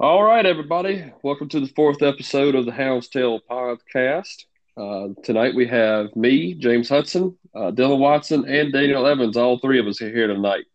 All 0.00 0.22
right, 0.22 0.46
everybody. 0.46 1.12
Welcome 1.24 1.48
to 1.48 1.58
the 1.58 1.72
fourth 1.74 2.02
episode 2.02 2.54
of 2.54 2.64
the 2.64 2.70
Hound's 2.70 3.08
Tail 3.08 3.40
podcast. 3.50 4.44
Uh, 4.76 5.08
tonight 5.24 5.56
we 5.56 5.66
have 5.66 6.14
me, 6.14 6.54
James 6.54 6.88
Hudson, 6.88 7.36
uh, 7.52 7.72
Dylan 7.72 7.98
Watson, 7.98 8.48
and 8.48 8.72
Daniel 8.72 9.08
Evans. 9.08 9.36
All 9.36 9.58
three 9.58 9.80
of 9.80 9.88
us 9.88 10.00
are 10.00 10.14
here 10.14 10.28
tonight. 10.28 10.66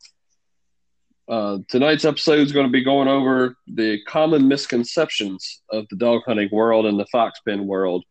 Uh, 1.30 1.60
tonight's 1.70 2.04
episode 2.04 2.40
is 2.40 2.52
going 2.52 2.66
to 2.66 2.72
be 2.72 2.84
going 2.84 3.08
over 3.08 3.56
the 3.66 4.04
common 4.04 4.50
misconceptions 4.50 5.62
of 5.70 5.88
the 5.90 5.96
dog 5.96 6.24
hunting 6.26 6.50
world 6.52 6.86
and 6.86 7.00
the 7.00 7.08
fox 7.10 7.40
pen 7.48 7.66
world. 7.66 8.04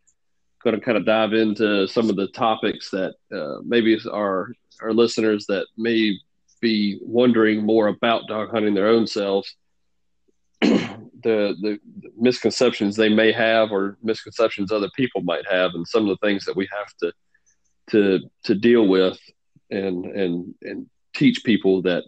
Going 0.64 0.76
to 0.76 0.82
kind 0.82 0.96
of 0.96 1.04
dive 1.04 1.34
into 1.34 1.86
some 1.88 2.08
of 2.08 2.16
the 2.16 2.28
topics 2.28 2.88
that 2.88 3.16
uh, 3.30 3.60
maybe 3.66 4.00
our 4.10 4.50
our 4.80 4.94
listeners 4.94 5.44
that 5.50 5.66
may 5.76 6.18
be 6.62 7.00
wondering 7.02 7.66
more 7.66 7.88
about 7.88 8.28
dog 8.28 8.48
hunting 8.50 8.72
their 8.72 8.88
own 8.88 9.06
selves 9.06 9.54
the 10.62 11.56
the 11.60 11.78
misconceptions 12.16 12.96
they 12.96 13.08
may 13.08 13.32
have 13.32 13.70
or 13.70 13.96
misconceptions 14.02 14.72
other 14.72 14.90
people 14.94 15.22
might 15.22 15.44
have 15.50 15.72
and 15.74 15.86
some 15.86 16.02
of 16.02 16.08
the 16.08 16.26
things 16.26 16.44
that 16.44 16.56
we 16.56 16.68
have 16.72 16.88
to 17.00 17.12
to 17.90 18.20
to 18.44 18.54
deal 18.54 18.86
with 18.86 19.18
and 19.70 20.04
and 20.06 20.54
and 20.62 20.86
teach 21.14 21.44
people 21.44 21.82
that 21.82 22.04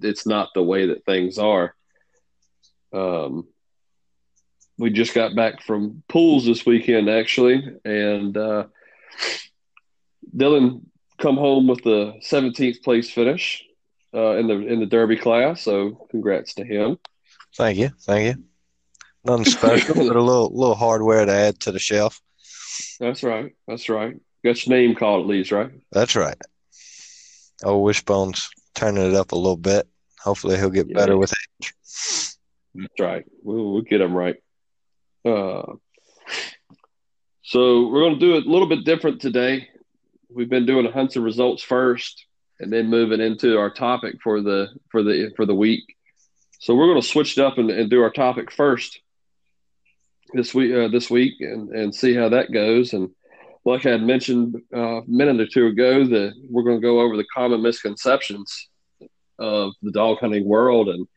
it's 0.00 0.26
not 0.26 0.48
the 0.54 0.62
way 0.62 0.86
that 0.86 1.04
things 1.04 1.38
are. 1.38 1.74
Um 2.92 3.48
we 4.78 4.90
just 4.90 5.14
got 5.14 5.36
back 5.36 5.62
from 5.62 6.02
pools 6.08 6.44
this 6.44 6.66
weekend 6.66 7.08
actually 7.08 7.62
and 7.84 8.36
uh 8.36 8.64
Dylan 10.34 10.82
come 11.18 11.36
home 11.36 11.66
with 11.66 11.82
the 11.84 12.14
17th 12.22 12.82
place 12.82 13.10
finish 13.10 13.64
uh, 14.14 14.36
in 14.36 14.46
the 14.46 14.54
in 14.66 14.80
the 14.80 14.86
derby 14.86 15.16
class 15.16 15.62
so 15.62 16.06
congrats 16.10 16.54
to 16.54 16.64
him 16.64 16.98
Thank 17.56 17.78
you, 17.78 17.90
thank 18.00 18.36
you. 18.36 18.44
Nothing 19.24 19.44
special, 19.44 19.94
but 19.94 20.16
a 20.16 20.22
little 20.22 20.50
little 20.52 20.74
hardware 20.74 21.24
to 21.24 21.32
add 21.32 21.60
to 21.60 21.72
the 21.72 21.78
shelf. 21.78 22.20
That's 22.98 23.22
right. 23.22 23.52
That's 23.68 23.88
right. 23.88 24.16
Got 24.44 24.66
your 24.66 24.76
name 24.76 24.94
called 24.94 25.20
at 25.22 25.28
least, 25.28 25.52
right? 25.52 25.70
That's 25.92 26.16
right. 26.16 26.36
Oh, 27.62 27.78
Wishbone's 27.78 28.50
turning 28.74 29.06
it 29.08 29.14
up 29.14 29.32
a 29.32 29.36
little 29.36 29.56
bit. 29.56 29.86
Hopefully, 30.20 30.56
he'll 30.56 30.70
get 30.70 30.88
Yeah. 30.88 30.96
better 30.96 31.16
with 31.16 31.32
age. 31.60 31.72
That's 32.74 33.00
right. 33.00 33.24
We'll, 33.42 33.72
we'll 33.72 33.82
get 33.82 34.00
him 34.00 34.14
right. 34.14 34.36
Uh, 35.24 35.74
so 37.42 37.88
we're 37.88 38.00
going 38.00 38.14
to 38.14 38.20
do 38.20 38.36
it 38.36 38.46
a 38.46 38.50
little 38.50 38.68
bit 38.68 38.84
different 38.84 39.20
today. 39.20 39.68
We've 40.30 40.48
been 40.48 40.66
doing 40.66 40.90
hunts 40.90 41.16
and 41.16 41.24
results 41.24 41.62
first, 41.62 42.24
and 42.60 42.72
then 42.72 42.88
moving 42.88 43.20
into 43.20 43.58
our 43.58 43.70
topic 43.70 44.16
for 44.22 44.40
the 44.40 44.68
for 44.90 45.02
the 45.02 45.30
for 45.36 45.44
the 45.46 45.54
week. 45.54 45.82
So 46.62 46.76
we're 46.76 46.86
going 46.86 47.00
to 47.00 47.06
switch 47.06 47.36
it 47.36 47.44
up 47.44 47.58
and, 47.58 47.72
and 47.72 47.90
do 47.90 48.04
our 48.04 48.10
topic 48.12 48.52
first 48.52 49.00
this 50.32 50.54
week 50.54 50.72
uh, 50.72 50.86
this 50.86 51.10
week 51.10 51.40
and, 51.40 51.70
and 51.70 51.92
see 51.92 52.14
how 52.14 52.28
that 52.28 52.52
goes. 52.52 52.92
And 52.92 53.10
like 53.64 53.84
I 53.84 53.90
had 53.90 54.02
mentioned 54.04 54.62
uh, 54.72 55.02
a 55.02 55.04
minute 55.08 55.40
or 55.40 55.46
two 55.48 55.66
ago, 55.66 56.04
that 56.04 56.34
we're 56.48 56.62
going 56.62 56.80
to 56.80 56.86
go 56.86 57.00
over 57.00 57.16
the 57.16 57.26
common 57.34 57.62
misconceptions 57.62 58.68
of 59.40 59.72
the 59.82 59.90
dog 59.90 60.18
hunting 60.20 60.46
world 60.46 60.88
and 60.88 61.08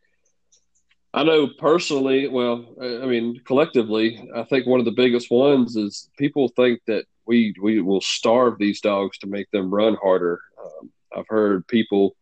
I 1.13 1.23
know 1.23 1.47
personally, 1.59 2.27
well, 2.27 2.65
I 2.81 3.05
mean, 3.05 3.39
collectively, 3.45 4.27
I 4.35 4.43
think 4.43 4.65
one 4.65 4.79
of 4.79 4.85
the 4.85 4.91
biggest 4.91 5.29
ones 5.29 5.77
is 5.77 6.09
people 6.17 6.49
think 6.55 6.81
that 6.87 7.05
we 7.25 7.53
we 7.61 7.81
will 7.81 8.01
starve 8.01 8.57
these 8.57 8.81
dogs 8.81 9.19
to 9.19 9.27
make 9.27 9.49
them 9.51 9.73
run 9.73 9.95
harder. 10.01 10.41
Um, 10.61 10.91
I've 11.15 11.27
heard 11.29 11.67
people 11.67 12.17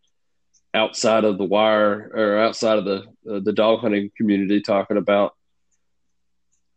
outside 0.73 1.23
of 1.23 1.37
the 1.37 1.43
wire 1.43 2.11
or 2.13 2.39
outside 2.39 2.79
of 2.79 2.85
the 2.85 3.03
uh, 3.29 3.39
the 3.39 3.53
dog 3.53 3.79
hunting 3.79 4.11
community 4.17 4.61
talking 4.61 4.97
about, 4.97 5.33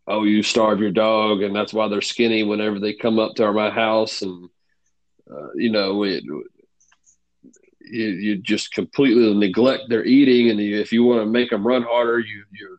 oh, 0.07 0.23
you 0.23 0.43
starve 0.43 0.79
your 0.79 0.91
dog, 0.91 1.41
and 1.41 1.55
that's 1.55 1.73
why 1.73 1.87
they're 1.87 2.01
skinny 2.01 2.43
whenever 2.43 2.79
they 2.79 2.93
come 2.93 3.19
up 3.19 3.35
to 3.35 3.51
my 3.51 3.69
house, 3.69 4.21
and 4.21 4.49
uh, 5.29 5.53
you 5.55 5.71
know, 5.71 6.03
it, 6.03 6.23
you, 7.89 8.07
you 8.07 8.37
just 8.37 8.73
completely 8.73 9.33
neglect 9.33 9.83
their 9.89 10.05
eating, 10.05 10.49
and 10.49 10.59
you, 10.59 10.79
if 10.79 10.91
you 10.91 11.03
want 11.03 11.21
to 11.21 11.25
make 11.25 11.49
them 11.49 11.65
run 11.65 11.83
harder, 11.83 12.19
you 12.19 12.43
you 12.51 12.77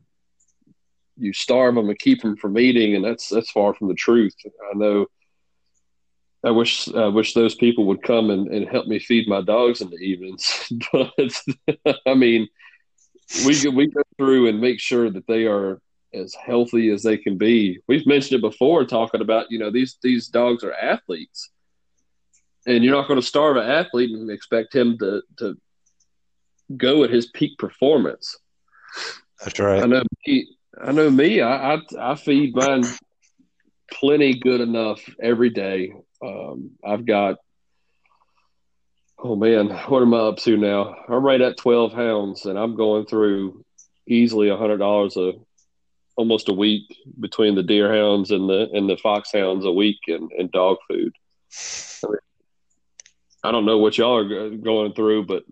you 1.16 1.32
starve 1.32 1.74
them 1.74 1.88
and 1.88 1.98
keep 1.98 2.22
them 2.22 2.36
from 2.36 2.58
eating, 2.58 2.94
and 2.94 3.04
that's 3.04 3.28
that's 3.28 3.50
far 3.50 3.74
from 3.74 3.88
the 3.88 3.94
truth. 3.94 4.34
I 4.72 4.76
know. 4.76 5.06
I 6.44 6.50
wish 6.50 6.88
I 6.94 7.08
wish 7.08 7.34
those 7.34 7.54
people 7.54 7.84
would 7.86 8.02
come 8.02 8.30
and, 8.30 8.48
and 8.48 8.68
help 8.68 8.86
me 8.86 8.98
feed 8.98 9.28
my 9.28 9.40
dogs 9.40 9.80
in 9.80 9.90
the 9.90 9.96
evenings. 9.96 10.72
but 10.92 11.92
I 12.06 12.14
mean, 12.14 12.48
we 13.44 13.60
go- 13.60 13.70
we 13.70 13.86
go 13.88 14.02
through 14.16 14.48
and 14.48 14.60
make 14.60 14.80
sure 14.80 15.10
that 15.10 15.26
they 15.26 15.46
are 15.46 15.80
as 16.14 16.34
healthy 16.34 16.90
as 16.90 17.02
they 17.02 17.16
can 17.16 17.36
be. 17.36 17.80
We've 17.88 18.06
mentioned 18.06 18.38
it 18.38 18.40
before, 18.40 18.84
talking 18.84 19.20
about 19.20 19.50
you 19.50 19.58
know 19.58 19.70
these 19.70 19.98
these 20.02 20.28
dogs 20.28 20.62
are 20.62 20.72
athletes, 20.72 21.50
and 22.66 22.84
you're 22.84 22.94
not 22.94 23.08
going 23.08 23.20
to 23.20 23.26
starve 23.26 23.56
an 23.56 23.68
athlete 23.68 24.10
and 24.10 24.30
expect 24.30 24.74
him 24.74 24.96
to 24.98 25.22
to 25.38 25.56
go 26.76 27.02
at 27.02 27.10
his 27.10 27.26
peak 27.26 27.58
performance. 27.58 28.36
That's 29.42 29.58
right. 29.58 29.82
I 29.82 29.86
know 29.86 30.02
me. 30.26 30.48
I 30.80 30.92
know 30.92 31.10
me. 31.10 31.40
I 31.40 31.74
I, 31.74 31.80
I 31.98 32.14
feed 32.14 32.54
mine 32.54 32.84
plenty 33.90 34.38
good 34.38 34.60
enough 34.60 35.00
every 35.20 35.50
day. 35.50 35.92
Um, 36.22 36.72
I've 36.84 37.06
got. 37.06 37.36
Oh 39.20 39.34
man, 39.34 39.70
what 39.88 40.02
am 40.02 40.14
I 40.14 40.18
up 40.18 40.36
to 40.38 40.56
now? 40.56 40.94
I'm 41.08 41.24
right 41.24 41.40
at 41.40 41.56
twelve 41.56 41.92
hounds, 41.92 42.46
and 42.46 42.58
I'm 42.58 42.76
going 42.76 43.06
through 43.06 43.64
easily 44.06 44.48
a 44.48 44.56
hundred 44.56 44.78
dollars 44.78 45.16
a 45.16 45.32
almost 46.16 46.48
a 46.48 46.52
week 46.52 46.96
between 47.18 47.54
the 47.54 47.62
deer 47.62 47.94
hounds 47.94 48.30
and 48.30 48.48
the 48.48 48.68
and 48.72 48.88
the 48.88 48.96
fox 48.96 49.30
hounds 49.32 49.64
a 49.64 49.72
week 49.72 49.98
and, 50.08 50.30
and 50.32 50.50
dog 50.50 50.76
food. 50.88 51.12
I 53.42 53.52
don't 53.52 53.64
know 53.66 53.78
what 53.78 53.96
y'all 53.96 54.18
are 54.18 54.50
going 54.50 54.92
through, 54.94 55.26
but 55.26 55.44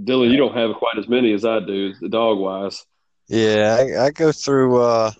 Dylan, 0.00 0.30
you 0.30 0.36
don't 0.36 0.56
have 0.56 0.76
quite 0.76 0.98
as 0.98 1.08
many 1.08 1.32
as 1.32 1.44
I 1.44 1.58
do, 1.60 1.94
the 2.00 2.08
dog 2.08 2.38
wise. 2.38 2.84
Yeah, 3.26 3.76
I, 3.78 4.06
I 4.06 4.10
go 4.10 4.30
through. 4.32 4.80
Uh, 4.80 5.10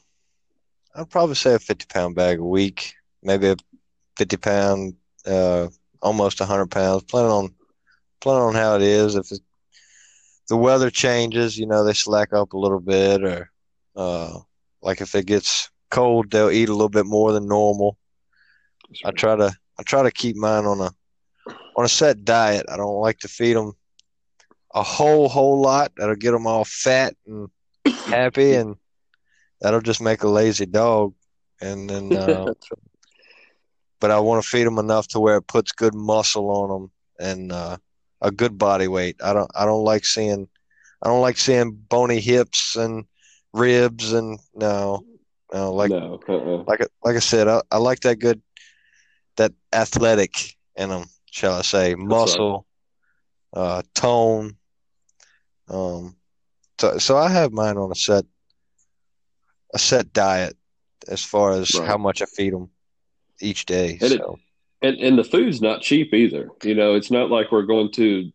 I'd 0.94 1.10
probably 1.10 1.34
say 1.34 1.54
a 1.54 1.58
fifty 1.58 1.86
pound 1.88 2.14
bag 2.14 2.38
a 2.38 2.44
week, 2.44 2.94
maybe 3.22 3.48
a 3.48 3.56
fifty 4.18 4.36
pound, 4.36 4.94
uh, 5.26 5.68
almost 6.02 6.40
hundred 6.40 6.70
pounds, 6.70 7.04
depending 7.04 7.30
on 7.30 7.54
depending 8.20 8.42
on 8.42 8.54
how 8.54 8.76
it 8.76 8.82
is. 8.82 9.14
If 9.14 9.30
it, 9.32 9.40
the 10.48 10.56
weather 10.56 10.90
changes, 10.90 11.56
you 11.56 11.66
know, 11.66 11.84
they 11.84 11.92
slack 11.92 12.32
up 12.32 12.52
a 12.52 12.58
little 12.58 12.80
bit, 12.80 13.22
or 13.22 13.50
uh, 13.96 14.38
like 14.82 15.00
if 15.00 15.14
it 15.14 15.26
gets 15.26 15.70
cold, 15.90 16.30
they'll 16.30 16.50
eat 16.50 16.68
a 16.68 16.72
little 16.72 16.88
bit 16.88 17.06
more 17.06 17.32
than 17.32 17.48
normal. 17.48 17.96
I 19.04 19.12
try 19.12 19.36
to 19.36 19.52
I 19.78 19.82
try 19.84 20.02
to 20.02 20.10
keep 20.10 20.36
mine 20.36 20.64
on 20.64 20.80
a 20.80 20.90
on 21.76 21.84
a 21.84 21.88
set 21.88 22.24
diet. 22.24 22.66
I 22.68 22.76
don't 22.76 23.00
like 23.00 23.18
to 23.20 23.28
feed 23.28 23.54
them 23.54 23.72
a 24.74 24.82
whole 24.82 25.28
whole 25.28 25.60
lot. 25.60 25.92
That'll 25.96 26.16
get 26.16 26.32
them 26.32 26.46
all 26.46 26.64
fat 26.64 27.14
and 27.26 27.48
happy, 28.06 28.54
and 28.54 28.76
that'll 29.60 29.80
just 29.80 30.00
make 30.00 30.22
a 30.22 30.28
lazy 30.28 30.66
dog. 30.66 31.14
And 31.60 31.88
then, 31.90 32.12
uh, 32.16 32.54
but 34.00 34.10
I 34.10 34.18
want 34.20 34.42
to 34.42 34.48
feed 34.48 34.64
them 34.66 34.78
enough 34.78 35.08
to 35.08 35.20
where 35.20 35.36
it 35.36 35.46
puts 35.48 35.72
good 35.72 35.94
muscle 35.94 36.50
on 36.50 36.68
them 36.70 36.90
and 37.18 37.52
uh, 37.52 37.76
a 38.20 38.30
good 38.30 38.58
body 38.58 38.88
weight. 38.88 39.16
I 39.22 39.32
don't 39.32 39.50
I 39.54 39.64
don't 39.64 39.84
like 39.84 40.04
seeing 40.04 40.48
I 41.02 41.08
don't 41.08 41.20
like 41.20 41.38
seeing 41.38 41.72
bony 41.88 42.20
hips 42.20 42.76
and 42.76 43.04
ribs 43.52 44.12
and 44.12 44.38
no 44.54 45.04
no 45.52 45.72
like 45.72 45.90
no, 45.90 46.20
uh-uh. 46.28 46.64
like 46.66 46.80
I- 46.82 46.86
like 47.04 47.16
I 47.16 47.20
said, 47.20 47.48
I, 47.48 47.62
I 47.70 47.78
like 47.78 48.00
that 48.00 48.18
good, 48.18 48.40
that 49.36 49.52
athletic 49.72 50.56
in 50.76 50.90
them, 50.90 51.04
shall 51.30 51.54
I 51.54 51.62
say, 51.62 51.94
muscle, 51.94 52.66
uh, 53.54 53.82
tone. 53.94 54.56
Um, 55.68 56.16
so 56.78 56.98
so 56.98 57.16
I 57.16 57.28
have 57.30 57.52
mine 57.52 57.76
on 57.76 57.90
a 57.90 57.94
set, 57.94 58.24
a 59.74 59.78
set 59.78 60.12
diet 60.12 60.56
as 61.08 61.24
far 61.24 61.52
as 61.52 61.72
Right. 61.74 61.86
how 61.88 61.96
much 61.98 62.20
I 62.22 62.26
feed 62.26 62.52
them 62.52 62.70
each 63.40 63.66
day. 63.66 63.98
And 64.00 64.12
it- 64.12 64.20
and 64.80 64.96
and 64.98 65.18
the 65.18 65.24
food's 65.24 65.60
not 65.60 65.82
cheap 65.82 66.14
either. 66.14 66.48
You 66.62 66.74
know, 66.74 66.94
it's 66.94 67.10
not 67.10 67.30
like 67.30 67.50
we're 67.50 67.62
going 67.62 67.90
to, 67.92 68.30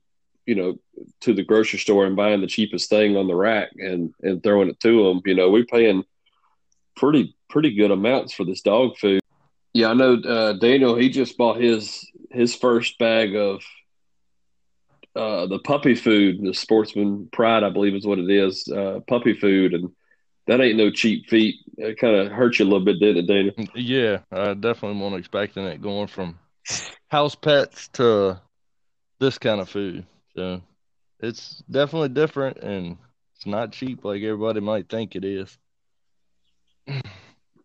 you 0.45 0.55
know, 0.55 0.77
to 1.21 1.33
the 1.33 1.43
grocery 1.43 1.79
store 1.79 2.05
and 2.05 2.15
buying 2.15 2.41
the 2.41 2.47
cheapest 2.47 2.89
thing 2.89 3.15
on 3.15 3.27
the 3.27 3.35
rack 3.35 3.69
and 3.77 4.13
and 4.21 4.43
throwing 4.43 4.69
it 4.69 4.79
to 4.81 5.07
them. 5.07 5.21
You 5.25 5.35
know, 5.35 5.49
we're 5.49 5.65
paying 5.65 6.03
pretty 6.97 7.35
pretty 7.49 7.73
good 7.73 7.91
amounts 7.91 8.33
for 8.33 8.43
this 8.43 8.61
dog 8.61 8.97
food. 8.97 9.21
Yeah, 9.73 9.89
I 9.89 9.93
know 9.93 10.15
uh, 10.15 10.53
Daniel. 10.53 10.95
He 10.95 11.09
just 11.09 11.37
bought 11.37 11.61
his 11.61 12.05
his 12.31 12.55
first 12.55 12.97
bag 12.99 13.35
of 13.35 13.63
uh, 15.15 15.45
the 15.45 15.59
puppy 15.59 15.95
food, 15.95 16.41
the 16.41 16.53
Sportsman 16.53 17.29
Pride, 17.31 17.63
I 17.63 17.69
believe 17.69 17.93
is 17.95 18.05
what 18.05 18.19
it 18.19 18.29
is, 18.29 18.67
uh, 18.67 18.99
puppy 19.07 19.33
food, 19.33 19.73
and 19.73 19.91
that 20.47 20.61
ain't 20.61 20.77
no 20.77 20.91
cheap 20.91 21.27
feat. 21.27 21.55
It 21.77 21.97
kind 21.97 22.15
of 22.15 22.31
hurt 22.31 22.59
you 22.59 22.65
a 22.65 22.67
little 22.67 22.83
bit, 22.83 22.99
didn't 22.99 23.23
it, 23.23 23.27
Daniel? 23.27 23.71
Yeah, 23.75 24.19
I 24.31 24.53
definitely 24.53 24.99
wasn't 24.99 25.19
expecting 25.19 25.65
it 25.65 25.81
going 25.81 26.07
from 26.07 26.37
house 27.09 27.35
pets 27.35 27.87
to 27.89 28.39
this 29.19 29.37
kind 29.37 29.61
of 29.61 29.69
food. 29.69 30.05
So 30.35 30.61
it's 31.19 31.63
definitely 31.69 32.09
different 32.09 32.57
and 32.57 32.97
it's 33.35 33.45
not 33.45 33.71
cheap 33.71 34.03
like 34.03 34.21
everybody 34.21 34.59
might 34.59 34.89
think 34.89 35.15
it 35.15 35.25
is. 35.25 35.57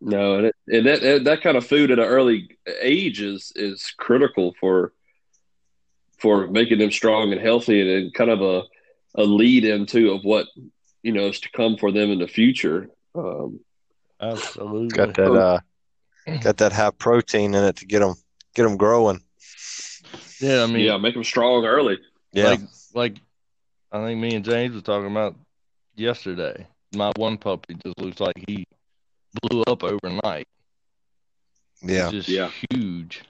No, 0.01 0.35
and, 0.35 0.45
it, 0.45 0.55
and 0.67 0.85
that 0.85 1.23
that 1.25 1.41
kind 1.41 1.57
of 1.57 1.67
food 1.67 1.91
at 1.91 1.99
an 1.99 2.05
early 2.05 2.57
age 2.81 3.21
is 3.21 3.51
is 3.55 3.93
critical 3.97 4.55
for 4.59 4.93
for 6.17 6.47
making 6.47 6.79
them 6.79 6.91
strong 6.91 7.31
and 7.31 7.41
healthy, 7.41 7.81
and, 7.81 7.89
and 7.89 8.13
kind 8.13 8.29
of 8.29 8.41
a 8.41 8.63
a 9.15 9.23
lead 9.23 9.65
into 9.65 10.11
of 10.11 10.23
what 10.23 10.47
you 11.03 11.11
know 11.11 11.27
is 11.27 11.39
to 11.41 11.49
come 11.51 11.77
for 11.77 11.91
them 11.91 12.11
in 12.11 12.19
the 12.19 12.27
future. 12.27 12.89
Um, 13.15 13.59
Absolutely. 14.21 14.89
Got 14.97 15.13
that 15.15 15.31
uh, 15.31 15.59
got 16.41 16.57
that 16.57 16.73
high 16.73 16.91
protein 16.91 17.53
in 17.55 17.63
it 17.63 17.77
to 17.77 17.85
get 17.85 17.99
them 17.99 18.15
get 18.53 18.63
them 18.63 18.77
growing. 18.77 19.21
Yeah, 20.39 20.63
I 20.63 20.67
mean, 20.67 20.85
yeah, 20.85 20.97
make 20.97 21.13
them 21.13 21.23
strong 21.23 21.65
early. 21.65 21.97
Yeah, 22.33 22.49
like 22.49 22.59
like 22.93 23.15
I 23.91 24.03
think 24.05 24.19
me 24.19 24.35
and 24.35 24.45
James 24.45 24.75
were 24.75 24.81
talking 24.81 25.09
about 25.11 25.35
yesterday. 25.95 26.67
My 26.93 27.11
one 27.15 27.37
puppy 27.37 27.75
just 27.85 27.99
looks 27.99 28.19
like 28.19 28.43
he 28.47 28.65
blew 29.41 29.63
up 29.63 29.83
overnight. 29.83 30.47
yeah, 31.81 32.09
He's 32.09 32.25
just 32.25 32.29
Yeah. 32.29 32.51
huge. 32.71 33.23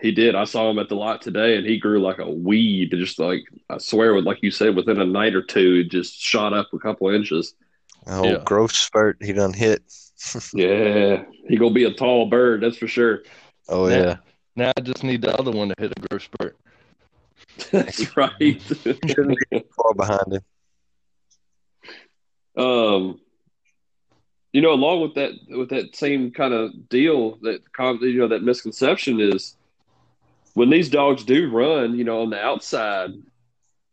He 0.00 0.12
did. 0.12 0.34
I 0.34 0.44
saw 0.44 0.70
him 0.70 0.78
at 0.78 0.88
the 0.88 0.96
lot 0.96 1.20
today, 1.22 1.56
and 1.56 1.66
he 1.66 1.78
grew 1.78 2.00
like 2.00 2.18
a 2.18 2.30
weed. 2.30 2.90
Just 2.92 3.18
like 3.18 3.42
I 3.68 3.78
swear, 3.78 4.14
with 4.14 4.24
like 4.24 4.38
you 4.42 4.50
said, 4.50 4.74
within 4.76 5.00
a 5.00 5.04
night 5.04 5.34
or 5.34 5.42
two, 5.42 5.82
it 5.84 5.90
just 5.90 6.18
shot 6.20 6.52
up 6.52 6.68
a 6.72 6.78
couple 6.78 7.08
inches. 7.10 7.54
Oh, 8.06 8.24
Yeah. 8.24 8.38
growth 8.44 8.72
spurt 8.72 9.18
he 9.22 9.32
done 9.32 9.52
hit. 9.52 9.82
Yeah, 10.52 11.24
he 11.48 11.56
gonna 11.56 11.72
be 11.74 11.84
a 11.84 11.94
tall 11.94 12.26
bird, 12.28 12.62
that's 12.62 12.76
for 12.76 12.86
sure. 12.88 13.22
Oh 13.68 13.88
Yeah. 13.88 13.96
yeah, 13.98 14.16
Now 14.56 14.72
I 14.76 14.80
just 14.82 15.02
need 15.02 15.22
the 15.22 15.34
other 15.38 15.50
one 15.50 15.68
to 15.68 15.74
hit 15.78 15.92
a 15.96 16.00
growth 16.08 16.22
spurt. 16.24 16.56
That's 17.70 18.16
right. 18.16 18.60
shouldn't 19.06 19.38
be 19.50 19.64
far 19.76 19.94
behind 19.94 20.32
him. 20.34 20.42
um, 22.56 23.20
you 24.52 24.60
know, 24.60 24.72
along 24.72 25.02
with 25.02 25.14
that, 25.14 25.32
with 25.48 25.70
that 25.70 25.94
same 25.96 26.30
kind 26.32 26.52
of 26.52 26.88
deal, 26.88 27.36
that 27.42 27.62
you 28.02 28.18
know, 28.18 28.28
that 28.28 28.42
misconception 28.42 29.20
is 29.20 29.56
when 30.54 30.70
these 30.70 30.88
dogs 30.88 31.24
do 31.24 31.50
run, 31.50 31.96
you 31.96 32.04
know, 32.04 32.22
on 32.22 32.30
the 32.30 32.40
outside, 32.40 33.10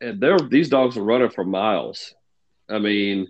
and 0.02 0.20
they're 0.22 0.40
these 0.40 0.70
dogs 0.70 0.98
are 0.98 1.04
running 1.04 1.30
for 1.30 1.44
miles. 1.44 2.14
I 2.70 2.80
mean, 2.80 3.28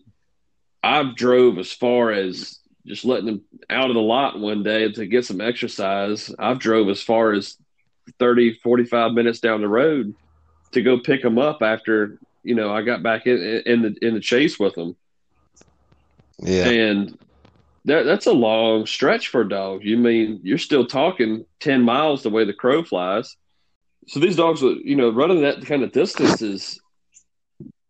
I've 0.84 1.16
drove 1.16 1.58
as 1.58 1.72
far 1.72 2.12
as 2.12 2.60
just 2.86 3.06
letting 3.06 3.26
them 3.26 3.42
out 3.70 3.90
of 3.90 3.96
the 3.96 4.02
lot 4.02 4.40
one 4.40 4.64
day 4.64 4.92
to 4.92 5.06
get 5.06 5.26
some 5.26 5.42
exercise. 5.42 6.34
I've 6.40 6.60
drove 6.60 6.90
as 6.90 7.02
far 7.02 7.34
as 7.34 7.58
30, 8.20 8.60
45 8.64 9.12
minutes 9.12 9.40
down 9.40 9.62
the 9.62 9.68
road 9.68 10.16
to 10.72 10.82
go 10.82 11.00
pick 11.00 11.22
them 11.22 11.38
up 11.38 11.62
after, 11.62 12.20
you 12.44 12.56
know, 12.56 12.74
I 12.74 12.82
got 12.82 13.04
back 13.04 13.28
in, 13.28 13.64
in 13.66 13.82
the, 13.82 13.96
in 14.02 14.14
the 14.14 14.20
chase 14.22 14.58
with 14.58 14.76
them. 14.76 14.96
Yeah, 16.40 16.70
And 16.70 17.18
that, 17.88 18.04
that's 18.04 18.28
a 18.28 18.34
long 18.34 18.86
stretch 18.86 19.30
for 19.30 19.42
a 19.42 19.50
dog. 19.50 19.84
You 19.84 19.98
mean 19.98 20.42
you're 20.44 20.58
still 20.58 20.86
talking 20.86 21.46
10 21.62 21.82
miles 21.82 22.22
the 22.22 22.30
way 22.30 22.44
the 22.44 22.54
crow 22.54 22.84
flies. 22.84 23.38
So 24.08 24.20
these 24.20 24.36
dogs, 24.36 24.62
you 24.62 24.96
know, 24.96 25.10
running 25.10 25.42
that 25.42 25.66
kind 25.66 25.84
of 25.84 25.94
distance 25.94 26.42
is, 26.42 26.80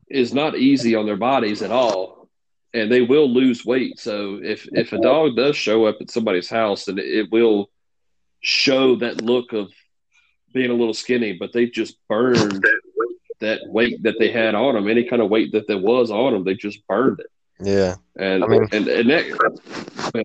is 0.08 0.34
not 0.34 0.56
easy 0.56 0.96
on 0.96 1.08
their 1.08 1.18
bodies 1.18 1.64
at 1.64 1.72
all. 1.72 2.30
And 2.74 2.92
they 2.92 3.02
will 3.02 3.28
lose 3.28 3.66
weight. 3.66 4.00
So 4.00 4.40
if, 4.44 4.68
if 4.72 4.94
a 4.94 5.02
dog 5.02 5.36
does 5.36 5.56
show 5.56 5.86
up 5.86 5.98
at 6.00 6.12
somebody's 6.12 6.50
house, 6.50 6.88
and 6.88 7.00
it 7.00 7.32
will 7.32 7.72
show 8.42 8.98
that 8.98 9.22
look 9.22 9.52
of 9.54 9.72
being 10.54 10.70
a 10.70 10.76
little 10.76 10.94
skinny, 10.94 11.34
but 11.34 11.54
they 11.54 11.66
just 11.66 11.98
burned 12.08 12.64
that 13.40 13.62
weight 13.66 14.04
that 14.04 14.16
they 14.20 14.32
had 14.32 14.54
on 14.54 14.76
them. 14.76 14.88
Any 14.88 15.06
kind 15.06 15.24
of 15.24 15.30
weight 15.30 15.54
that 15.54 15.68
there 15.68 15.80
was 15.80 16.12
on 16.12 16.34
them, 16.34 16.44
they 16.44 16.54
just 16.54 16.86
burned 16.88 17.20
it. 17.20 17.28
Yeah. 17.60 17.96
And 18.18 18.44
I 18.44 18.48
mean- 18.48 18.68
and, 18.72 18.88
and 18.88 19.10
that, 19.10 20.24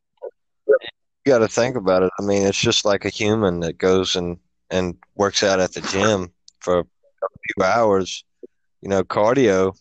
You 1.25 1.31
got 1.31 1.39
to 1.39 1.49
think 1.49 1.77
about 1.77 2.03
it. 2.03 2.11
I 2.19 2.23
mean, 2.23 2.47
it's 2.47 2.61
just 2.61 2.85
like 2.85 3.05
a 3.05 3.09
human 3.09 3.61
that 3.61 3.79
goes 3.79 4.17
and 4.17 4.39
and 4.71 4.97
works 5.15 5.43
out 5.43 5.61
at 5.61 5.73
the 5.73 5.83
gym 5.83 6.33
for 6.61 6.81
a 6.81 6.85
few 7.55 7.65
hours. 7.65 8.25
You 8.81 8.89
know, 8.89 9.05
cardio. 9.05 9.77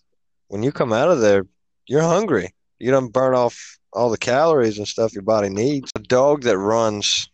When 0.49 0.63
you 0.63 0.71
come 0.71 0.91
out 0.93 1.09
of 1.09 1.21
there, 1.21 1.45
you're 1.87 2.01
hungry. 2.01 2.53
You 2.77 2.91
don't 2.91 3.13
burn 3.13 3.33
off 3.33 3.77
all 3.93 4.09
the 4.09 4.17
calories 4.17 4.77
and 4.77 4.87
stuff 4.87 5.13
your 5.13 5.23
body 5.23 5.49
needs. 5.49 5.91
A 5.95 5.99
dog 5.99 6.43
that 6.43 6.57
runs, 6.57 7.29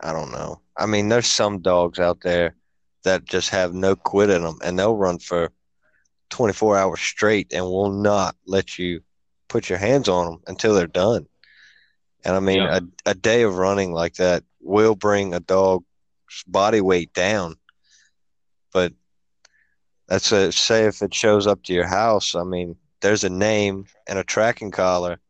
I 0.00 0.12
don't 0.12 0.32
know. 0.32 0.60
I 0.76 0.86
mean, 0.86 1.08
there's 1.08 1.26
some 1.28 1.60
dogs 1.60 1.98
out 1.98 2.20
there 2.22 2.56
that 3.04 3.24
just 3.24 3.50
have 3.50 3.72
no 3.72 3.94
quit 3.94 4.30
in 4.30 4.42
them, 4.42 4.58
and 4.62 4.78
they'll 4.78 4.96
run 4.96 5.18
for 5.18 5.50
24 6.30 6.76
hours 6.76 7.00
straight 7.00 7.52
and 7.52 7.64
will 7.64 7.92
not 7.92 8.34
let 8.46 8.78
you 8.78 9.00
put 9.54 9.68
your 9.68 9.78
hands 9.78 10.08
on 10.08 10.26
them 10.26 10.40
until 10.48 10.74
they're 10.74 10.88
done. 10.88 11.28
And 12.24 12.34
I 12.34 12.40
mean, 12.40 12.58
Yeah. 12.58 12.80
a, 13.06 13.10
a 13.10 13.14
day 13.14 13.42
of 13.42 13.54
running 13.56 13.92
like 13.92 14.14
that 14.14 14.42
will 14.60 14.96
bring 14.96 15.32
a 15.32 15.38
dog's 15.38 15.84
body 16.48 16.80
weight 16.80 17.12
down. 17.12 17.54
But 18.72 18.94
that's 20.08 20.32
a 20.32 20.50
say 20.50 20.86
if 20.86 21.02
it 21.02 21.14
shows 21.14 21.46
up 21.46 21.62
to 21.64 21.72
your 21.72 21.86
house, 21.86 22.34
I 22.34 22.42
mean, 22.42 22.74
there's 23.00 23.22
a 23.22 23.30
name 23.30 23.86
and 24.08 24.18
a 24.18 24.24
tracking 24.24 24.72
collar 24.72 25.20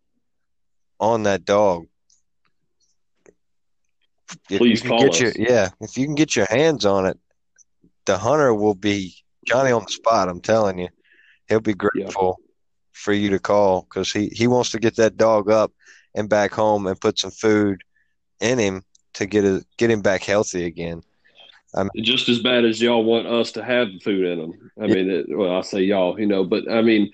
on 0.99 1.25
that 1.25 1.45
dog. 1.45 1.85
If 4.49 4.59
Please 4.59 4.83
you 4.83 4.89
call 4.89 5.01
get 5.01 5.21
us. 5.21 5.21
your 5.21 5.33
yeah, 5.37 5.69
if 5.83 5.99
you 5.99 6.07
can 6.07 6.15
get 6.15 6.35
your 6.35 6.47
hands 6.49 6.87
on 6.87 7.05
it, 7.05 7.19
the 8.07 8.17
hunter 8.17 8.55
will 8.55 8.75
be 8.75 9.15
Johnny 9.45 9.71
on 9.71 9.83
the 9.83 9.93
spot. 9.93 10.31
I'm 10.31 10.41
telling 10.41 10.79
you, 10.79 10.89
he'll 11.47 11.61
be 11.61 11.75
grateful 11.75 12.39
for 12.95 13.13
you 13.13 13.31
to 13.31 13.39
call 13.39 13.83
because 13.83 14.13
he 14.13 14.29
he 14.29 14.47
wants 14.47 14.71
to 14.73 14.81
get 14.81 14.97
that 14.97 15.19
dog 15.19 15.51
up 15.51 15.73
and 16.15 16.29
back 16.29 16.53
home 16.53 16.87
and 16.87 17.01
put 17.01 17.19
some 17.19 17.31
food 17.31 17.83
in 18.41 18.59
him 18.59 18.83
to 19.15 19.27
get 19.27 19.45
a, 19.45 19.65
get 19.79 19.91
him 19.91 20.03
back 20.03 20.23
healthy 20.25 20.65
again. 20.65 21.03
I 21.75 21.85
mean, 21.85 22.05
just 22.05 22.29
as 22.29 22.41
bad 22.41 22.65
as 22.65 22.81
y'all 22.81 23.05
want 23.05 23.27
us 23.27 23.53
to 23.53 23.65
have 23.65 23.89
food 24.03 24.25
in 24.27 24.39
them. 24.41 24.71
I 24.81 24.87
Yeah. 24.87 24.95
mean, 24.95 25.11
it, 25.11 25.27
well, 25.29 25.57
I 25.57 25.61
say 25.63 25.83
y'all, 25.83 26.19
you 26.19 26.27
know, 26.27 26.45
but 26.45 26.71
I 26.71 26.83
mean, 26.83 27.13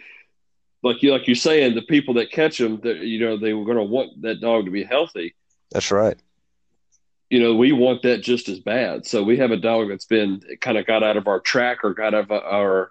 like 0.82 1.02
you 1.02 1.12
like 1.12 1.26
you're 1.26 1.36
saying, 1.36 1.74
the 1.74 1.82
people 1.82 2.14
that 2.14 2.30
catch 2.30 2.58
them, 2.58 2.80
that 2.82 2.98
you 2.98 3.20
know, 3.20 3.36
they 3.38 3.52
were 3.54 3.64
going 3.64 3.78
to 3.78 3.84
want 3.84 4.22
that 4.22 4.40
dog 4.40 4.66
to 4.66 4.70
be 4.70 4.84
healthy. 4.84 5.34
That's 5.72 5.90
right. 5.90 6.18
You 7.30 7.40
know, 7.40 7.54
we 7.54 7.72
want 7.72 8.02
that 8.02 8.22
just 8.22 8.48
as 8.48 8.60
bad. 8.60 9.06
So 9.06 9.22
we 9.22 9.36
have 9.36 9.52
a 9.52 9.56
dog 9.56 9.88
that's 9.88 10.06
been 10.06 10.40
kind 10.60 10.78
of 10.78 10.86
got 10.86 11.02
out 11.02 11.16
of 11.16 11.28
our 11.28 11.40
track 11.40 11.84
or 11.84 11.94
got 11.94 12.14
out 12.14 12.30
of 12.30 12.32
our 12.32 12.90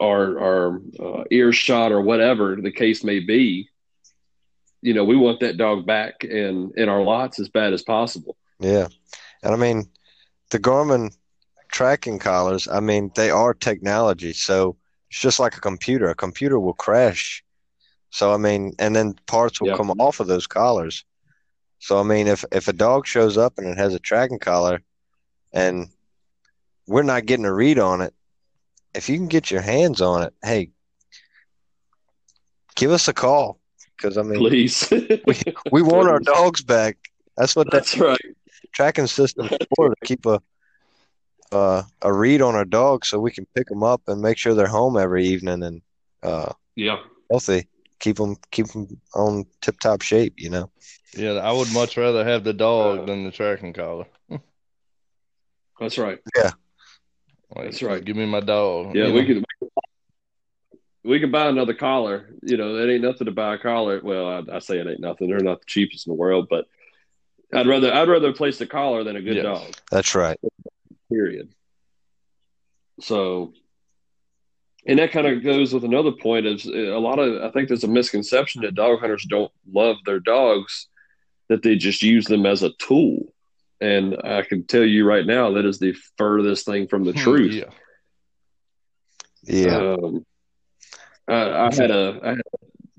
our 0.00 0.38
our 0.40 0.80
uh, 1.00 1.24
earshot 1.30 1.92
or 1.92 2.00
whatever 2.00 2.56
the 2.56 2.72
case 2.72 3.04
may 3.04 3.20
be. 3.20 3.68
You 4.82 4.92
know, 4.94 5.04
we 5.04 5.16
want 5.16 5.40
that 5.40 5.56
dog 5.56 5.86
back 5.86 6.24
in 6.24 6.72
in 6.76 6.88
our 6.88 7.02
lots 7.02 7.38
as 7.40 7.48
bad 7.48 7.72
as 7.72 7.82
possible. 7.82 8.36
Yeah, 8.60 8.88
and 9.42 9.54
I 9.54 9.56
mean, 9.56 9.90
the 10.50 10.58
Garmin 10.58 11.14
tracking 11.72 12.18
collars. 12.18 12.68
I 12.68 12.80
mean, 12.80 13.10
they 13.14 13.30
are 13.30 13.54
technology, 13.54 14.32
so 14.32 14.76
it's 15.10 15.20
just 15.20 15.40
like 15.40 15.56
a 15.56 15.60
computer. 15.60 16.08
A 16.10 16.14
computer 16.14 16.58
will 16.60 16.74
crash. 16.74 17.42
So 18.10 18.32
I 18.32 18.36
mean, 18.36 18.74
and 18.78 18.94
then 18.94 19.14
parts 19.26 19.60
will 19.60 19.68
Yeah. 19.68 19.76
come 19.76 19.90
off 19.98 20.20
of 20.20 20.26
those 20.26 20.46
collars. 20.46 21.04
So 21.78 21.98
I 21.98 22.02
mean, 22.02 22.26
if 22.26 22.44
if 22.52 22.68
a 22.68 22.72
dog 22.72 23.06
shows 23.06 23.36
up 23.38 23.58
and 23.58 23.66
it 23.66 23.78
has 23.78 23.94
a 23.94 23.98
tracking 23.98 24.38
collar, 24.38 24.82
and 25.52 25.88
we're 26.86 27.02
not 27.02 27.26
getting 27.26 27.46
a 27.46 27.52
read 27.54 27.78
on 27.78 28.00
it, 28.02 28.14
if 28.94 29.08
you 29.08 29.16
can 29.16 29.28
get 29.28 29.50
your 29.50 29.60
hands 29.62 30.00
on 30.00 30.22
it, 30.22 30.34
hey, 30.42 30.70
give 32.76 32.90
us 32.90 33.08
a 33.08 33.12
call 33.12 33.58
because 33.96 34.16
I 34.16 34.22
mean, 34.22 34.38
Please, 34.38 34.88
we 35.70 35.82
want 35.82 36.08
our 36.08 36.20
dogs 36.20 36.62
back. 36.62 36.96
That's 37.36 37.56
what 37.56 37.70
that 37.70 37.78
That's 37.78 37.98
right. 37.98 38.20
tracking 38.72 39.06
system 39.06 39.48
for 39.76 39.88
to 39.90 39.96
keep 40.04 40.26
a 40.26 40.40
uh, 41.52 41.82
a 42.02 42.12
read 42.12 42.42
on 42.42 42.54
our 42.54 42.64
dogs 42.64 43.08
so 43.08 43.18
we 43.18 43.30
can 43.30 43.46
pick 43.54 43.68
them 43.68 43.82
up 43.82 44.02
and 44.08 44.20
make 44.20 44.38
sure 44.38 44.54
they're 44.54 44.66
home 44.66 44.96
every 44.96 45.24
evening 45.26 45.62
and 45.62 45.82
uh, 46.22 46.52
Yeah. 46.74 47.00
healthy. 47.30 47.68
Keep 48.00 48.16
them 48.16 48.36
keep 48.50 48.66
them 48.68 49.00
on 49.14 49.44
tip 49.60 49.78
top 49.80 50.02
shape. 50.02 50.34
You 50.38 50.50
know. 50.50 50.70
Yeah, 51.16 51.34
I 51.34 51.52
would 51.52 51.72
much 51.72 51.96
rather 51.96 52.24
have 52.24 52.44
the 52.44 52.52
dog 52.52 53.06
than 53.06 53.24
the 53.24 53.30
tracking 53.30 53.72
collar. 53.72 54.06
That's 55.80 55.98
right. 55.98 56.18
Like, 57.54 57.66
That's 57.66 57.82
right. 57.82 58.04
Give 58.04 58.16
me 58.16 58.26
my 58.26 58.40
dog. 58.40 58.96
Yeah, 58.96 59.12
we 59.12 59.22
know? 59.22 59.26
could 59.26 59.70
we 61.04 61.20
could 61.20 61.30
buy 61.30 61.48
another 61.48 61.74
collar. 61.74 62.30
You 62.42 62.56
know, 62.56 62.76
it 62.76 62.90
ain't 62.90 63.02
nothing 63.02 63.26
to 63.26 63.32
buy 63.32 63.54
a 63.54 63.58
collar. 63.58 64.00
Well, 64.02 64.26
I, 64.26 64.56
I 64.56 64.58
say 64.58 64.78
it 64.78 64.86
ain't 64.86 65.00
nothing. 65.00 65.28
They're 65.28 65.40
not 65.40 65.60
the 65.60 65.66
cheapest 65.66 66.06
in 66.06 66.10
the 66.10 66.16
world, 66.16 66.48
but 66.48 66.66
I'd 67.52 67.66
rather 67.66 67.92
I'd 67.92 68.08
rather 68.08 68.32
place 68.32 68.60
a 68.60 68.66
collar 68.66 69.04
than 69.04 69.16
a 69.16 69.22
good 69.22 69.36
Yes. 69.36 69.44
dog. 69.44 69.74
That's 69.90 70.14
right. 70.14 70.38
Period. 71.10 71.50
So, 73.00 73.52
and 74.86 74.98
that 74.98 75.12
kind 75.12 75.26
of 75.26 75.42
goes 75.42 75.72
with 75.74 75.84
another 75.84 76.12
point 76.12 76.46
is 76.46 76.66
uh, 76.66 76.72
a 76.72 76.98
lot 76.98 77.18
of 77.18 77.42
I 77.42 77.50
think 77.50 77.68
there's 77.68 77.84
a 77.84 77.88
misconception 77.88 78.62
that 78.62 78.74
dog 78.74 79.00
hunters 79.00 79.26
don't 79.28 79.52
love 79.70 79.96
their 80.06 80.20
dogs, 80.20 80.88
that 81.48 81.62
they 81.62 81.76
just 81.76 82.02
use 82.02 82.26
them 82.26 82.46
as 82.46 82.62
a 82.62 82.70
tool. 82.78 83.33
And 83.80 84.16
I 84.22 84.42
can 84.42 84.66
tell 84.66 84.84
you 84.84 85.06
right 85.06 85.26
now 85.26 85.52
that 85.52 85.64
is 85.64 85.78
the 85.78 85.94
furthest 86.16 86.64
thing 86.64 86.88
from 86.88 87.04
the 87.04 87.12
truth. 87.12 87.52
Yeah. 87.52 87.70
Yeah. 89.46 89.76
Um, 89.76 90.24
I, 91.28 91.66
I 91.66 91.74
had 91.74 91.90
a 91.90 92.20
I 92.22 92.28
had 92.30 92.42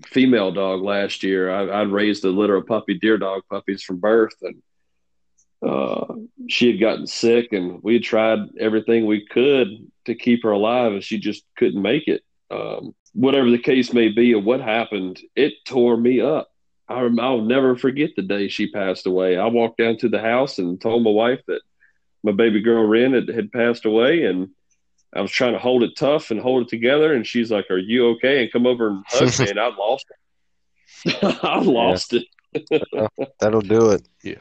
female 0.06 0.52
dog 0.52 0.82
last 0.82 1.24
year. 1.24 1.52
I, 1.52 1.82
I'd 1.82 1.92
raised 1.92 2.24
a 2.26 2.30
litter 2.30 2.56
of 2.56 2.68
puppy 2.68 2.96
deer 2.96 3.18
dog 3.18 3.42
puppies 3.50 3.84
from 3.84 4.00
birth, 4.00 4.36
and 4.42 4.62
uh, 5.68 6.14
she 6.48 6.72
had 6.72 6.80
gotten 6.80 7.08
sick, 7.08 7.54
and 7.54 7.82
we 7.82 7.96
had 7.96 8.04
tried 8.04 8.40
everything 8.60 9.06
we 9.06 9.26
could 9.26 9.68
to 10.06 10.16
keep 10.16 10.44
her 10.44 10.52
alive, 10.52 10.94
and 10.94 11.04
she 11.04 11.18
just 11.18 11.44
couldn't 11.58 11.82
make 11.82 12.08
it. 12.08 12.24
Um, 12.52 12.94
whatever 13.14 13.50
the 13.50 13.58
case 13.58 13.94
may 13.94 14.10
be, 14.10 14.34
or 14.34 14.42
what 14.42 14.62
happened, 14.62 15.20
it 15.36 15.54
tore 15.66 15.98
me 15.98 16.22
up. 16.22 16.50
I, 16.88 17.10
I'll 17.20 17.42
never 17.42 17.76
forget 17.76 18.12
the 18.16 18.22
day 18.22 18.48
she 18.48 18.72
passed 18.72 19.06
away. 19.06 19.38
I 19.38 19.48
walked 19.48 19.78
down 19.78 19.98
to 19.98 20.10
the 20.10 20.22
house 20.22 20.60
and 20.60 20.80
told 20.80 21.04
my 21.04 21.12
wife 21.12 21.42
that 21.48 21.62
my 22.24 22.32
baby 22.32 22.62
girl 22.62 22.86
Ren 22.86 23.14
had, 23.14 23.28
had 23.28 23.52
passed 23.52 23.86
away, 23.86 24.26
and 24.26 24.50
I 25.14 25.22
was 25.22 25.32
trying 25.32 25.54
to 25.54 25.60
hold 25.60 25.84
it 25.84 25.96
tough 25.96 26.32
and 26.32 26.40
hold 26.40 26.64
it 26.64 26.70
together. 26.70 27.14
And 27.14 27.26
she's 27.26 27.52
like, 27.52 27.70
"Are 27.70 27.78
you 27.78 28.10
okay?" 28.12 28.44
And 28.44 28.52
come 28.52 28.66
over 28.68 28.88
and 28.88 29.04
hug 29.08 29.40
me, 29.40 29.50
and 29.50 29.60
I 29.60 29.68
lost 29.76 30.06
it. 30.10 31.24
I 31.44 31.60
lost 31.60 32.14
yeah. 32.14 32.22
it. 32.54 32.84
Uh, 32.96 33.26
that'll 33.40 33.62
do 33.62 33.92
it. 33.92 34.08
Yeah. 34.24 34.36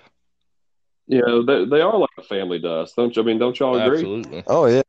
Yeah, 1.06 1.42
they, 1.46 1.66
they 1.66 1.80
are 1.82 1.98
like 1.98 2.08
a 2.18 2.22
family 2.22 2.60
to 2.60 2.70
us, 2.70 2.94
don't 2.94 3.14
you? 3.14 3.22
I 3.22 3.26
mean, 3.26 3.38
don't 3.38 3.58
y'all 3.58 3.76
agree? 3.78 3.98
Absolutely. 3.98 4.42
Oh 4.46 4.66
yeah. 4.66 4.82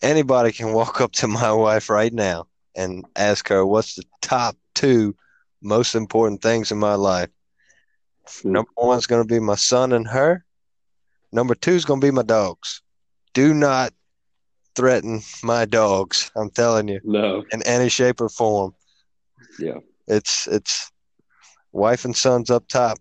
Anybody 0.00 0.52
can 0.52 0.72
walk 0.72 1.00
up 1.00 1.12
to 1.12 1.28
my 1.28 1.52
wife 1.52 1.90
right 1.90 2.12
now 2.12 2.46
and 2.74 3.04
ask 3.16 3.48
her 3.48 3.66
what's 3.66 3.96
the 3.96 4.04
top 4.22 4.56
two 4.74 5.14
most 5.62 5.94
important 5.94 6.42
things 6.42 6.70
in 6.72 6.78
my 6.78 6.94
life. 6.94 7.30
Number 8.44 8.70
one's 8.76 9.06
going 9.06 9.22
to 9.26 9.34
be 9.34 9.40
my 9.40 9.54
son 9.54 9.92
and 9.92 10.06
her. 10.08 10.44
Number 11.32 11.54
two 11.54 11.72
is 11.72 11.84
going 11.84 12.00
to 12.00 12.06
be 12.06 12.10
my 12.10 12.22
dogs. 12.22 12.82
Do 13.34 13.54
not 13.54 13.92
threaten 14.74 15.20
my 15.42 15.64
dogs. 15.64 16.30
I'm 16.36 16.50
telling 16.50 16.88
you. 16.88 17.00
No. 17.04 17.44
In 17.52 17.62
any 17.62 17.88
shape 17.88 18.20
or 18.20 18.28
form. 18.28 18.74
Yeah. 19.58 19.78
It's 20.06 20.46
it's 20.46 20.90
wife 21.72 22.04
and 22.04 22.16
sons 22.16 22.50
up 22.50 22.66
top. 22.68 22.98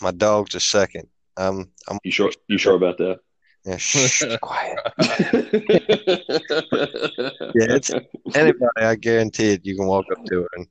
My 0.00 0.10
dogs 0.10 0.54
are 0.54 0.60
second. 0.60 1.08
Um, 1.36 1.70
I'm. 1.88 1.98
You 2.04 2.12
sure? 2.12 2.32
You 2.48 2.58
sure 2.58 2.74
about 2.74 2.98
that? 2.98 3.20
Yeah, 3.64 3.76
shh, 3.76 4.24
quiet. 4.40 4.76
yeah, 7.54 7.76
it's 7.76 7.92
anybody. 8.34 8.68
I 8.76 8.96
guarantee 8.96 9.52
it. 9.52 9.64
You 9.64 9.76
can 9.76 9.86
walk 9.86 10.06
up 10.10 10.24
to 10.26 10.42
her 10.42 10.48
and 10.56 10.66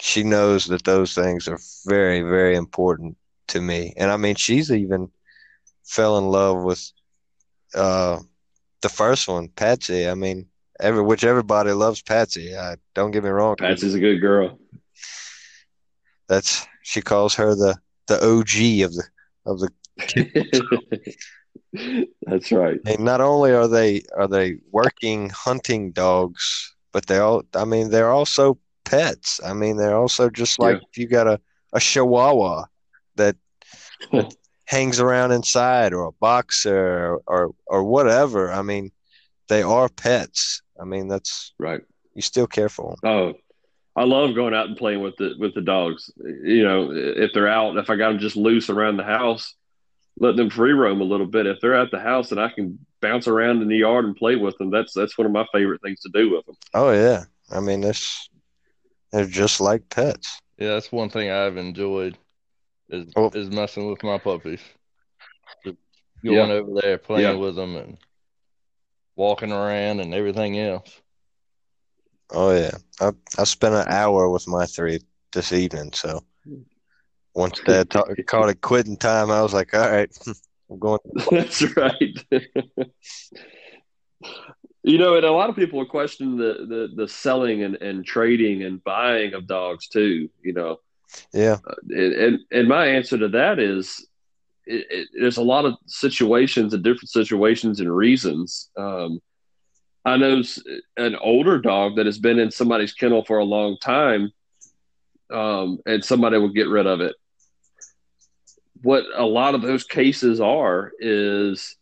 she 0.00 0.22
knows 0.22 0.66
that 0.66 0.84
those 0.84 1.14
things 1.14 1.46
are 1.46 1.58
very, 1.86 2.22
very 2.22 2.56
important 2.56 3.16
to 3.48 3.60
me. 3.60 3.92
And 3.96 4.10
I 4.10 4.16
mean, 4.16 4.34
she's 4.34 4.72
even 4.72 5.10
fell 5.84 6.18
in 6.18 6.28
love 6.28 6.62
with 6.62 6.90
uh, 7.74 8.20
the 8.80 8.88
first 8.88 9.28
one, 9.28 9.48
Patsy. 9.48 10.08
I 10.08 10.14
mean, 10.14 10.46
every 10.80 11.02
which 11.02 11.24
everybody 11.24 11.72
loves 11.72 12.02
Patsy. 12.02 12.56
I, 12.56 12.76
don't 12.94 13.10
get 13.10 13.24
me 13.24 13.30
wrong. 13.30 13.56
Patsy's 13.56 13.94
a 13.94 14.00
good 14.00 14.20
girl. 14.20 14.58
That's 16.28 16.66
she 16.82 17.02
calls 17.02 17.34
her 17.34 17.54
the 17.54 17.76
the 18.06 18.16
OG 18.16 18.86
of 18.86 18.94
the 18.94 19.04
of 19.46 19.60
the. 19.60 19.68
That's 22.22 22.50
right. 22.50 22.80
And 22.86 23.04
not 23.04 23.20
only 23.20 23.52
are 23.52 23.68
they 23.68 24.02
are 24.16 24.28
they 24.28 24.56
working 24.70 25.30
hunting 25.30 25.92
dogs, 25.92 26.74
but 26.92 27.06
they 27.06 27.18
all 27.18 27.42
I 27.54 27.64
mean 27.64 27.90
they're 27.90 28.10
also 28.10 28.58
pets. 28.90 29.40
I 29.44 29.52
mean 29.52 29.76
they're 29.76 29.96
also 29.96 30.28
just 30.28 30.58
like 30.58 30.76
yeah. 30.76 30.88
if 30.90 30.98
you 30.98 31.06
got 31.06 31.26
a, 31.26 31.40
a 31.72 31.80
chihuahua 31.80 32.64
that, 33.16 33.36
hangs 34.64 35.00
around 35.00 35.32
inside 35.32 35.92
or 35.92 36.04
a 36.04 36.12
boxer 36.12 37.14
or, 37.16 37.22
or 37.26 37.54
or 37.66 37.84
whatever. 37.84 38.52
I 38.52 38.62
mean 38.62 38.92
they 39.48 39.62
are 39.62 39.88
pets. 39.88 40.62
I 40.80 40.84
mean 40.84 41.08
that's 41.08 41.52
right. 41.58 41.80
You 42.14 42.22
still 42.22 42.46
care 42.46 42.68
for 42.68 42.90
them. 42.90 43.10
Oh, 43.10 43.34
I 43.96 44.04
love 44.04 44.34
going 44.34 44.54
out 44.54 44.68
and 44.68 44.76
playing 44.76 45.02
with 45.02 45.16
the 45.16 45.34
with 45.38 45.54
the 45.54 45.60
dogs. 45.60 46.10
You 46.24 46.62
know, 46.62 46.90
if 46.92 47.32
they're 47.34 47.48
out, 47.48 47.76
if 47.76 47.90
I 47.90 47.96
got 47.96 48.10
them 48.10 48.20
just 48.20 48.36
loose 48.36 48.70
around 48.70 48.96
the 48.96 49.04
house, 49.04 49.54
let 50.18 50.36
them 50.36 50.50
free 50.50 50.72
roam 50.72 51.00
a 51.00 51.04
little 51.04 51.26
bit. 51.26 51.46
If 51.46 51.60
they're 51.60 51.74
at 51.74 51.90
the 51.90 51.98
house 51.98 52.30
and 52.30 52.40
I 52.40 52.50
can 52.50 52.78
bounce 53.02 53.26
around 53.26 53.62
in 53.62 53.68
the 53.68 53.78
yard 53.78 54.04
and 54.04 54.14
play 54.14 54.36
with 54.36 54.56
them, 54.58 54.70
that's 54.70 54.92
that's 54.92 55.18
one 55.18 55.26
of 55.26 55.32
my 55.32 55.46
favorite 55.52 55.82
things 55.82 56.00
to 56.00 56.10
do 56.14 56.30
with 56.30 56.46
them. 56.46 56.54
Oh 56.74 56.92
yeah, 56.92 57.24
I 57.50 57.58
mean 57.58 57.80
this, 57.80 58.28
they're 59.12 59.26
just 59.26 59.60
like 59.60 59.88
pets. 59.88 60.40
Yeah, 60.58 60.68
that's 60.68 60.92
one 60.92 61.10
thing 61.10 61.30
I've 61.30 61.56
enjoyed 61.56 62.18
is 62.88 63.12
oh. 63.16 63.30
is 63.34 63.50
messing 63.50 63.88
with 63.88 64.02
my 64.02 64.18
puppies, 64.18 64.60
just 65.64 65.78
going 66.24 66.50
yeah. 66.50 66.54
over 66.54 66.80
there 66.80 66.98
playing 66.98 67.36
yeah. 67.36 67.40
with 67.40 67.56
them 67.56 67.76
and 67.76 67.98
walking 69.16 69.52
around 69.52 70.00
and 70.00 70.14
everything 70.14 70.58
else. 70.58 71.00
Oh 72.30 72.54
yeah, 72.54 72.76
I 73.00 73.12
I 73.38 73.44
spent 73.44 73.74
an 73.74 73.88
hour 73.88 74.28
with 74.30 74.46
my 74.46 74.66
three 74.66 75.00
this 75.32 75.52
evening, 75.52 75.92
so 75.92 76.22
once 77.34 77.60
Dad 77.66 77.90
ta- 77.90 78.04
called 78.26 78.50
it 78.50 78.60
quitting 78.60 78.96
time, 78.96 79.30
I 79.30 79.42
was 79.42 79.52
like, 79.52 79.74
all 79.74 79.90
right, 79.90 80.10
I'm 80.70 80.78
going. 80.78 81.00
That's 81.30 81.62
right. 81.76 82.24
You 84.82 84.98
know, 84.98 85.16
and 85.16 85.24
a 85.24 85.32
lot 85.32 85.50
of 85.50 85.56
people 85.56 85.80
are 85.80 85.86
questioning 85.86 86.36
the, 86.36 86.66
the, 86.68 86.88
the 86.94 87.08
selling 87.08 87.62
and, 87.62 87.76
and 87.76 88.04
trading 88.04 88.62
and 88.62 88.82
buying 88.82 89.34
of 89.34 89.46
dogs 89.46 89.88
too, 89.88 90.30
you 90.42 90.52
know. 90.52 90.80
Yeah. 91.32 91.58
Uh, 91.66 91.74
and, 91.90 92.40
and 92.50 92.68
my 92.68 92.86
answer 92.86 93.18
to 93.18 93.28
that 93.28 93.58
is 93.58 94.06
it, 94.66 94.86
it, 94.90 95.08
there's 95.18 95.38
a 95.38 95.42
lot 95.42 95.64
of 95.64 95.74
situations 95.86 96.72
and 96.72 96.84
different 96.84 97.10
situations 97.10 97.80
and 97.80 97.94
reasons. 97.94 98.70
Um, 98.76 99.20
I 100.04 100.16
know 100.16 100.42
an 100.96 101.16
older 101.16 101.58
dog 101.58 101.96
that 101.96 102.06
has 102.06 102.18
been 102.18 102.38
in 102.38 102.50
somebody's 102.50 102.94
kennel 102.94 103.24
for 103.24 103.38
a 103.38 103.44
long 103.44 103.76
time, 103.82 104.32
um, 105.30 105.78
and 105.84 106.02
somebody 106.02 106.38
will 106.38 106.52
get 106.52 106.68
rid 106.68 106.86
of 106.86 107.00
it 107.00 107.14
what 108.82 109.04
a 109.14 109.24
lot 109.24 109.54
of 109.54 109.62
those 109.62 109.84
cases 109.84 110.40
are 110.40 110.92
is 110.98 111.76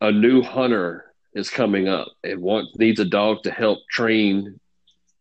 a 0.00 0.12
new 0.12 0.42
hunter 0.42 1.03
is 1.34 1.50
coming 1.50 1.88
up 1.88 2.08
and 2.22 2.40
wants 2.40 2.76
needs 2.78 3.00
a 3.00 3.04
dog 3.04 3.42
to 3.42 3.50
help 3.50 3.80
train 3.90 4.58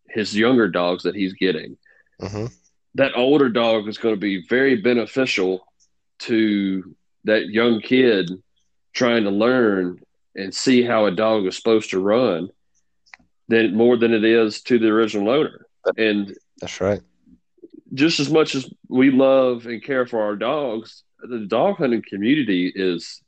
his 0.10 0.36
younger 0.36 0.68
dogs 0.68 1.04
that 1.04 1.16
he's 1.16 1.34
getting. 1.34 1.78
Mm-hmm. 2.22 2.48
That 2.96 3.14
older 3.16 3.50
dog 3.50 3.88
is 3.88 3.98
going 3.98 4.16
to 4.16 4.20
be 4.20 4.46
very 4.48 4.82
beneficial 4.82 5.66
to 6.20 6.96
that 7.24 7.48
young 7.48 7.82
kid 7.82 8.30
trying 8.94 9.24
to 9.24 9.32
learn 9.32 10.00
and 10.36 10.54
see 10.54 10.84
how 10.84 11.06
a 11.06 11.12
dog 11.12 11.48
is 11.48 11.56
supposed 11.56 11.90
to 11.92 12.00
run 12.00 12.50
than 13.48 13.76
more 13.76 13.98
than 13.98 14.14
it 14.14 14.24
is 14.24 14.62
to 14.62 14.78
the 14.78 14.88
original 14.88 15.30
owner. 15.30 15.66
And 15.98 16.36
that's 16.60 16.80
right 16.80 17.02
just 17.94 18.20
as 18.20 18.30
much 18.30 18.56
as 18.56 18.70
we 18.90 19.12
love 19.12 19.66
and 19.66 19.84
care 19.84 20.06
for 20.06 20.22
our 20.22 20.36
dogs, 20.36 21.04
the 21.22 21.46
dog 21.48 21.78
hunting 21.78 22.04
community 22.08 22.72
is 22.74 23.22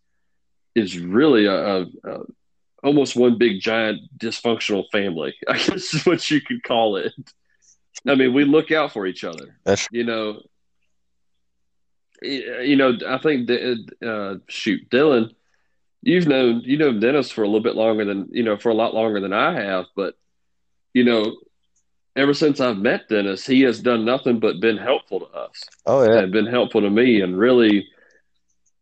is 0.74 1.00
really 1.00 1.46
a, 1.46 1.54
a, 1.54 1.82
a 2.04 2.20
almost 2.86 3.16
one 3.16 3.38
big 3.38 3.60
giant 3.60 4.00
dysfunctional 4.18 4.86
family. 4.92 5.36
I 5.48 5.54
guess 5.54 5.94
is 5.94 6.06
what 6.06 6.30
you 6.30 6.40
could 6.42 6.64
call 6.64 6.98
it. 6.98 7.14
I 8.08 8.16
mean, 8.16 8.34
we 8.34 8.46
look 8.46 8.72
out 8.72 8.94
for 8.94 9.06
each 9.08 9.24
other. 9.24 9.58
That's- 9.66 9.88
you 9.92 10.04
know, 10.04 10.42
you 12.22 12.76
know. 12.76 12.98
I 13.08 13.18
think 13.18 13.50
uh, 13.50 14.36
shoot, 14.48 14.90
Dylan, 14.90 15.32
you've 16.02 16.28
known 16.28 16.62
you 16.64 16.78
know 16.78 16.98
Dennis 17.00 17.32
for 17.32 17.44
a 17.44 17.48
little 17.48 17.64
bit 17.64 17.76
longer 17.76 18.06
than 18.06 18.30
you 18.32 18.44
know 18.44 18.58
for 18.58 18.70
a 18.70 18.74
lot 18.76 18.94
longer 18.94 19.20
than 19.20 19.34
I 19.34 19.54
have, 19.62 19.86
but 19.96 20.16
you 20.94 21.04
know 21.04 21.36
ever 22.16 22.34
since 22.34 22.60
I've 22.62 22.78
met 22.78 23.10
Dennis, 23.10 23.46
he 23.46 23.62
has 23.62 23.82
done 23.82 24.06
nothing 24.06 24.40
but 24.40 24.62
been 24.62 24.78
helpful 24.78 25.20
to 25.22 25.26
us. 25.28 25.62
Oh 25.86 26.04
yeah, 26.04 26.20
and 26.20 26.32
been 26.32 26.46
helpful 26.46 26.82
to 26.82 26.90
me, 26.90 27.22
and 27.22 27.38
really 27.38 27.88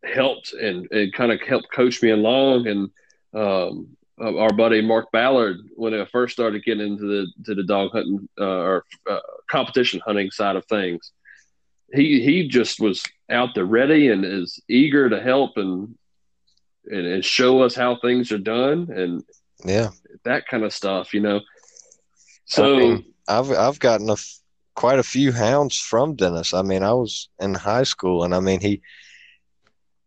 helped 0.04 0.52
and, 0.52 0.90
and 0.92 1.12
kind 1.12 1.32
of 1.32 1.40
helped 1.40 1.72
coach 1.72 2.02
me 2.02 2.10
along. 2.10 2.66
And 2.66 2.90
um, 3.34 3.96
our 4.20 4.52
buddy 4.52 4.80
Mark 4.80 5.10
Ballard, 5.12 5.58
when 5.74 5.94
I 5.94 6.04
first 6.06 6.34
started 6.34 6.64
getting 6.64 6.86
into 6.86 7.04
the 7.04 7.44
to 7.46 7.54
the 7.54 7.64
dog 7.64 7.90
hunting 7.92 8.28
uh, 8.40 8.44
or 8.44 8.84
uh, 9.10 9.20
competition 9.50 10.00
hunting 10.04 10.30
side 10.30 10.56
of 10.56 10.64
things, 10.66 11.12
he 11.92 12.22
he 12.22 12.48
just 12.48 12.80
was 12.80 13.02
out 13.30 13.50
there 13.54 13.64
ready 13.64 14.10
and 14.10 14.24
is 14.24 14.60
eager 14.68 15.08
to 15.08 15.20
help 15.20 15.56
and 15.56 15.96
and, 16.86 17.06
and 17.06 17.24
show 17.24 17.62
us 17.62 17.74
how 17.74 17.96
things 17.96 18.30
are 18.30 18.38
done 18.38 18.90
and 18.90 19.24
yeah, 19.64 19.90
that 20.24 20.46
kind 20.46 20.64
of 20.64 20.72
stuff, 20.72 21.14
you 21.14 21.20
know. 21.20 21.40
So. 22.46 22.76
I 22.76 22.78
mean, 22.78 23.04
I've 23.26 23.50
I've 23.50 23.78
gotten 23.78 24.10
a 24.10 24.16
quite 24.74 24.98
a 24.98 25.04
few 25.04 25.32
hounds 25.32 25.80
from 25.80 26.14
Dennis. 26.14 26.52
I 26.52 26.62
mean, 26.62 26.82
I 26.82 26.92
was 26.92 27.28
in 27.40 27.54
high 27.54 27.84
school, 27.84 28.24
and 28.24 28.34
I 28.34 28.40
mean 28.40 28.60
he. 28.60 28.80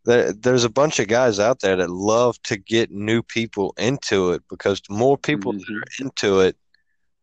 There, 0.08 0.32
there's 0.32 0.64
a 0.64 0.70
bunch 0.70 0.98
of 1.00 1.06
guys 1.06 1.38
out 1.38 1.60
there 1.60 1.76
that 1.76 1.90
love 1.90 2.40
to 2.44 2.56
get 2.56 2.90
new 2.90 3.22
people 3.22 3.74
into 3.76 4.32
it 4.32 4.42
because 4.48 4.80
the 4.88 4.94
more 4.94 5.18
people 5.18 5.52
mm-hmm. 5.52 5.74
that 5.74 5.78
are 5.78 6.04
into 6.04 6.40
it, 6.40 6.56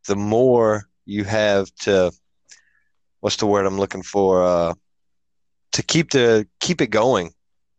the 0.08 0.16
more 0.16 0.88
you 1.06 1.24
have 1.24 1.74
to. 1.82 2.12
What's 3.22 3.38
the 3.38 3.48
word 3.48 3.66
I'm 3.66 3.80
looking 3.80 4.04
for? 4.04 4.44
Uh, 4.44 4.74
to 5.72 5.82
keep 5.82 6.12
the 6.12 6.48
keep 6.60 6.80
it 6.80 6.92
going. 6.92 7.34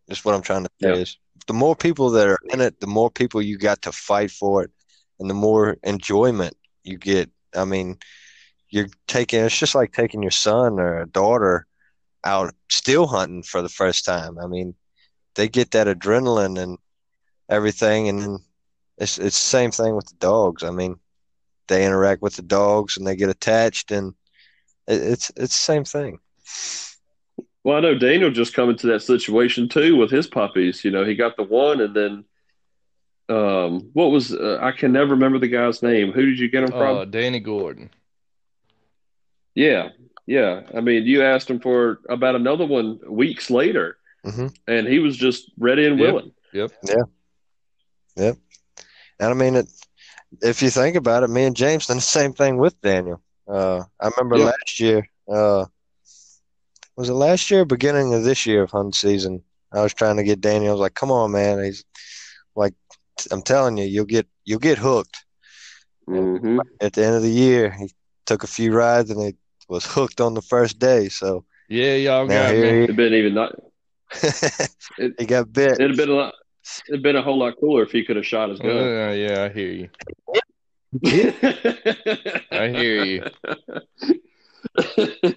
Is 0.08 0.24
what 0.24 0.34
I'm 0.34 0.42
trying 0.42 0.64
to 0.64 0.70
say. 0.82 0.88
Yeah. 0.88 0.96
Is 0.96 1.18
the 1.46 1.52
more 1.52 1.76
people 1.76 2.10
that 2.10 2.26
are 2.26 2.38
in 2.50 2.60
it, 2.60 2.80
the 2.80 2.88
more 2.88 3.08
people 3.08 3.40
you 3.40 3.58
got 3.58 3.82
to 3.82 3.92
fight 3.92 4.32
for 4.32 4.64
it, 4.64 4.72
and 5.20 5.30
the 5.30 5.34
more 5.34 5.76
enjoyment 5.84 6.56
you 6.82 6.98
get 6.98 7.30
I 7.54 7.64
mean, 7.64 7.98
you're 8.70 8.88
taking 9.06 9.44
it's 9.44 9.56
just 9.56 9.76
like 9.76 9.92
taking 9.92 10.20
your 10.20 10.32
son 10.32 10.80
or 10.80 11.02
a 11.02 11.06
daughter 11.06 11.68
out 12.24 12.52
still 12.68 13.06
hunting 13.06 13.44
for 13.44 13.62
the 13.62 13.68
first 13.68 14.04
time. 14.04 14.36
I 14.40 14.48
mean, 14.48 14.74
they 15.36 15.48
get 15.48 15.70
that 15.72 15.86
adrenaline 15.86 16.58
and 16.58 16.78
everything, 17.48 18.08
and 18.08 18.20
then 18.20 18.38
it's 18.98 19.18
it's 19.18 19.36
the 19.36 19.48
same 19.48 19.70
thing 19.70 19.94
with 19.94 20.06
the 20.06 20.16
dogs. 20.16 20.62
I 20.62 20.70
mean, 20.70 20.96
they 21.68 21.86
interact 21.86 22.22
with 22.22 22.36
the 22.36 22.42
dogs 22.42 22.96
and 22.96 23.06
they 23.06 23.16
get 23.16 23.28
attached, 23.28 23.92
and 23.92 24.14
it, 24.86 25.02
it's 25.02 25.30
it's 25.36 25.56
the 25.56 25.72
same 25.72 25.84
thing. 25.84 26.18
Well, 27.64 27.76
I 27.76 27.80
know 27.80 27.98
Daniel 27.98 28.30
just 28.30 28.54
come 28.54 28.70
into 28.70 28.86
that 28.88 29.02
situation 29.02 29.68
too 29.68 29.96
with 29.96 30.10
his 30.10 30.26
puppies. 30.26 30.84
You 30.84 30.90
know, 30.90 31.04
he 31.04 31.14
got 31.14 31.36
the 31.36 31.42
one, 31.42 31.80
and 31.80 31.94
then 31.94 32.24
um, 33.28 33.90
what 33.92 34.10
was 34.10 34.32
uh, 34.32 34.58
I 34.62 34.72
can 34.72 34.92
never 34.92 35.10
remember 35.10 35.38
the 35.38 35.48
guy's 35.48 35.82
name. 35.82 36.12
Who 36.12 36.26
did 36.26 36.38
you 36.38 36.48
get 36.48 36.64
him 36.64 36.70
from? 36.70 36.96
Uh, 36.96 37.04
Danny 37.04 37.40
Gordon. 37.40 37.90
Yeah, 39.54 39.88
yeah. 40.26 40.62
I 40.76 40.80
mean, 40.80 41.06
you 41.06 41.22
asked 41.22 41.50
him 41.50 41.60
for 41.60 42.00
about 42.08 42.36
another 42.36 42.66
one 42.66 43.00
weeks 43.08 43.50
later, 43.50 43.98
mm-hmm. 44.26 44.46
and 44.66 44.86
he 44.86 44.98
was 44.98 45.16
just 45.16 45.50
ready 45.58 45.86
and 45.86 45.98
willing. 45.98 46.32
Yep. 46.52 46.72
yep. 46.82 46.96
Yeah. 48.16 48.24
Yep. 48.24 48.36
And 49.20 49.30
I 49.30 49.34
mean, 49.34 49.56
it, 49.56 49.68
if 50.42 50.62
you 50.62 50.70
think 50.70 50.96
about 50.96 51.22
it, 51.22 51.30
me 51.30 51.44
and 51.44 51.56
James 51.56 51.86
done 51.86 51.96
the 51.96 52.02
same 52.02 52.32
thing 52.32 52.56
with 52.56 52.80
Daniel. 52.80 53.20
Uh, 53.48 53.82
I 54.00 54.10
remember 54.16 54.38
yep. 54.38 54.46
last 54.46 54.80
year. 54.80 55.08
Uh, 55.28 55.66
was 56.96 57.08
it 57.08 57.14
last 57.14 57.50
year, 57.50 57.64
beginning 57.64 58.14
of 58.14 58.24
this 58.24 58.46
year 58.46 58.62
of 58.62 58.70
hunting 58.70 58.92
season? 58.92 59.42
I 59.72 59.82
was 59.82 59.94
trying 59.94 60.16
to 60.16 60.22
get 60.22 60.40
Daniel. 60.40 60.70
I 60.70 60.72
was 60.72 60.80
like, 60.80 60.94
"Come 60.94 61.10
on, 61.10 61.32
man!" 61.32 61.62
He's 61.62 61.84
like, 62.54 62.74
"I'm 63.30 63.42
telling 63.42 63.76
you, 63.76 63.84
you'll 63.84 64.06
get 64.06 64.26
you'll 64.44 64.58
get 64.58 64.78
hooked." 64.78 65.24
Mm-hmm. 66.08 66.60
At 66.80 66.94
the 66.94 67.04
end 67.04 67.16
of 67.16 67.22
the 67.22 67.30
year, 67.30 67.70
he 67.70 67.90
took 68.24 68.44
a 68.44 68.48
few 68.48 68.72
rides 68.72 69.10
and 69.10 69.20
he 69.20 69.34
was 69.68 69.84
hooked 69.84 70.20
on 70.20 70.34
the 70.34 70.42
first 70.42 70.78
day. 70.78 71.08
So 71.08 71.44
yeah, 71.68 71.94
y'all 71.94 72.26
got 72.26 72.54
me. 72.54 72.84
It 72.84 72.96
been 72.96 73.14
even 73.14 73.34
not. 73.34 73.54
It, 74.12 75.14
he 75.18 75.26
got 75.26 75.52
bit. 75.52 75.80
It'd 75.80 75.96
been 75.96 76.10
a 76.10 76.14
lot. 76.14 76.34
It'd 76.88 77.02
been 77.02 77.16
a 77.16 77.22
whole 77.22 77.38
lot 77.38 77.54
cooler 77.60 77.82
if 77.82 77.92
he 77.92 78.04
could 78.04 78.16
have 78.16 78.26
shot 78.26 78.50
his 78.50 78.58
gun. 78.58 78.70
Uh, 78.70 79.12
yeah, 79.12 79.44
I 79.44 79.48
hear 79.48 79.70
you. 79.70 79.88
I 82.50 82.68
hear 82.68 83.04
you. 83.04 83.24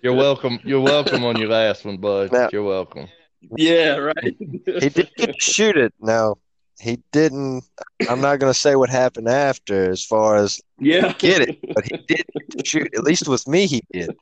You're 0.01 0.15
welcome. 0.15 0.59
You're 0.63 0.81
welcome 0.81 1.23
on 1.23 1.37
your 1.37 1.49
last 1.49 1.85
one, 1.85 1.97
bud. 1.97 2.31
Now, 2.31 2.49
You're 2.51 2.63
welcome. 2.63 3.07
Yeah, 3.55 3.95
right. 3.95 4.35
he 4.39 4.89
did 4.89 5.09
get 5.15 5.27
to 5.27 5.33
shoot 5.39 5.77
it. 5.77 5.93
Now 5.99 6.37
he 6.79 6.99
didn't. 7.11 7.63
I'm 8.09 8.21
not 8.21 8.39
going 8.39 8.51
to 8.51 8.59
say 8.59 8.75
what 8.75 8.89
happened 8.89 9.27
after, 9.27 9.89
as 9.89 10.03
far 10.03 10.37
as 10.37 10.61
yeah, 10.79 11.13
get 11.13 11.41
it, 11.41 11.59
but 11.73 11.85
he 11.85 11.97
did 12.07 12.25
shoot. 12.65 12.93
At 12.95 13.03
least 13.03 13.27
with 13.27 13.47
me, 13.47 13.67
he 13.67 13.83
did. 13.91 14.15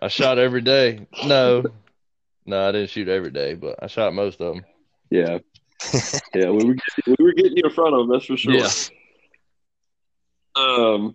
I 0.00 0.08
shot 0.08 0.38
every 0.38 0.60
day. 0.60 1.06
No, 1.26 1.64
no, 2.46 2.68
I 2.68 2.72
didn't 2.72 2.90
shoot 2.90 3.08
every 3.08 3.30
day, 3.30 3.54
but 3.54 3.78
I 3.82 3.86
shot 3.88 4.14
most 4.14 4.40
of 4.40 4.54
them. 4.54 4.64
Yeah, 5.10 5.38
yeah, 6.34 6.50
we 6.50 6.64
were 6.64 6.76
we 7.06 7.16
were 7.18 7.32
getting 7.32 7.56
you 7.56 7.64
in 7.64 7.70
front 7.70 7.94
of 7.94 8.00
them. 8.00 8.10
That's 8.10 8.26
for 8.26 8.36
sure. 8.36 8.54
Yeah. 8.54 8.70
Um, 10.56 11.14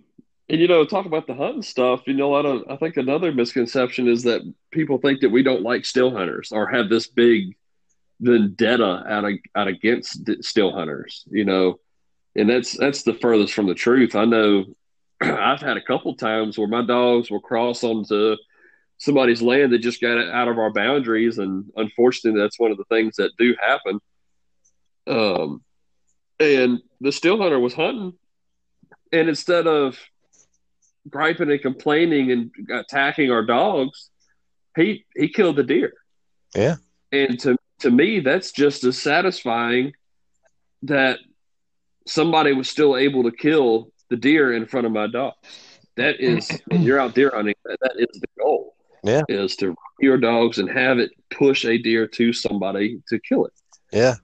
and 0.49 0.59
you 0.59 0.67
know, 0.67 0.85
talk 0.85 1.05
about 1.05 1.27
the 1.27 1.33
hunting 1.33 1.61
stuff. 1.61 2.01
You 2.07 2.13
know, 2.13 2.33
I 2.35 2.41
don't. 2.41 2.69
I 2.69 2.75
think 2.75 2.97
another 2.97 3.31
misconception 3.31 4.07
is 4.07 4.23
that 4.23 4.41
people 4.71 4.97
think 4.97 5.21
that 5.21 5.29
we 5.29 5.43
don't 5.43 5.63
like 5.63 5.85
still 5.85 6.11
hunters 6.11 6.51
or 6.51 6.67
have 6.67 6.89
this 6.89 7.07
big 7.07 7.55
vendetta 8.19 9.03
out 9.07 9.25
of, 9.25 9.33
out 9.55 9.67
against 9.67 10.29
still 10.43 10.71
hunters. 10.73 11.25
You 11.31 11.45
know, 11.45 11.79
and 12.35 12.49
that's 12.49 12.77
that's 12.77 13.03
the 13.03 13.13
furthest 13.13 13.53
from 13.53 13.67
the 13.67 13.73
truth. 13.73 14.15
I 14.15 14.25
know 14.25 14.65
I've 15.21 15.61
had 15.61 15.77
a 15.77 15.83
couple 15.83 16.15
times 16.15 16.57
where 16.57 16.67
my 16.67 16.85
dogs 16.85 17.31
will 17.31 17.41
cross 17.41 17.83
onto 17.83 18.35
somebody's 19.01 19.41
land 19.41 19.73
that 19.73 19.79
just 19.79 19.99
got 19.99 20.19
out 20.19 20.47
of 20.47 20.59
our 20.59 20.71
boundaries, 20.71 21.39
and 21.39 21.65
unfortunately, 21.75 22.39
that's 22.39 22.59
one 22.59 22.69
of 22.69 22.77
the 22.77 22.85
things 22.85 23.15
that 23.15 23.31
do 23.35 23.55
happen. 23.59 23.99
Um, 25.07 25.63
and 26.39 26.79
the 27.01 27.11
still 27.11 27.39
hunter 27.39 27.59
was 27.59 27.73
hunting, 27.73 28.13
and 29.11 29.27
instead 29.27 29.65
of 29.65 29.97
griping 31.09 31.49
and 31.49 31.61
complaining 31.61 32.31
and 32.31 32.51
attacking 32.71 33.31
our 33.31 33.43
dogs, 33.43 34.11
he 34.75 35.03
he 35.15 35.29
killed 35.29 35.55
the 35.55 35.63
deer. 35.63 35.93
Yeah. 36.55 36.75
And 37.11 37.39
to 37.39 37.57
to 37.79 37.89
me, 37.89 38.19
that's 38.19 38.51
just 38.51 38.83
as 38.83 39.01
satisfying 39.01 39.93
that 40.83 41.17
somebody 42.05 42.53
was 42.53 42.69
still 42.69 42.95
able 42.95 43.23
to 43.23 43.31
kill 43.31 43.91
the 44.11 44.15
deer 44.15 44.53
in 44.53 44.67
front 44.67 44.85
of 44.85 44.93
my 44.93 45.07
dog. 45.07 45.33
That 45.97 46.19
is 46.19 46.51
when 46.67 46.83
you're 46.83 46.99
out 46.99 47.15
deer 47.15 47.31
hunting, 47.33 47.55
that, 47.65 47.79
that 47.81 47.95
is 47.97 48.19
the 48.19 48.27
goal. 48.39 48.75
Yeah. 49.03 49.21
Is 49.29 49.55
to 49.57 49.75
your 49.99 50.17
dogs 50.17 50.59
and 50.59 50.69
have 50.69 50.99
it 50.99 51.11
push 51.31 51.65
a 51.65 51.77
deer 51.77 52.07
to 52.07 52.33
somebody 52.33 53.01
to 53.09 53.19
kill 53.19 53.45
it. 53.45 53.53
Yeah. 53.91 54.15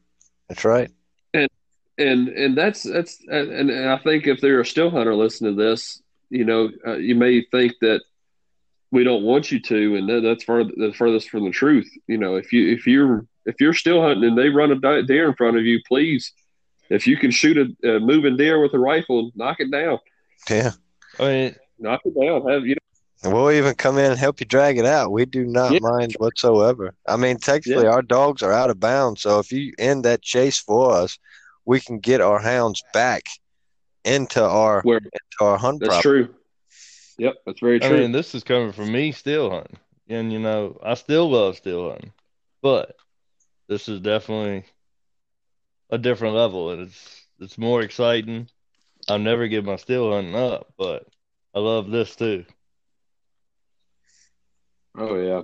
That's 0.49 0.65
right. 0.65 0.89
And 1.33 1.49
and 1.97 2.29
and 2.29 2.57
that's 2.57 2.83
that's 2.83 3.19
and, 3.27 3.69
and 3.69 3.89
I 3.89 3.97
think 3.97 4.27
if 4.27 4.39
there 4.39 4.59
are 4.59 4.63
still 4.63 4.89
hunter 4.89 5.15
listening 5.15 5.57
to 5.57 5.63
this, 5.63 6.01
you 6.29 6.45
know, 6.45 6.69
uh, 6.85 6.97
you 6.97 7.15
may 7.15 7.41
think 7.51 7.73
that 7.81 8.01
we 8.91 9.03
don't 9.03 9.23
want 9.23 9.51
you 9.51 9.59
to, 9.59 9.95
and 9.97 10.25
that's 10.25 10.43
far 10.43 10.63
the 10.63 10.93
furthest 10.95 11.29
from 11.29 11.43
the 11.43 11.51
truth. 11.51 11.89
You 12.07 12.17
know, 12.17 12.35
if 12.35 12.53
you 12.53 12.71
if 12.71 12.87
you're 12.87 13.25
if 13.45 13.55
you're 13.59 13.73
still 13.73 14.01
hunting 14.01 14.25
and 14.25 14.37
they 14.37 14.49
run 14.49 14.71
a 14.71 15.03
deer 15.03 15.27
in 15.27 15.35
front 15.35 15.57
of 15.57 15.65
you, 15.65 15.81
please, 15.87 16.31
if 16.89 17.07
you 17.07 17.17
can 17.17 17.31
shoot 17.31 17.57
a, 17.57 17.95
a 17.95 17.99
moving 17.99 18.37
deer 18.37 18.61
with 18.61 18.73
a 18.73 18.79
rifle, 18.79 19.31
knock 19.35 19.57
it 19.59 19.71
down. 19.71 19.99
Yeah, 20.49 20.71
I 21.19 21.23
mean, 21.23 21.55
knock 21.79 22.01
it 22.05 22.19
down. 22.19 22.47
Have 22.49 22.65
you? 22.65 22.75
Know, 23.23 23.31
We'll 23.31 23.51
even 23.51 23.75
come 23.75 23.97
in 23.97 24.11
and 24.11 24.19
help 24.19 24.39
you 24.39 24.45
drag 24.45 24.77
it 24.77 24.85
out. 24.85 25.11
We 25.11 25.25
do 25.25 25.45
not 25.45 25.71
yeah. 25.71 25.79
mind 25.81 26.13
whatsoever. 26.19 26.93
I 27.07 27.17
mean, 27.17 27.37
technically, 27.37 27.83
yeah. 27.83 27.91
our 27.91 28.01
dogs 28.01 28.43
are 28.43 28.53
out 28.53 28.69
of 28.69 28.79
bounds. 28.79 29.21
So 29.21 29.39
if 29.39 29.51
you 29.51 29.73
end 29.79 30.05
that 30.05 30.21
chase 30.21 30.59
for 30.59 30.91
us, 30.91 31.17
we 31.65 31.79
can 31.79 31.99
get 31.99 32.21
our 32.21 32.39
hounds 32.39 32.83
back 32.93 33.23
into 34.05 34.43
our 34.43 34.81
Where, 34.81 34.97
into 34.97 35.11
our 35.41 35.57
hunt. 35.57 35.81
That's 35.81 36.01
property. 36.01 36.25
true. 36.25 36.35
Yep, 37.17 37.35
that's 37.45 37.59
very 37.59 37.79
true. 37.79 37.89
I 37.89 37.99
mean, 37.99 38.11
this 38.11 38.35
is 38.35 38.43
coming 38.43 38.71
from 38.71 38.91
me 38.91 39.11
still 39.11 39.49
hunting, 39.49 39.77
and 40.07 40.31
you 40.31 40.39
know, 40.39 40.79
I 40.83 40.93
still 40.93 41.29
love 41.29 41.57
still 41.57 41.89
hunting, 41.89 42.13
but 42.61 42.95
this 43.67 43.89
is 43.89 43.99
definitely 43.99 44.65
a 45.89 45.97
different 45.97 46.35
level, 46.35 46.71
and 46.71 46.83
it's 46.83 47.25
it's 47.39 47.57
more 47.57 47.81
exciting. 47.81 48.49
I'll 49.09 49.19
never 49.19 49.47
give 49.47 49.65
my 49.65 49.77
still 49.77 50.11
hunting 50.11 50.35
up, 50.35 50.73
but 50.77 51.07
I 51.55 51.59
love 51.59 51.89
this 51.89 52.15
too. 52.15 52.45
Oh 54.97 55.15
yeah, 55.15 55.41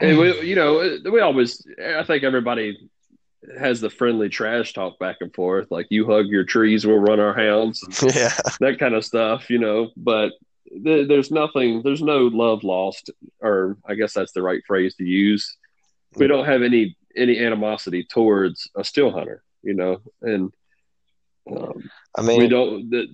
and 0.00 0.18
we, 0.18 0.42
you 0.42 0.54
know, 0.54 0.98
we 1.10 1.20
always. 1.20 1.66
I 1.82 2.04
think 2.04 2.22
everybody 2.22 2.90
has 3.58 3.80
the 3.80 3.88
friendly 3.88 4.28
trash 4.28 4.74
talk 4.74 4.98
back 4.98 5.16
and 5.20 5.34
forth, 5.34 5.70
like 5.70 5.86
you 5.88 6.06
hug 6.06 6.26
your 6.26 6.44
trees, 6.44 6.86
we'll 6.86 6.98
run 6.98 7.20
our 7.20 7.34
hounds, 7.34 7.82
yeah, 8.14 8.32
that 8.60 8.78
kind 8.78 8.94
of 8.94 9.04
stuff, 9.04 9.48
you 9.48 9.58
know. 9.58 9.90
But 9.96 10.32
th- 10.68 11.08
there's 11.08 11.30
nothing, 11.30 11.82
there's 11.82 12.02
no 12.02 12.26
love 12.26 12.62
lost, 12.62 13.10
or 13.40 13.78
I 13.86 13.94
guess 13.94 14.12
that's 14.12 14.32
the 14.32 14.42
right 14.42 14.62
phrase 14.66 14.94
to 14.96 15.04
use. 15.04 15.56
We 16.16 16.26
don't 16.26 16.44
have 16.44 16.62
any 16.62 16.96
any 17.16 17.38
animosity 17.38 18.04
towards 18.04 18.70
a 18.76 18.84
still 18.84 19.10
hunter, 19.10 19.42
you 19.62 19.74
know, 19.74 20.02
and 20.20 20.52
um, 21.50 21.90
I 22.16 22.22
mean, 22.22 22.38
we 22.38 22.48
don't 22.48 22.90
the, 22.90 23.06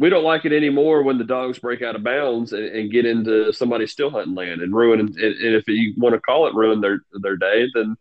we 0.00 0.08
don't 0.08 0.24
like 0.24 0.46
it 0.46 0.52
anymore 0.54 1.02
when 1.02 1.18
the 1.18 1.24
dogs 1.24 1.58
break 1.58 1.82
out 1.82 1.94
of 1.94 2.02
bounds 2.02 2.54
and, 2.54 2.64
and 2.64 2.90
get 2.90 3.04
into 3.04 3.52
somebody's 3.52 3.92
still 3.92 4.10
hunting 4.10 4.34
land 4.34 4.62
and 4.62 4.74
ruin. 4.74 4.98
And, 4.98 5.14
and 5.14 5.54
if 5.54 5.68
you 5.68 5.92
want 5.98 6.14
to 6.14 6.20
call 6.20 6.46
it 6.46 6.54
ruin 6.54 6.80
their 6.80 7.02
their 7.12 7.36
day, 7.36 7.68
then 7.74 7.96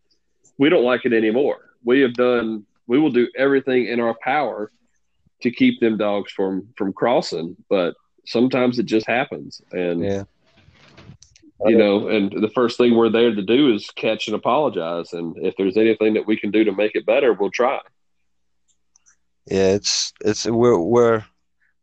we 0.58 0.70
don't 0.70 0.86
like 0.86 1.04
it 1.04 1.12
anymore. 1.12 1.76
We 1.84 2.00
have 2.00 2.14
done 2.14 2.66
we 2.88 3.00
will 3.00 3.12
do 3.12 3.28
everything 3.38 3.88
in 3.88 4.00
our 4.00 4.16
power 4.24 4.72
to 5.42 5.52
keep 5.52 5.82
them 5.82 5.98
dogs 5.98 6.32
from 6.32 6.70
from 6.78 6.94
crossing 6.94 7.56
but 7.70 7.96
sometimes 8.26 8.80
it 8.80 8.86
just 8.86 9.06
happens. 9.06 9.62
And 9.74 10.02
yeah. 10.02 10.24
you 11.66 11.78
know 11.78 12.08
and 12.08 12.32
the 12.32 12.52
first 12.56 12.78
thing 12.78 12.96
we're 12.96 13.10
there 13.10 13.36
to 13.36 13.44
do 13.44 13.74
is 13.74 13.90
catch 13.90 14.28
and 14.28 14.36
apologize 14.36 15.12
and 15.12 15.36
if 15.46 15.54
there's 15.58 15.76
anything 15.76 16.14
that 16.14 16.26
we 16.26 16.38
can 16.38 16.50
do 16.50 16.64
to 16.64 16.72
make 16.72 16.96
it 16.96 17.06
better 17.06 17.34
we'll 17.34 17.52
try. 17.52 17.82
Yeah 19.48 19.74
it's 19.74 20.14
it's 20.22 20.46
we're 20.46 20.80
we're 20.80 21.26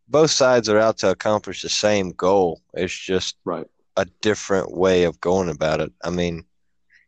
both 0.08 0.30
sides 0.30 0.68
are 0.68 0.78
out 0.78 0.98
to 0.98 1.10
accomplish 1.10 1.62
the 1.62 1.68
same 1.68 2.12
goal 2.12 2.60
it's 2.74 2.96
just 2.96 3.36
right 3.44 3.66
a 3.96 4.06
different 4.20 4.76
way 4.76 5.04
of 5.04 5.20
going 5.20 5.48
about 5.48 5.80
it 5.80 5.92
i 6.04 6.10
mean 6.10 6.44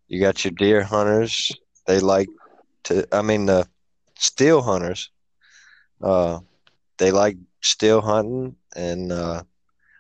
you 0.09 0.21
got 0.21 0.45
your 0.45 0.53
deer 0.53 0.83
hunters 0.83 1.53
they 1.89 2.01
like 2.01 2.29
to. 2.85 3.09
I 3.11 3.23
mean, 3.23 3.47
the 3.47 3.67
still 4.17 4.63
hunters, 4.63 5.11
uh, 6.03 6.41
they 6.99 7.11
like 7.11 7.37
still 7.63 8.01
hunting, 8.01 8.57
and 8.77 9.11
uh, 9.11 9.43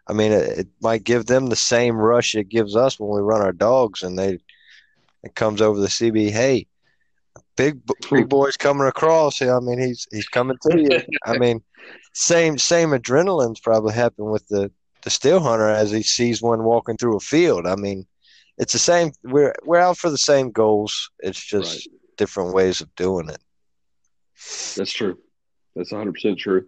I 0.07 0.13
mean, 0.13 0.33
it, 0.33 0.59
it, 0.59 0.69
might 0.83 1.03
give 1.03 1.27
them 1.27 1.47
the 1.47 1.57
same 1.57 1.97
rush 1.97 2.35
it 2.35 2.49
gives 2.49 2.77
us 2.77 3.01
when 3.01 3.11
we 3.11 3.23
run 3.23 3.41
our 3.41 3.53
dogs, 3.53 4.03
and 4.03 4.19
they 4.19 4.39
it 5.25 5.35
comes 5.35 5.61
over 5.61 5.81
the 5.81 5.89
CB. 5.89 6.31
Hey, 6.31 6.67
big 7.57 7.81
big 8.11 8.29
boy's 8.29 8.57
coming 8.57 8.87
across. 8.87 9.41
I 9.41 9.59
mean, 9.61 9.79
he's 9.79 10.07
he's 10.13 10.29
coming 10.29 10.59
to 10.63 10.81
you. 10.81 11.01
I 11.25 11.39
mean, 11.39 11.63
same 12.15 12.59
same 12.59 12.91
adrenaline's 12.91 13.61
probably 13.61 13.95
happened 13.95 14.31
with 14.31 14.47
the 14.49 14.71
the 15.03 15.11
still 15.11 15.41
hunter 15.41 15.69
as 15.69 15.91
he 15.91 16.03
sees 16.03 16.43
one 16.43 16.65
walking 16.65 16.97
through 16.97 17.17
a 17.17 17.21
field. 17.21 17.67
I 17.67 17.77
mean, 17.77 18.07
it's 18.57 18.73
the 18.73 18.79
same. 18.79 19.13
We're 19.23 19.55
we're 19.65 19.79
out 19.79 19.99
for 19.99 20.11
the 20.11 20.19
same 20.19 20.51
goals. 20.51 21.11
It's 21.21 21.43
just 21.43 21.87
Right. 21.89 21.97
different 22.17 22.55
ways 22.55 22.81
of 22.81 22.95
doing 22.97 23.29
it. 23.29 23.39
That's 24.77 24.93
true. 24.93 25.19
That's 25.77 25.93
100% 25.93 26.39
true. 26.39 26.67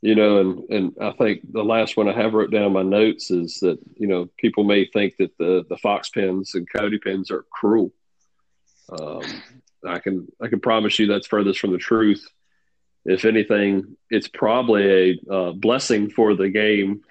You 0.00 0.16
know, 0.16 0.38
and, 0.40 0.70
and 0.70 0.92
I 1.00 1.12
think 1.12 1.40
the 1.52 1.62
last 1.62 1.96
one 1.96 2.08
I 2.08 2.12
have 2.12 2.34
wrote 2.34 2.50
down 2.50 2.64
in 2.64 2.72
my 2.72 2.82
notes 2.82 3.30
is 3.30 3.60
that, 3.60 3.78
you 3.96 4.08
know, 4.08 4.28
people 4.36 4.64
may 4.64 4.84
think 4.84 5.14
that 5.18 5.36
the, 5.38 5.64
the 5.68 5.76
fox 5.76 6.10
pins 6.10 6.54
and 6.54 6.68
coyote 6.68 6.98
pins 6.98 7.30
are 7.30 7.44
cruel. 7.52 7.92
Um, 8.90 9.22
I 9.86 10.00
can 10.00 10.26
I 10.40 10.48
can 10.48 10.60
promise 10.60 10.98
you 10.98 11.06
that's 11.06 11.26
furthest 11.28 11.60
from 11.60 11.70
the 11.72 11.78
truth. 11.78 12.24
If 13.04 13.24
anything, 13.24 13.96
it's 14.10 14.28
probably 14.28 15.18
a 15.28 15.32
uh, 15.34 15.52
blessing 15.52 16.10
for 16.10 16.34
the 16.34 16.48
game. 16.48 17.02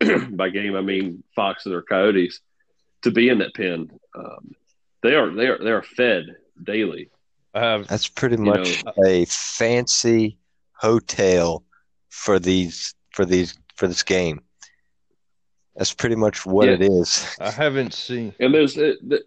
By 0.30 0.48
game, 0.50 0.76
I 0.76 0.80
mean 0.80 1.22
foxes 1.36 1.72
or 1.72 1.82
coyotes 1.82 2.40
to 3.02 3.10
be 3.10 3.28
in 3.28 3.38
that 3.38 3.54
pen. 3.54 3.90
Um, 4.14 4.54
they 5.02 5.14
are 5.14 5.30
they 5.34 5.46
are 5.48 5.58
they 5.58 5.70
are 5.70 5.82
fed 5.82 6.24
daily. 6.62 7.10
I 7.54 7.60
have 7.60 7.88
That's 7.88 8.08
pretty 8.08 8.36
You 8.36 8.44
much 8.44 8.82
a 9.04 9.24
fancy 9.26 10.38
hotel 10.74 11.64
for 12.08 12.38
these 12.38 12.94
for 13.10 13.24
these 13.24 13.58
for 13.76 13.88
this 13.88 14.02
game. 14.02 14.40
That's 15.76 15.94
pretty 15.94 16.16
much 16.16 16.46
what 16.46 16.66
Yeah. 16.68 16.74
it 16.74 16.82
is. 16.82 17.26
I 17.40 17.50
haven't 17.50 17.94
seen 17.94 18.34
And 18.40 18.54
there's 18.54 18.76
it, 18.76 19.06
the, 19.06 19.24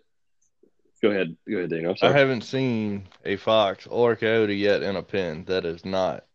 go 1.04 1.12
ahead, 1.12 1.36
go 1.48 1.58
ahead, 1.58 1.70
Dana. 1.70 1.90
I'm 1.90 1.96
I 2.02 2.12
haven't 2.18 2.42
seen 2.42 3.08
a 3.26 3.36
fox 3.36 3.86
or 3.88 4.14
a 4.14 4.16
coyote 4.16 4.56
yet 4.56 4.82
in 4.82 4.96
a 4.96 5.04
pen 5.04 5.44
that 5.46 5.66
is 5.66 5.84
not 5.86 6.26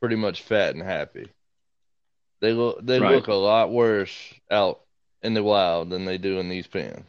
pretty 0.00 0.16
much 0.16 0.42
fat 0.42 0.74
and 0.74 0.82
happy. 0.82 1.28
They 2.40 2.52
look 2.52 2.84
they 2.84 2.98
Right. 2.98 3.14
look 3.14 3.28
a 3.28 3.34
lot 3.34 3.70
worse 3.70 4.34
out 4.50 4.80
in 5.22 5.34
the 5.34 5.42
wild 5.44 5.90
than 5.90 6.06
they 6.06 6.18
do 6.18 6.40
in 6.40 6.48
these 6.48 6.66
pens. 6.66 7.04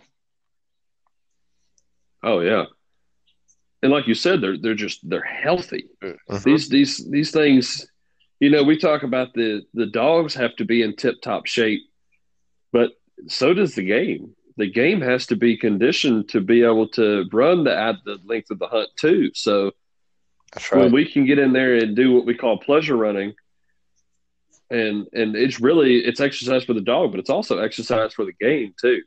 oh 2.22 2.40
yeah, 2.42 2.66
and 3.82 3.92
like 3.92 4.08
you 4.08 4.14
said, 4.14 4.42
they're 4.42 4.58
they're 4.58 4.76
just 4.76 5.00
they're 5.10 5.24
healthy. 5.24 5.88
Mhm. 6.04 6.44
These 6.44 6.70
these 6.70 7.10
these 7.10 7.32
things, 7.32 7.88
you 8.40 8.50
know, 8.50 8.64
we 8.64 8.78
talk 8.78 9.04
about 9.04 9.34
the 9.34 9.64
the 9.74 9.88
dogs 9.88 10.36
have 10.36 10.56
to 10.58 10.66
be 10.66 10.84
in 10.84 10.96
tip 10.96 11.16
top 11.22 11.48
shape, 11.48 11.82
but 12.72 12.92
so 13.28 13.54
does 13.54 13.76
the 13.76 13.84
game. 13.84 14.36
The 14.58 14.70
game 14.70 15.02
has 15.02 15.28
to 15.28 15.36
be 15.36 15.58
conditioned 15.58 16.30
to 16.30 16.42
be 16.42 16.64
able 16.64 16.88
to 16.90 17.26
run 17.32 17.64
the 17.64 17.76
at 17.76 17.96
the 18.06 18.20
length 18.24 18.52
of 18.52 18.60
the 18.60 18.68
hunt 18.68 18.90
too. 19.00 19.32
So 19.34 19.72
That's 20.54 20.72
when 20.72 20.92
we 20.92 21.06
can 21.12 21.26
get 21.26 21.40
in 21.40 21.54
there 21.54 21.76
and 21.76 21.96
do 21.96 22.14
what 22.14 22.26
we 22.26 22.36
call 22.36 22.58
pleasure 22.58 22.96
running 22.96 23.34
and 24.74 25.08
and 25.14 25.36
it's 25.36 25.60
really 25.60 25.98
it's 25.98 26.20
exercise 26.20 26.64
for 26.64 26.74
the 26.74 26.82
dog 26.82 27.12
but 27.12 27.20
it's 27.20 27.30
also 27.30 27.60
exercise 27.60 28.14
for 28.14 28.26
the 28.26 28.34
game 28.34 28.74
too. 28.80 29.02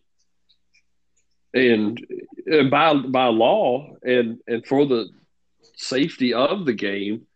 And 1.52 2.04
uh, 2.52 2.64
by 2.64 2.94
by 2.94 3.26
law 3.26 3.94
and 4.02 4.38
and 4.46 4.64
for 4.66 4.86
the 4.86 5.08
safety 5.74 6.32
of 6.32 6.64
the 6.64 6.72
game 6.72 7.26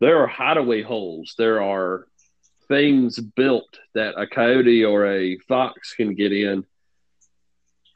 there 0.00 0.22
are 0.22 0.26
hideaway 0.26 0.82
holes. 0.82 1.34
There 1.36 1.62
are 1.62 2.06
things 2.68 3.18
built 3.18 3.78
that 3.94 4.14
a 4.18 4.26
coyote 4.26 4.84
or 4.84 5.06
a 5.06 5.36
fox 5.40 5.94
can 5.94 6.14
get 6.14 6.32
in 6.32 6.64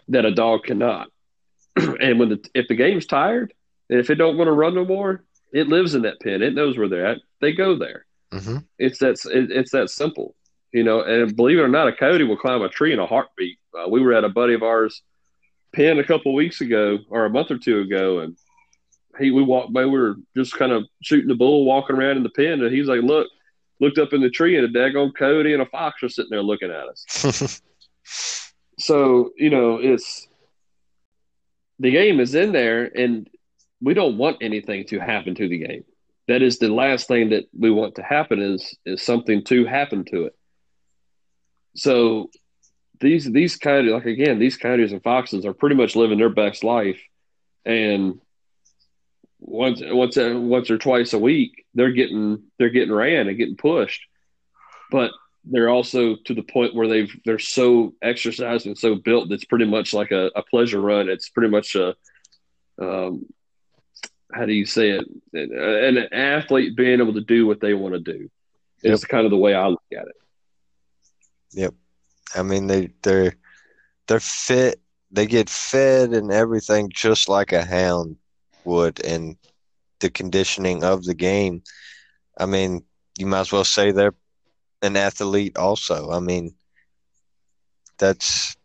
that 0.08 0.24
a 0.24 0.34
dog 0.34 0.64
cannot 0.64 1.08
and 1.76 2.18
when 2.18 2.28
the 2.28 2.44
if 2.54 2.68
the 2.68 2.74
game's 2.74 3.06
tired 3.06 3.52
and 3.90 3.98
if 3.98 4.10
it 4.10 4.16
don't 4.16 4.36
want 4.36 4.48
to 4.48 4.52
run 4.52 4.74
no 4.74 4.84
more 4.84 5.24
it 5.54 5.68
lives 5.68 5.94
in 5.94 6.02
that 6.02 6.20
pen. 6.20 6.42
It 6.42 6.52
knows 6.52 6.76
where 6.76 6.88
they're 6.88 7.06
at. 7.06 7.18
They 7.40 7.52
go 7.52 7.76
there. 7.76 8.04
hmm 8.32 8.58
It's 8.78 8.98
that 8.98 9.24
it, 9.32 9.52
it's 9.52 9.70
that 9.70 9.88
simple, 9.88 10.34
you 10.72 10.82
know. 10.82 11.02
And 11.02 11.34
believe 11.34 11.58
it 11.58 11.62
or 11.62 11.68
not, 11.68 11.86
a 11.86 11.92
coyote 11.92 12.24
will 12.24 12.36
climb 12.36 12.60
a 12.60 12.68
tree 12.68 12.92
in 12.92 12.98
a 12.98 13.06
heartbeat. 13.06 13.58
Uh, 13.72 13.88
we 13.88 14.00
were 14.00 14.12
at 14.12 14.24
a 14.24 14.28
buddy 14.28 14.54
of 14.54 14.64
ours 14.64 15.02
pen 15.72 16.00
a 16.00 16.04
couple 16.04 16.34
weeks 16.34 16.60
ago 16.60 16.98
or 17.08 17.24
a 17.24 17.30
month 17.30 17.52
or 17.52 17.58
two 17.58 17.80
ago, 17.80 18.18
and 18.18 18.36
he 19.20 19.30
we 19.30 19.42
walked 19.44 19.72
by. 19.72 19.86
We 19.86 19.98
were 19.98 20.16
just 20.36 20.54
kind 20.54 20.72
of 20.72 20.86
shooting 21.02 21.28
the 21.28 21.36
bull, 21.36 21.64
walking 21.64 21.94
around 21.94 22.16
in 22.16 22.24
the 22.24 22.30
pen, 22.30 22.60
and 22.62 22.74
he's 22.74 22.88
like, 22.88 23.02
"Look." 23.02 23.28
Looked 23.80 23.98
up 23.98 24.12
in 24.12 24.20
the 24.20 24.30
tree 24.30 24.56
and 24.56 24.64
a 24.64 24.68
daggone 24.68 25.12
coyote 25.18 25.52
and 25.52 25.60
a 25.60 25.66
fox 25.66 26.00
are 26.04 26.08
sitting 26.08 26.30
there 26.30 26.40
looking 26.44 26.70
at 26.70 26.86
us. 26.86 27.60
So, 28.78 29.30
you 29.36 29.50
know, 29.50 29.78
it's 29.78 30.26
the 31.78 31.90
game 31.90 32.20
is 32.20 32.34
in 32.34 32.52
there 32.52 32.84
and 32.84 33.28
we 33.80 33.94
don't 33.94 34.16
want 34.16 34.38
anything 34.40 34.86
to 34.86 34.98
happen 34.98 35.34
to 35.34 35.48
the 35.48 35.58
game. 35.58 35.84
That 36.28 36.42
is 36.42 36.58
the 36.58 36.68
last 36.68 37.06
thing 37.06 37.30
that 37.30 37.44
we 37.56 37.70
want 37.70 37.96
to 37.96 38.02
happen 38.02 38.40
is 38.40 38.74
is 38.86 39.02
something 39.02 39.44
to 39.44 39.66
happen 39.66 40.04
to 40.06 40.24
it. 40.24 40.36
So 41.76 42.30
these 43.00 43.30
these 43.30 43.56
coyotes 43.56 43.92
like 43.92 44.06
again, 44.06 44.38
these 44.38 44.56
coyotes 44.56 44.92
and 44.92 45.02
foxes 45.02 45.44
are 45.44 45.52
pretty 45.52 45.76
much 45.76 45.96
living 45.96 46.18
their 46.18 46.30
best 46.30 46.64
life 46.64 47.00
and 47.64 48.20
once 49.40 49.82
once 49.84 50.16
once 50.16 50.70
or 50.70 50.78
twice 50.78 51.12
a 51.12 51.18
week 51.18 51.66
they're 51.74 51.92
getting 51.92 52.44
they're 52.58 52.70
getting 52.70 52.94
ran 52.94 53.28
and 53.28 53.36
getting 53.36 53.56
pushed. 53.56 54.06
But 54.90 55.10
they're 55.46 55.68
also 55.68 56.16
to 56.24 56.34
the 56.34 56.42
point 56.42 56.74
where 56.74 56.88
they've 56.88 57.14
they're 57.24 57.38
so 57.38 57.94
exercised 58.02 58.66
and 58.66 58.78
so 58.78 58.94
built 58.94 59.28
that's 59.28 59.44
pretty 59.44 59.66
much 59.66 59.92
like 59.92 60.10
a, 60.10 60.30
a 60.36 60.42
pleasure 60.42 60.80
run. 60.80 61.08
It's 61.08 61.28
pretty 61.28 61.50
much 61.50 61.74
a 61.74 61.94
um, 62.80 63.26
how 64.32 64.46
do 64.46 64.52
you 64.52 64.66
say 64.66 64.90
it? 64.90 65.06
An 65.32 66.12
athlete 66.12 66.76
being 66.76 67.00
able 67.00 67.14
to 67.14 67.20
do 67.20 67.46
what 67.46 67.60
they 67.60 67.74
want 67.74 67.94
to 67.94 68.00
do 68.00 68.30
is 68.82 69.04
kind 69.04 69.24
of 69.24 69.30
the 69.30 69.36
way 69.36 69.54
I 69.54 69.68
look 69.68 69.82
at 69.92 70.06
it. 70.06 70.16
Yep. 71.52 71.74
I 72.34 72.42
mean, 72.42 72.66
they 72.66 72.90
they're 73.02 73.36
they're 74.08 74.20
fit. 74.20 74.80
They 75.10 75.26
get 75.26 75.48
fed 75.48 76.12
and 76.12 76.32
everything 76.32 76.90
just 76.92 77.28
like 77.28 77.52
a 77.52 77.64
hound 77.64 78.16
would, 78.64 79.04
and 79.04 79.36
the 80.00 80.10
conditioning 80.10 80.82
of 80.82 81.04
the 81.04 81.14
game. 81.14 81.62
I 82.36 82.46
mean, 82.46 82.84
you 83.16 83.26
might 83.26 83.40
as 83.40 83.52
well 83.52 83.64
say 83.64 83.92
they're 83.92 84.14
an 84.84 84.96
athlete 84.96 85.56
also. 85.58 86.10
I 86.12 86.20
mean, 86.20 86.54
that's 87.98 88.56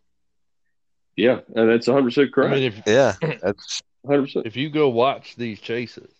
Yeah, 1.16 1.40
and 1.54 1.68
that's 1.70 1.86
100 1.88 2.04
percent 2.08 2.32
I 2.40 2.48
correct. 2.48 2.54
mean, 2.54 2.62
if 2.64 2.82
yeah, 2.86 3.14
that's 3.42 3.82
100. 4.02 4.22
percent 4.22 4.46
if 4.46 4.56
you 4.56 4.70
go 4.70 4.88
watch 4.88 5.36
these 5.36 5.60
chases, 5.60 6.12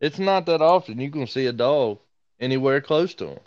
it's 0.00 0.18
not 0.18 0.46
that 0.46 0.62
often 0.62 1.00
you 1.00 1.10
can 1.10 1.26
see 1.26 1.46
a 1.46 1.52
dog 1.52 2.00
anywhere 2.40 2.80
close 2.80 3.14
to 3.16 3.26
them. 3.26 3.38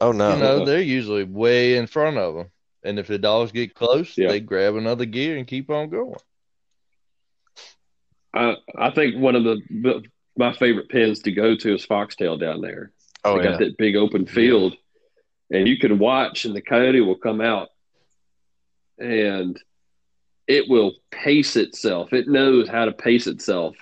oh 0.00 0.12
no, 0.12 0.34
you 0.34 0.36
know, 0.36 0.60
Uh-uh. 0.60 0.64
they're 0.64 0.80
usually 0.80 1.24
way 1.24 1.76
in 1.76 1.86
front 1.86 2.18
of 2.18 2.34
them. 2.34 2.50
And 2.84 2.98
if 2.98 3.06
the 3.08 3.18
dogs 3.18 3.52
get 3.52 3.74
close, 3.74 4.18
Yeah. 4.18 4.28
they 4.28 4.40
grab 4.40 4.76
another 4.76 5.06
gear 5.06 5.36
and 5.38 5.46
keep 5.46 5.70
on 5.70 5.90
going. 5.90 6.20
I 8.34 8.56
I 8.76 8.90
think 8.90 9.16
one 9.16 9.36
of 9.36 9.44
the 9.44 10.02
my 10.36 10.52
favorite 10.54 10.88
pens 10.90 11.20
to 11.22 11.32
go 11.32 11.54
to 11.56 11.74
is 11.74 11.84
Foxtail 11.84 12.36
down 12.36 12.60
there. 12.60 12.92
Oh 13.24 13.38
they 13.38 13.44
yeah, 13.44 13.50
got 13.50 13.58
that 13.60 13.76
big 13.78 13.96
open 13.96 14.26
field, 14.26 14.74
and 15.50 15.66
you 15.66 15.78
can 15.78 15.98
watch, 15.98 16.44
and 16.44 16.54
the 16.54 16.62
coyote 16.62 17.00
will 17.00 17.16
come 17.16 17.40
out, 17.40 17.68
and 18.98 19.60
it 20.46 20.68
will 20.68 20.92
pace 21.10 21.56
itself. 21.56 22.12
It 22.12 22.28
knows 22.28 22.68
how 22.68 22.84
to 22.84 22.92
pace 22.92 23.26
itself 23.26 23.76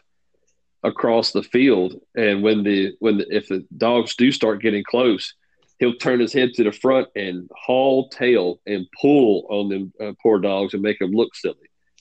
across 0.82 1.32
the 1.32 1.42
field, 1.42 1.94
and 2.14 2.42
when 2.42 2.62
the 2.62 2.94
when 2.98 3.18
the, 3.18 3.36
if 3.36 3.48
the 3.48 3.66
dogs 3.76 4.16
do 4.16 4.32
start 4.32 4.62
getting 4.62 4.84
close, 4.84 5.34
he'll 5.78 5.94
turn 5.96 6.20
his 6.20 6.32
head 6.32 6.50
to 6.54 6.64
the 6.64 6.72
front 6.72 7.08
and 7.16 7.50
haul 7.56 8.08
tail 8.08 8.60
and 8.66 8.86
pull 9.00 9.46
on 9.50 9.68
them 9.68 9.92
uh, 10.00 10.12
poor 10.22 10.38
dogs 10.38 10.74
and 10.74 10.82
make 10.82 10.98
them 10.98 11.10
look 11.10 11.34
silly. 11.34 11.56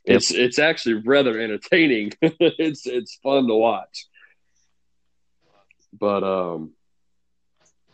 Yep. 0.06 0.18
It's 0.18 0.32
it's 0.32 0.60
actually 0.60 1.02
rather 1.06 1.40
entertaining. 1.40 2.14
it's 2.22 2.86
it's 2.86 3.20
fun 3.22 3.48
to 3.48 3.56
watch. 3.56 4.06
But 5.94 6.24
um, 6.24 6.72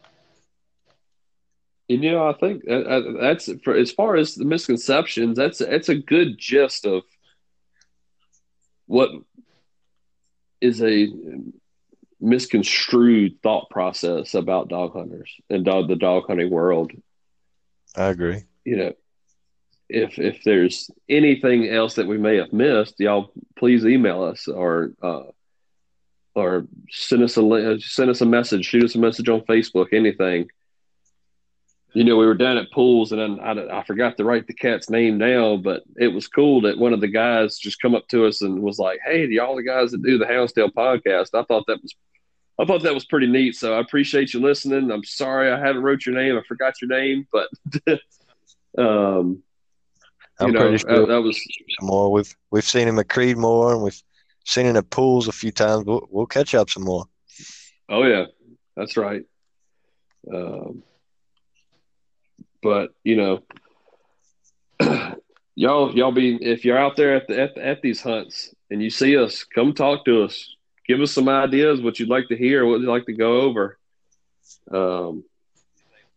and, 0.06 1.77
you 1.88 2.12
know, 2.12 2.28
I 2.28 2.34
think 2.34 2.64
uh, 2.70 2.74
uh, 2.74 3.02
that's 3.22 3.50
for 3.64 3.74
as 3.74 3.92
far 3.92 4.16
as 4.18 4.36
the 4.36 4.46
misconceptions. 4.46 5.38
That's 5.38 5.60
that's 5.60 5.90
a 5.90 5.96
good 5.96 6.38
gist 6.38 6.86
of 6.86 7.04
what 8.88 9.10
is 10.60 10.82
a 10.82 11.08
misconstrued 12.20 13.42
thought 13.42 13.70
process 13.70 14.34
about 14.34 14.70
dog 14.70 14.94
hunters 14.94 15.32
and 15.50 15.64
dog 15.64 15.88
the 15.88 15.96
dog 15.96 16.24
hunting 16.28 16.50
world. 16.50 16.92
I 17.96 18.08
agree. 18.08 18.44
You 18.66 18.78
know, 18.78 18.94
if 19.88 20.20
if 20.20 20.44
there's 20.44 20.92
anything 21.08 21.70
else 21.70 21.96
that 21.96 22.08
we 22.08 22.18
may 22.18 22.36
have 22.38 22.52
missed, 22.52 23.00
y'all 23.00 23.32
please 23.56 23.86
email 23.86 24.24
us 24.24 24.50
or 24.50 24.92
uh, 25.02 25.24
or 26.36 26.68
send 26.90 27.24
us 27.24 27.38
a 27.38 27.80
send 27.80 28.10
us 28.10 28.20
a 28.20 28.26
message, 28.26 28.66
shoot 28.66 28.84
us 28.84 28.96
a 28.96 29.00
message 29.00 29.30
on 29.30 29.42
Facebook, 29.42 29.94
anything. 29.94 30.50
You 31.94 32.04
know, 32.04 32.18
we 32.18 32.26
were 32.26 32.36
down 32.36 32.58
at 32.58 32.72
pools, 32.72 33.12
and 33.12 33.22
then 33.22 33.40
I, 33.40 33.80
I 33.80 33.84
forgot 33.84 34.18
to 34.18 34.26
write 34.26 34.46
the 34.46 34.54
cat's 34.54 34.90
name 34.90 35.18
down, 35.18 35.62
but 35.62 35.84
it 35.96 36.10
was 36.10 36.28
cool 36.28 36.62
that 36.62 36.78
one 36.78 36.94
of 36.94 37.02
the 37.02 37.08
guys 37.08 37.58
just 37.58 37.82
come 37.82 37.96
up 37.96 38.08
to 38.10 38.26
us 38.26 38.42
and 38.42 38.62
was 38.62 38.78
like, 38.78 39.00
"Hey, 39.06 39.26
y'all 39.28 39.56
the 39.56 39.64
guys 39.64 39.92
that 39.92 40.04
do 40.04 40.18
the 40.18 40.26
Houndstale 40.26 40.72
podcast." 40.72 41.30
I 41.34 41.44
thought 41.44 41.66
that 41.68 41.82
was 41.82 41.96
I 42.60 42.66
thought 42.66 42.84
that 42.84 42.94
was 42.94 43.06
pretty 43.06 43.28
neat. 43.28 43.56
So 43.56 43.74
I 43.74 43.80
appreciate 43.80 44.34
you 44.34 44.40
listening. 44.40 44.92
I'm 44.92 45.04
sorry 45.04 45.52
I 45.52 45.60
haven't 45.60 45.84
wrote 45.84 46.06
your 46.06 46.16
name. 46.16 46.38
I 46.38 46.42
forgot 46.48 46.82
your 46.82 46.90
name, 46.90 47.28
but 47.32 47.48
um, 48.78 49.44
I'm 50.40 50.48
you 50.48 50.54
know 50.54 50.62
pretty 50.62 50.78
sure 50.80 51.00
that, 51.02 51.08
that 51.08 51.22
was 51.22 51.38
some 51.38 51.88
more. 51.88 52.12
We've 52.12 52.36
we've 52.50 52.64
seen 52.64 52.88
him 52.88 53.00
at 53.00 53.08
Creedmoor 53.08 53.74
and 53.74 53.84
we've 53.84 54.02
seen 54.46 54.66
him 54.66 54.76
at 54.76 54.90
pools 54.90 55.28
a 55.28 55.32
few 55.32 55.52
times. 55.52 55.86
We'll, 55.86 56.08
we'll 56.10 56.26
catch 56.26 56.56
up 56.56 56.70
some 56.70 56.84
more. 56.84 57.06
oh 57.90 58.04
yeah, 58.04 58.26
that's 58.76 58.98
right. 58.98 59.24
Um, 60.34 60.84
but 62.62 62.92
you 63.04 63.16
know, 63.16 63.44
y'all 65.56 65.96
y'all 65.96 66.12
be 66.12 66.36
if 66.36 66.66
you're 66.66 66.78
out 66.78 66.96
there 66.96 67.16
at 67.16 67.28
the, 67.28 67.42
at, 67.42 67.58
at 67.58 67.82
these 67.82 68.02
hunts 68.02 68.54
and 68.70 68.82
you 68.82 68.90
see 68.90 69.18
us, 69.18 69.44
come 69.44 69.74
talk 69.74 70.06
to 70.06 70.24
us. 70.24 70.56
Give 70.88 71.02
us 71.02 71.12
some 71.12 71.28
ideas 71.28 71.82
what 71.82 72.00
you'd 72.00 72.10
like 72.10 72.30
to 72.30 72.38
hear, 72.38 72.66
what 72.66 72.80
you'd 72.80 72.90
like 72.90 73.06
to 73.08 73.14
go 73.14 73.42
over. 73.42 73.78
Um, 74.72 75.24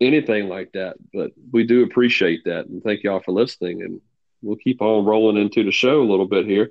anything 0.01 0.49
like 0.49 0.73
that. 0.73 0.97
But 1.13 1.33
we 1.53 1.65
do 1.65 1.83
appreciate 1.83 2.45
that 2.45 2.67
and 2.67 2.83
thank 2.83 3.03
y'all 3.03 3.21
for 3.21 3.33
listening. 3.33 3.83
And 3.83 4.01
we'll 4.43 4.57
keep 4.57 4.81
on 4.81 5.05
rolling 5.05 5.41
into 5.41 5.65
the 5.65 5.73
show 5.73 6.01
a 6.01 6.09
little 6.09 6.29
bit 6.29 6.47
here. 6.47 6.71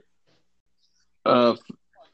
Uh, 1.25 1.55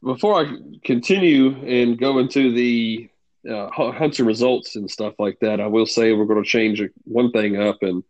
before 0.02 0.40
I 0.40 0.56
continue 0.84 1.56
and 1.64 1.98
go 1.98 2.18
into 2.18 2.52
the 2.52 3.08
uh, 3.48 3.70
hunts 3.70 4.18
and 4.18 4.26
results 4.26 4.76
and 4.76 4.90
stuff 4.90 5.14
like 5.18 5.38
that, 5.40 5.60
I 5.60 5.66
will 5.66 5.86
say 5.86 6.12
we're 6.12 6.24
going 6.24 6.42
to 6.42 6.48
change 6.48 6.82
one 7.04 7.30
thing 7.30 7.60
up 7.60 7.82
and 7.82 8.02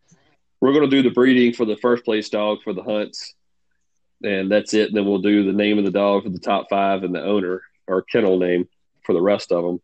we're 0.61 0.73
going 0.73 0.89
to 0.89 0.97
do 0.97 1.03
the 1.03 1.15
breeding 1.15 1.53
for 1.53 1.65
the 1.65 1.77
first 1.77 2.05
place 2.05 2.29
dog 2.29 2.59
for 2.63 2.73
the 2.73 2.83
hunts. 2.83 3.35
And 4.23 4.51
that's 4.51 4.73
it. 4.73 4.89
And 4.89 4.97
then 4.97 5.05
we'll 5.05 5.19
do 5.19 5.45
the 5.45 5.53
name 5.53 5.79
of 5.79 5.85
the 5.85 5.91
dog 5.91 6.25
for 6.25 6.31
the 6.31 6.39
top 6.39 6.69
five 6.71 7.03
and 7.03 7.15
the 7.15 7.23
owner 7.23 7.63
or 7.87 8.03
kennel 8.03 8.39
name 8.39 8.69
for 9.05 9.13
the 9.13 9.21
rest 9.21 9.53
of 9.53 9.63
them. 9.63 9.81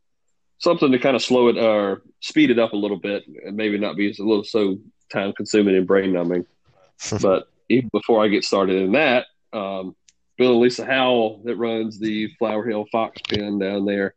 Something 0.59 0.93
to 0.93 0.99
kind 0.99 1.17
of 1.17 1.23
slow 1.23 1.49
it 1.49 1.59
or 1.59 2.03
speed 2.21 2.51
it 2.51 2.59
up 2.59 2.73
a 2.73 2.77
little 2.77 2.99
bit 2.99 3.25
and 3.45 3.57
maybe 3.57 3.79
not 3.79 3.97
be 3.97 4.09
a 4.09 4.23
little 4.23 4.45
so 4.45 4.79
time 5.13 5.33
consuming 5.33 5.77
and 5.77 5.87
brain 5.87 6.13
numbing. 6.13 6.47
but 7.21 7.49
even 7.69 7.91
before 7.93 8.25
I 8.25 8.29
get 8.29 8.45
started 8.45 8.77
in 8.77 8.93
that, 8.93 9.27
um, 9.53 9.95
Bill 10.39 10.53
and 10.53 10.61
Lisa 10.61 10.87
Howell 10.87 11.43
that 11.45 11.57
runs 11.57 11.99
the 11.99 12.29
Flower 12.39 12.67
Hill 12.67 12.87
Fox 12.91 13.21
Pen 13.29 13.59
down 13.59 13.85
there. 13.85 14.15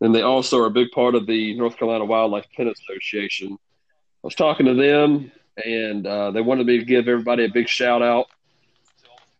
And 0.00 0.14
they 0.14 0.22
also 0.22 0.58
are 0.58 0.66
a 0.66 0.70
big 0.70 0.90
part 0.92 1.14
of 1.14 1.26
the 1.26 1.54
North 1.54 1.76
Carolina 1.76 2.04
Wildlife 2.04 2.46
Pen 2.56 2.68
Association. 2.68 3.52
I 3.52 4.26
was 4.26 4.34
talking 4.34 4.66
to 4.66 4.74
them, 4.74 5.32
and 5.64 6.06
uh, 6.06 6.30
they 6.30 6.40
wanted 6.40 6.66
me 6.66 6.78
to 6.78 6.84
give 6.84 7.08
everybody 7.08 7.44
a 7.44 7.50
big 7.50 7.68
shout 7.68 8.02
out 8.02 8.26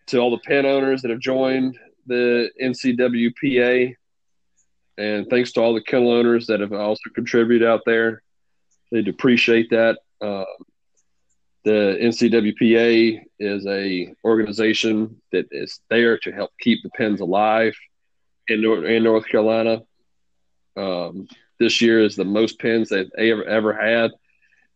to 0.07 0.18
all 0.18 0.31
the 0.31 0.38
pen 0.38 0.66
owners 0.66 1.03
that 1.03 1.11
have 1.11 1.21
joined 1.21 1.79
the 2.07 2.51
NCWPA. 2.61 3.94
And 4.97 5.29
thanks 5.31 5.53
to 5.53 5.61
all 5.61 5.75
the 5.75 5.83
kennel 5.83 6.11
owners 6.11 6.47
that 6.49 6.61
have 6.61 6.73
also 6.73 7.11
contributed 7.14 7.68
out 7.68 7.83
there. 7.87 8.23
They'd 8.90 9.07
appreciate 9.07 9.71
that. 9.71 9.99
Uh, 10.21 10.44
the 11.64 11.99
NCWPA 12.01 13.21
is 13.38 13.66
a 13.66 14.14
organization 14.25 15.21
that 15.33 15.47
is 15.53 15.81
there 15.90 16.18
to 16.18 16.33
help 16.33 16.51
keep 16.59 16.83
the 16.83 16.90
pens 16.90 17.21
alive 17.21 17.75
in, 18.49 18.64
in 18.64 19.05
North 19.05 19.29
Carolina. 19.29 19.83
Um, 20.79 21.27
this 21.59 21.83
year 21.83 22.01
is 22.03 22.14
the 22.14 22.25
most 22.25 22.59
pins 22.59 22.88
they've 22.88 23.11
ever, 23.19 23.45
ever 23.45 23.73
had 23.73 24.12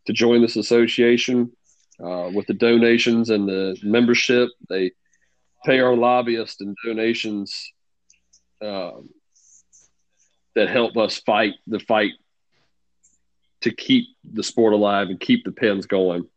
to 0.07 0.12
join 0.12 0.43
this 0.43 0.57
association. 0.57 1.53
Uh, 2.03 2.31
with 2.35 2.47
the 2.47 2.55
donations 2.55 3.31
and 3.31 3.49
the 3.49 3.77
membership, 3.85 4.49
they 4.69 4.91
pay 5.65 5.79
our 5.79 5.95
lobbyists 5.95 6.61
and 6.61 6.77
donations 6.85 7.73
um, 8.61 9.11
that 10.57 10.69
help 10.69 10.97
us 10.97 11.19
fight 11.19 11.55
the 11.67 11.79
fight 11.79 12.12
to 13.61 13.71
keep 13.71 14.09
the 14.25 14.43
sport 14.43 14.73
alive 14.73 15.09
and 15.09 15.21
keep 15.21 15.45
the 15.45 15.53
pins 15.53 15.87
going. 15.87 16.29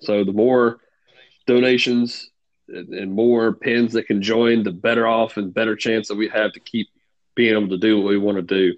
So 0.00 0.24
the 0.24 0.32
more 0.32 0.78
donations 1.46 2.30
and 2.68 3.12
more 3.12 3.52
pins 3.52 3.92
that 3.92 4.06
can 4.06 4.22
join, 4.22 4.62
the 4.62 4.72
better 4.72 5.06
off 5.06 5.36
and 5.36 5.52
better 5.52 5.76
chance 5.76 6.08
that 6.08 6.16
we 6.16 6.28
have 6.28 6.52
to 6.52 6.60
keep 6.60 6.88
being 7.38 7.54
able 7.54 7.68
to 7.68 7.78
do 7.78 8.00
what 8.00 8.08
we 8.08 8.18
want 8.18 8.36
to 8.36 8.42
do. 8.42 8.76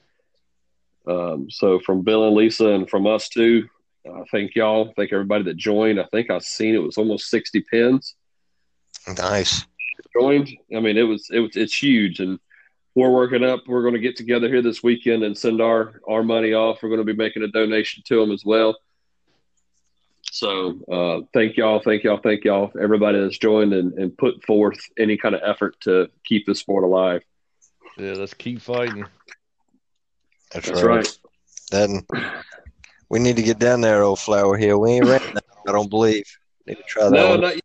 Um, 1.10 1.50
so 1.50 1.80
from 1.80 2.02
Bill 2.02 2.26
and 2.26 2.36
Lisa 2.36 2.66
and 2.66 2.88
from 2.90 3.06
us 3.06 3.30
too, 3.30 3.66
uh, 4.06 4.24
thank 4.30 4.54
y'all. 4.54 4.92
Thank 4.94 5.14
everybody 5.14 5.44
that 5.44 5.56
joined. 5.56 5.98
I 5.98 6.04
think 6.12 6.30
I've 6.30 6.42
seen 6.42 6.74
it 6.74 6.82
was 6.82 6.98
almost 6.98 7.30
60 7.30 7.62
pins 7.62 8.14
Nice. 9.16 9.64
joined. 10.12 10.50
I 10.76 10.80
mean, 10.80 10.98
it 10.98 11.04
was, 11.04 11.30
it 11.32 11.38
was, 11.38 11.56
it's 11.56 11.74
huge. 11.74 12.20
And 12.20 12.38
we're 12.94 13.10
working 13.10 13.42
up, 13.42 13.60
we're 13.66 13.80
going 13.80 13.94
to 13.94 13.98
get 13.98 14.16
together 14.16 14.48
here 14.48 14.60
this 14.60 14.82
weekend 14.82 15.22
and 15.22 15.36
send 15.36 15.62
our, 15.62 15.98
our 16.06 16.22
money 16.22 16.52
off. 16.52 16.82
We're 16.82 16.90
going 16.90 17.00
to 17.00 17.10
be 17.10 17.16
making 17.16 17.42
a 17.42 17.48
donation 17.48 18.02
to 18.08 18.20
them 18.20 18.30
as 18.30 18.44
well. 18.44 18.76
So 20.32 20.80
uh, 20.92 21.26
thank 21.32 21.56
y'all, 21.56 21.80
thank 21.80 22.04
y'all, 22.04 22.20
thank 22.22 22.44
y'all, 22.44 22.72
everybody 22.78 23.20
that's 23.20 23.38
joined 23.38 23.72
and, 23.72 23.94
and 23.94 24.16
put 24.18 24.44
forth 24.44 24.78
any 24.98 25.16
kind 25.16 25.34
of 25.34 25.40
effort 25.42 25.80
to 25.84 26.10
keep 26.26 26.44
the 26.44 26.54
sport 26.54 26.84
alive. 26.84 27.22
Yeah, 27.96 28.12
let's 28.12 28.34
keep 28.34 28.60
fighting. 28.60 29.08
That's, 30.52 30.66
That's 30.66 30.82
right. 30.82 31.18
Then 31.70 32.06
we 33.08 33.18
need 33.18 33.36
to 33.36 33.42
get 33.42 33.58
down 33.58 33.80
there, 33.80 34.02
old 34.02 34.18
Flower 34.18 34.56
Hill. 34.56 34.80
We 34.80 34.92
ain't 34.92 35.06
ran 35.06 35.20
that, 35.34 35.44
I 35.66 35.72
don't 35.72 35.90
believe. 35.90 36.26
Need 36.66 36.76
to 36.76 36.82
try 36.84 37.04
that 37.04 37.12
No, 37.12 37.30
one. 37.30 37.40
not 37.40 37.54
yet. 37.54 37.64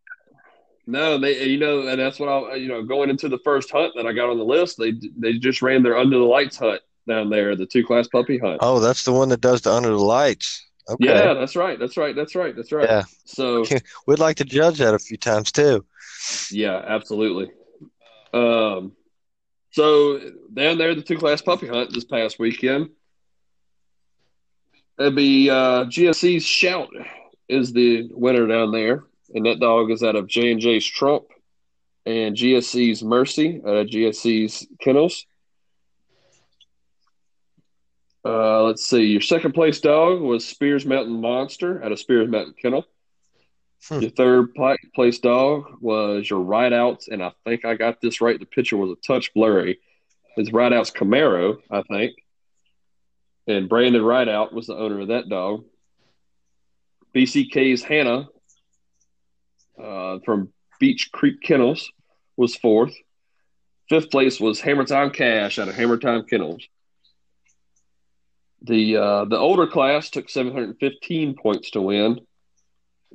No, 0.88 1.18
they, 1.18 1.46
you 1.46 1.58
know, 1.58 1.88
and 1.88 2.00
that's 2.00 2.20
what 2.20 2.28
I, 2.28 2.56
you 2.56 2.68
know, 2.68 2.84
going 2.84 3.10
into 3.10 3.28
the 3.28 3.40
first 3.40 3.72
hunt 3.72 3.94
that 3.96 4.06
I 4.06 4.14
got 4.14 4.30
on 4.30 4.38
the 4.38 4.46
list, 4.46 4.78
they 4.78 4.94
they 5.18 5.34
just 5.34 5.64
ran 5.64 5.82
their 5.82 5.98
under 5.98 6.18
the 6.18 6.24
lights 6.24 6.58
hunt 6.58 6.82
down 7.08 7.30
there, 7.30 7.56
the 7.56 7.66
two 7.66 7.84
class 7.84 8.08
puppy 8.08 8.38
hunt. 8.38 8.60
Oh, 8.62 8.80
that's 8.80 9.04
the 9.04 9.12
one 9.12 9.30
that 9.30 9.42
does 9.42 9.62
the 9.62 9.72
under 9.72 9.90
the 9.90 9.98
lights. 9.98 10.64
Okay. 10.88 11.06
Yeah, 11.06 11.34
that's 11.34 11.56
right, 11.56 11.80
that's 11.80 11.98
right, 11.98 12.16
that's 12.16 12.36
right, 12.36 12.56
that's 12.56 12.72
right. 12.72 12.88
Yeah. 12.88 13.04
So 13.26 13.66
We'd 14.08 14.20
like 14.20 14.38
to 14.38 14.46
judge 14.46 14.78
that 14.78 14.94
a 14.94 15.00
few 15.00 15.18
times 15.18 15.52
too. 15.52 15.84
Yeah, 16.52 16.84
absolutely. 16.86 17.52
Um, 18.32 18.94
so 19.76 20.20
down 20.54 20.78
there, 20.78 20.96
the 20.96 21.02
two 21.02 21.18
class 21.18 21.42
puppy 21.42 21.68
hunt 21.68 21.94
this 21.94 22.06
past 22.06 22.40
weekend. 22.40 22.92
It'd 24.98 25.18
be 25.18 25.50
uh, 25.50 25.84
GSC's 25.84 26.46
Shout 26.46 26.88
is 27.50 27.74
the 27.74 28.08
winner 28.14 28.48
down 28.48 28.72
there, 28.72 29.04
and 29.34 29.46
that 29.46 29.60
dog 29.60 29.92
is 29.92 30.02
out 30.02 30.16
of 30.16 30.28
J 30.28 30.54
and 30.54 30.62
J's 30.62 30.86
Trump 30.86 31.26
and 32.06 32.38
GSC's 32.38 33.04
Mercy 33.04 33.62
out 33.68 33.76
of 33.76 33.88
GSC's 33.88 34.66
Kennels. 34.80 35.26
Uh, 38.24 38.64
let's 38.64 38.90
see. 38.90 39.04
Your 39.04 39.20
second 39.20 39.52
place 39.52 39.82
dog 39.82 40.22
was 40.22 40.48
Spears 40.48 40.86
Mountain 40.86 41.20
Monster 41.20 41.84
out 41.84 41.92
of 41.92 42.00
Spears 42.00 42.30
Mountain 42.30 42.56
Kennel. 42.62 42.86
Hmm. 43.90 44.00
Your 44.00 44.12
third 44.12 44.56
place 44.96 45.20
dog 45.20 45.66
was 45.80 46.28
your 46.30 46.44
Rideouts, 46.44 47.08
and 47.08 47.24
I 47.24 47.34
think 47.46 47.66
I 47.66 47.76
got 47.76 48.02
this 48.02 48.20
right. 48.20 48.40
The 48.40 48.46
picture 48.46 48.78
was 48.78 48.92
a 48.92 49.08
touch 49.08 49.34
blurry. 49.34 49.80
It's 50.38 50.50
Rideouts 50.50 50.94
Camaro, 50.94 51.58
I 51.70 51.84
think. 51.84 52.16
And 53.48 53.70
Brandon 53.70 54.02
Rideout 54.02 54.54
was 54.54 54.68
the 54.68 54.76
owner 54.76 55.02
of 55.02 55.10
that 55.10 55.30
dog. 55.30 55.66
BCK's 57.16 57.84
Hannah 57.84 58.28
uh, 59.82 60.20
from 60.26 60.52
Beach 60.80 61.10
Creek 61.14 61.42
Kennels 61.42 61.92
was 62.36 62.56
fourth. 62.56 62.94
Fifth 63.88 64.10
place 64.10 64.40
was 64.40 64.60
Hammer 64.60 64.86
Time 64.86 65.12
Cash 65.12 65.60
out 65.60 65.70
of 65.70 65.76
Hammer 65.76 65.98
Time 65.98 66.26
Kennels. 66.26 66.68
The 68.64 68.98
uh, 68.98 69.26
the 69.26 69.38
older 69.38 69.68
class 69.68 70.10
took 70.10 70.28
715 70.28 71.36
points 71.36 71.70
to 71.72 71.82
win. 71.82 72.20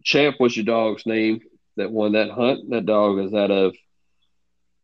Champ 0.03 0.37
was 0.41 0.57
your 0.57 0.65
dog's 0.65 1.07
name 1.07 1.41
that 1.77 1.91
won 1.91 2.13
that 2.13 2.31
hunt. 2.31 2.71
That 2.71 2.87
dog 2.87 3.19
is 3.19 3.35
out 3.35 3.51
of, 3.51 3.75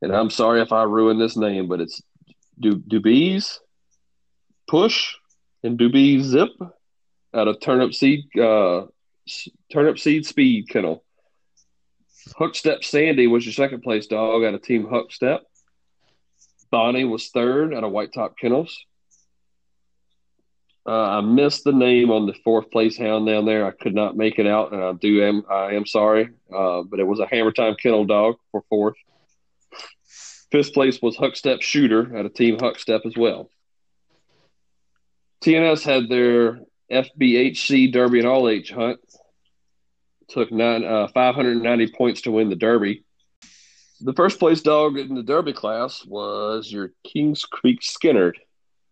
and 0.03 0.15
I'm 0.15 0.31
sorry 0.31 0.61
if 0.63 0.73
I 0.73 0.85
ruin 0.85 1.19
this 1.19 1.37
name, 1.37 1.69
but 1.69 1.81
it's 1.81 2.03
du- 2.59 2.79
Dubies 2.79 3.59
Push 4.69 5.15
and 5.63 5.79
Dubies 5.79 6.23
Zip 6.23 6.51
out 7.35 7.49
of 7.49 7.61
Turnip 7.61 7.95
Seed 7.95 8.25
uh, 8.39 8.87
Turnip 9.73 9.99
Seed 9.99 10.27
Speed 10.27 10.69
Kennel. 10.69 11.05
Hookstep 12.39 12.83
Sandy 12.83 13.27
was 13.27 13.47
your 13.47 13.53
second 13.53 13.83
place 13.83 14.07
dog 14.07 14.43
out 14.43 14.55
of 14.55 14.63
Team 14.63 14.87
Hookstep. 14.87 15.41
Bonnie 16.71 17.05
was 17.05 17.29
third 17.29 17.73
out 17.73 17.85
of 17.85 17.93
White 17.93 18.13
Top 18.13 18.37
Kennels. 18.37 18.85
Uh, 20.87 21.19
I 21.19 21.21
missed 21.21 21.65
the 21.65 21.73
name 21.73 22.11
on 22.11 22.27
the 22.27 22.35
fourth 22.45 22.71
place 22.71 22.97
hound 22.97 23.27
down 23.27 23.45
there. 23.45 23.67
I 23.67 23.73
could 23.73 23.95
not 23.95 24.17
make 24.17 24.39
it 24.39 24.47
out, 24.47 24.73
and 24.73 24.83
I 24.83 24.93
do 24.93 25.23
am 25.25 25.43
I 25.51 25.73
am 25.73 25.85
sorry, 25.85 26.31
uh, 26.55 26.83
but 26.83 27.01
it 27.01 27.07
was 27.07 27.19
a 27.19 27.27
Hammer 27.27 27.51
Time 27.51 27.75
Kennel 27.75 28.05
dog 28.05 28.37
for 28.53 28.63
fourth. 28.69 28.95
Fifth 30.53 30.73
place 30.73 31.03
was 31.03 31.17
Huckstep 31.17 31.61
Shooter 31.61 32.17
out 32.17 32.27
a 32.27 32.29
Team 32.29 32.59
Huckstep 32.59 33.05
as 33.05 33.17
well. 33.17 33.51
TNS 35.45 35.83
had 35.83 36.09
their 36.09 36.61
FBHC 36.91 37.93
Derby 37.93 38.21
and 38.21 38.29
All 38.29 38.49
H 38.49 38.71
hunt. 38.71 39.01
Took 40.29 40.53
nine 40.53 40.85
uh, 40.85 41.09
590 41.09 41.93
points 41.93 42.23
to 42.23 42.31
win 42.31 42.49
the 42.49 42.57
Derby. 42.57 43.05
The 44.01 44.13
first 44.13 44.39
place 44.39 44.61
dog 44.61 44.99
in 44.99 45.15
the 45.15 45.23
Derby 45.23 45.53
class 45.53 46.05
was 46.05 46.71
your 46.71 46.93
Kings 47.05 47.45
Creek 47.45 47.81
Skinnerd 47.81 48.35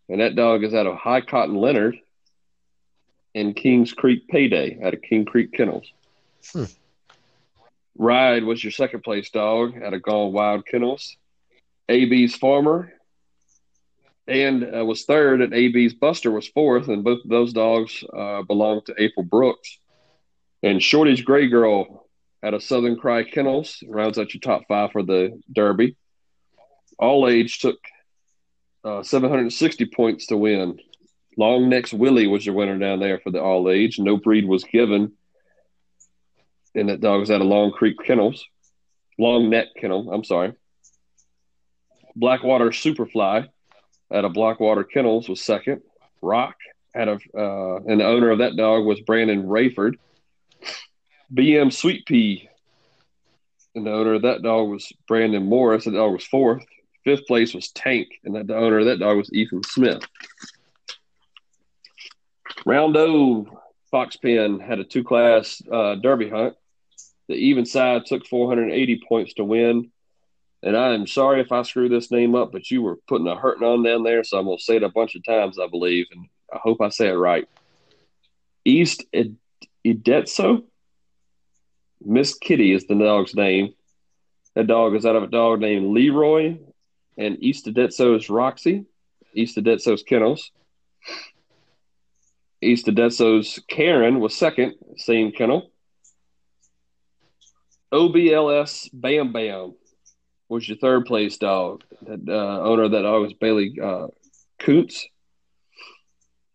and 0.09 0.21
that 0.21 0.35
dog 0.35 0.63
is 0.63 0.73
out 0.73 0.87
of 0.87 0.97
High 0.97 1.21
Cotton 1.21 1.55
Leonard 1.55 1.97
and 3.33 3.55
Kings 3.55 3.93
Creek 3.93 4.27
Payday 4.27 4.79
out 4.83 4.93
of 4.93 5.01
King 5.01 5.25
Creek 5.25 5.51
Kennels. 5.51 5.91
Hmm. 6.51 6.65
Ride 7.97 8.43
was 8.43 8.63
your 8.63 8.71
second 8.71 9.03
place 9.03 9.29
dog 9.29 9.81
out 9.81 9.93
of 9.93 10.01
Gone 10.01 10.33
Wild 10.33 10.65
Kennels. 10.65 11.17
AB's 11.89 12.35
Farmer 12.35 12.93
and 14.27 14.63
uh, 14.63 14.83
was 14.83 15.05
third, 15.05 15.41
and 15.41 15.53
AB's 15.53 15.93
Buster 15.93 16.31
was 16.31 16.47
fourth, 16.47 16.87
and 16.87 17.03
both 17.03 17.23
of 17.23 17.29
those 17.29 17.53
dogs 17.53 18.03
uh, 18.11 18.41
belong 18.41 18.81
to 18.85 18.95
April 18.97 19.23
Brooks. 19.23 19.79
And 20.63 20.81
Shorty's 20.81 21.21
Gray 21.21 21.47
Girl 21.47 22.07
out 22.43 22.53
of 22.53 22.63
Southern 22.63 22.97
Cry 22.97 23.23
Kennels 23.23 23.83
rounds 23.87 24.17
out 24.17 24.33
your 24.33 24.41
top 24.41 24.63
five 24.67 24.91
for 24.91 25.03
the 25.03 25.39
Derby. 25.51 25.95
All 26.97 27.27
age 27.27 27.59
took 27.59 27.77
uh, 28.85 29.03
760 29.03 29.87
points 29.87 30.27
to 30.27 30.37
win. 30.37 30.79
Long 31.37 31.69
Necks 31.69 31.91
Willie 31.91 32.27
was 32.27 32.45
your 32.45 32.55
winner 32.55 32.77
down 32.77 32.99
there 32.99 33.19
for 33.19 33.31
the 33.31 33.41
all 33.41 33.69
age. 33.69 33.99
No 33.99 34.15
breed 34.15 34.47
was 34.47 34.63
given. 34.63 35.13
And 36.75 36.89
that 36.89 37.01
dog 37.01 37.19
was 37.19 37.31
out 37.31 37.41
of 37.41 37.47
Long 37.47 37.71
Creek 37.71 37.97
Kennels. 38.05 38.45
Long 39.17 39.49
Neck 39.49 39.67
Kennel, 39.79 40.11
I'm 40.13 40.23
sorry. 40.23 40.53
Blackwater 42.15 42.69
Superfly 42.69 43.49
out 44.13 44.25
of 44.25 44.33
Blackwater 44.33 44.83
Kennels 44.83 45.27
was 45.27 45.41
second. 45.41 45.81
Rock 46.21 46.55
out 46.95 47.07
of, 47.07 47.21
uh, 47.37 47.77
and 47.77 47.99
the 47.99 48.05
owner 48.05 48.29
of 48.29 48.39
that 48.39 48.55
dog 48.55 48.85
was 48.85 49.01
Brandon 49.01 49.43
Rayford. 49.43 49.95
BM 51.33 51.73
Sweet 51.73 52.05
Pea, 52.05 52.49
and 53.73 53.85
the 53.85 53.91
owner 53.91 54.13
of 54.13 54.21
that 54.21 54.41
dog 54.41 54.69
was 54.69 54.91
Brandon 55.07 55.43
Morris. 55.43 55.85
And 55.85 55.95
the 55.95 55.99
dog 55.99 56.13
was 56.13 56.23
fourth. 56.25 56.65
Fifth 57.05 57.27
place 57.27 57.53
was 57.53 57.69
Tank, 57.69 58.09
and 58.23 58.35
that 58.35 58.47
the 58.47 58.57
owner 58.57 58.79
of 58.79 58.85
that 58.87 58.99
dog 58.99 59.17
was 59.17 59.31
Ethan 59.31 59.63
Smith. 59.63 60.03
Round 62.65 62.97
O, 62.97 63.47
Fox 63.91 64.17
Pen 64.17 64.59
had 64.59 64.79
a 64.79 64.83
two 64.83 65.03
class 65.03 65.61
uh, 65.71 65.95
derby 65.95 66.29
hunt. 66.29 66.55
The 67.27 67.35
even 67.35 67.65
side 67.65 68.05
took 68.05 68.25
480 68.25 69.01
points 69.07 69.35
to 69.35 69.43
win. 69.43 69.91
And 70.63 70.75
I 70.75 70.95
am 70.95 71.05
sorry 71.05 71.41
if 71.41 71.51
I 71.51 71.61
screw 71.61 71.89
this 71.89 72.09
name 72.09 72.33
up, 72.33 72.51
but 72.51 72.71
you 72.71 72.81
were 72.81 72.97
putting 73.07 73.27
a 73.27 73.35
hurting 73.35 73.67
on 73.67 73.83
down 73.83 74.01
there, 74.01 74.23
so 74.23 74.39
I'm 74.39 74.45
going 74.45 74.57
to 74.57 74.63
say 74.63 74.77
it 74.77 74.83
a 74.83 74.89
bunch 74.89 75.15
of 75.15 75.23
times, 75.23 75.59
I 75.59 75.67
believe, 75.67 76.07
and 76.11 76.25
I 76.51 76.57
hope 76.57 76.81
I 76.81 76.89
say 76.89 77.09
it 77.09 77.13
right. 77.13 77.47
East 78.65 79.03
Edetso. 79.85 80.63
Miss 82.03 82.33
Kitty 82.33 82.73
is 82.73 82.87
the 82.87 82.95
dog's 82.95 83.35
name. 83.35 83.73
That 84.55 84.67
dog 84.67 84.95
is 84.95 85.05
out 85.05 85.15
of 85.15 85.23
a 85.23 85.27
dog 85.27 85.59
named 85.59 85.93
Leroy, 85.93 86.57
and 87.17 87.37
East 87.43 87.65
Edetso 87.65 88.15
is 88.15 88.29
Roxy. 88.29 88.85
East 89.33 89.57
Edetso's 89.57 90.03
Kennels. 90.03 90.51
East 92.61 92.87
Edetso's 92.87 93.59
Karen 93.69 94.19
was 94.19 94.33
second, 94.33 94.75
same 94.97 95.31
kennel. 95.31 95.71
OBLS 97.93 98.89
Bam 98.91 99.31
Bam 99.31 99.75
was 100.49 100.67
your 100.67 100.77
third 100.77 101.05
place 101.05 101.37
dog. 101.37 101.83
That 102.01 102.27
uh, 102.27 102.61
owner 102.61 102.83
of 102.83 102.91
that 102.91 103.03
dog 103.03 103.21
was 103.21 103.33
Bailey 103.33 103.77
uh, 103.81 104.07
Koontz. 104.59 105.05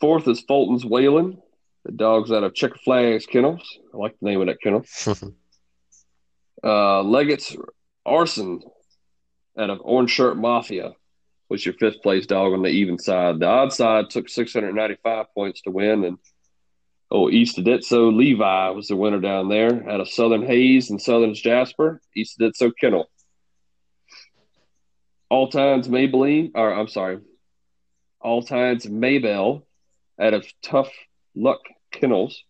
Fourth 0.01 0.27
is 0.29 0.41
Fulton's 0.41 0.85
Whalen. 0.85 1.41
The 1.85 1.93
dog's 1.93 2.33
out 2.33 2.45
of 2.45 2.55
Checker 2.55 2.79
Flags 2.85 3.27
Kennels. 3.27 3.79
I 3.93 3.97
like 3.97 4.17
the 4.21 4.27
name 4.27 4.41
of 4.41 4.49
that 4.49 4.61
kennel. 4.61 4.85
uh, 6.65 7.03
Leggett's 7.03 7.57
Arson 8.05 8.61
out 9.59 9.71
of 9.71 9.81
Orange 9.83 10.11
Shirt 10.11 10.37
Mafia 10.37 10.93
was 11.49 11.65
your 11.65 11.75
fifth 11.75 12.03
place 12.03 12.27
dog 12.27 12.53
on 12.53 12.63
the 12.63 12.69
even 12.69 12.99
side. 12.99 13.41
The 13.41 13.47
odd 13.47 13.73
side 13.73 14.11
took 14.11 14.29
695 14.29 15.27
points 15.35 15.63
to 15.63 15.71
win, 15.71 16.05
and 16.05 16.19
oh, 17.11 17.29
East 17.29 17.59
Edetso 17.59 18.17
Levi 18.17 18.71
was 18.71 18.89
the 18.89 18.97
winner 18.97 19.21
down 19.21 19.49
there 19.49 19.89
out 19.91 20.01
of 20.01 20.09
Southern 20.09 20.47
Hayes 20.47 20.91
and 20.91 21.03
Southern's 21.03 21.41
Jasper. 21.41 22.01
East 22.17 22.39
Edetso 22.39 22.71
Kennel. 22.79 23.11
All 25.29 25.49
times 25.49 25.89
Maybelline, 25.89 26.53
or 26.55 26.73
I'm 26.73 26.89
sorry, 26.89 27.19
all 28.21 28.43
times 28.43 28.87
Maybell 28.87 29.63
out 30.21 30.35
of 30.35 30.47
Tough 30.63 30.91
Luck 31.35 31.61
Kennels 31.93 32.45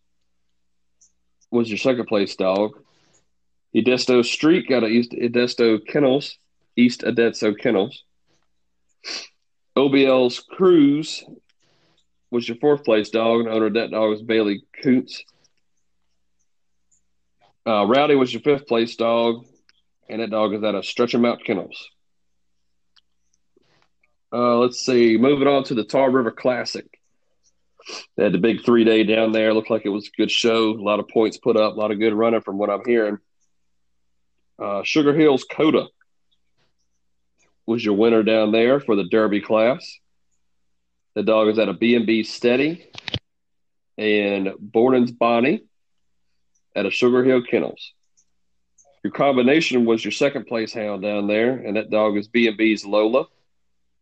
was 1.51 1.69
your 1.69 1.77
second 1.77 2.05
place 2.05 2.35
dog. 2.35 2.71
Edesto 3.75 4.23
Streak 4.23 4.71
out 4.71 4.83
of 4.83 4.89
East 4.89 5.11
Edesto 5.11 5.79
Kennels, 5.87 6.37
East 6.75 7.01
Edetso 7.01 7.57
Kennels. 7.57 8.03
OBL's 9.77 10.39
Cruise 10.39 11.23
was 12.29 12.47
your 12.47 12.57
fourth 12.57 12.83
place 12.83 13.09
dog, 13.09 13.41
and 13.41 13.49
owner 13.49 13.67
of 13.67 13.73
that 13.73 13.91
dog 13.91 14.09
was 14.09 14.21
Bailey 14.21 14.63
Coots. 14.81 15.23
Uh, 17.67 17.85
Rowdy 17.85 18.15
was 18.15 18.33
your 18.33 18.41
fifth 18.41 18.67
place 18.67 18.95
dog, 18.95 19.45
and 20.09 20.21
that 20.21 20.31
dog 20.31 20.53
is 20.53 20.63
out 20.63 20.75
of 20.75 20.85
Stretch 20.85 21.13
'em 21.13 21.25
Out 21.25 21.43
Kennels. 21.43 21.89
Uh, 24.33 24.57
let's 24.57 24.79
see. 24.79 25.17
Moving 25.17 25.47
on 25.47 25.63
to 25.65 25.73
the 25.73 25.83
Tar 25.83 26.09
River 26.09 26.31
Classic. 26.31 26.87
They 28.15 28.23
had 28.23 28.31
the 28.31 28.37
big 28.37 28.63
three 28.63 28.83
day 28.83 29.03
down 29.03 29.31
there. 29.31 29.53
Looked 29.53 29.69
like 29.69 29.85
it 29.85 29.89
was 29.89 30.07
a 30.07 30.17
good 30.17 30.31
show. 30.31 30.71
A 30.71 30.81
lot 30.81 30.99
of 30.99 31.07
points 31.09 31.37
put 31.37 31.57
up. 31.57 31.75
A 31.75 31.79
lot 31.79 31.91
of 31.91 31.99
good 31.99 32.13
running 32.13 32.41
from 32.41 32.57
what 32.57 32.69
I'm 32.69 32.85
hearing. 32.85 33.17
Uh, 34.57 34.83
Sugar 34.83 35.13
Hills 35.13 35.43
Coda 35.43 35.87
was 37.71 37.83
your 37.85 37.95
winner 37.95 38.21
down 38.21 38.51
there 38.51 38.81
for 38.81 38.97
the 38.97 39.05
Derby 39.05 39.39
class. 39.39 39.97
The 41.15 41.23
dog 41.23 41.47
is 41.47 41.57
at 41.57 41.69
a 41.69 41.73
B&B 41.73 42.23
Steady. 42.23 42.85
And 43.97 44.53
Borden's 44.59 45.11
Bonnie 45.11 45.63
at 46.75 46.85
a 46.85 46.91
Sugar 46.91 47.23
Hill 47.23 47.43
Kennels. 47.43 47.93
Your 49.03 49.13
combination 49.13 49.85
was 49.85 50.03
your 50.03 50.11
second 50.11 50.45
place 50.47 50.73
hound 50.73 51.01
down 51.01 51.27
there, 51.27 51.53
and 51.53 51.75
that 51.77 51.89
dog 51.89 52.17
is 52.17 52.27
B&B's 52.27 52.85
Lola. 52.85 53.25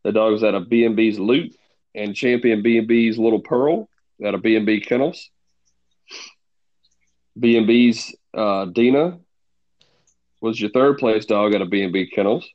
The 0.04 0.12
dog 0.12 0.34
is 0.34 0.44
at 0.44 0.56
a 0.56 0.60
B&B's 0.60 1.20
Loot 1.20 1.56
and 1.94 2.16
champion 2.16 2.62
B&B's 2.62 3.18
Little 3.18 3.40
Pearl 3.40 3.88
at 4.24 4.34
a 4.34 4.38
B&B 4.38 4.82
Kennels. 4.82 5.30
B&B's 7.40 8.16
uh, 8.34 8.66
Dina 8.66 9.20
was 10.42 10.60
your 10.60 10.72
third 10.72 10.98
place 10.98 11.26
dog 11.26 11.54
at 11.54 11.62
a 11.62 11.66
B&B 11.66 12.10
Kennels. 12.10 12.50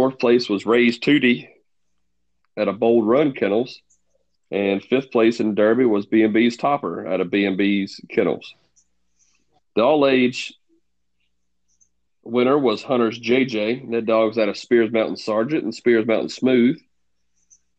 Fourth 0.00 0.18
place 0.18 0.48
was 0.48 0.64
Ray's 0.64 0.98
Tootie 0.98 1.50
at 2.56 2.68
a 2.68 2.72
Bold 2.72 3.06
Run 3.06 3.32
Kennels. 3.32 3.82
And 4.50 4.82
fifth 4.82 5.12
place 5.12 5.40
in 5.40 5.54
Derby 5.54 5.84
was 5.84 6.06
B&B's 6.06 6.56
Topper 6.56 7.06
at 7.06 7.20
a 7.20 7.26
B&B's 7.26 8.00
Kennels. 8.08 8.54
The 9.76 9.82
all-age 9.82 10.54
winner 12.22 12.58
was 12.58 12.82
Hunter's 12.82 13.20
JJ. 13.20 13.90
That 13.90 14.06
dog's 14.06 14.38
out 14.38 14.48
of 14.48 14.56
Spears 14.56 14.90
Mountain 14.90 15.18
Sergeant 15.18 15.64
and 15.64 15.74
Spears 15.74 16.06
Mountain 16.06 16.30
Smooth. 16.30 16.80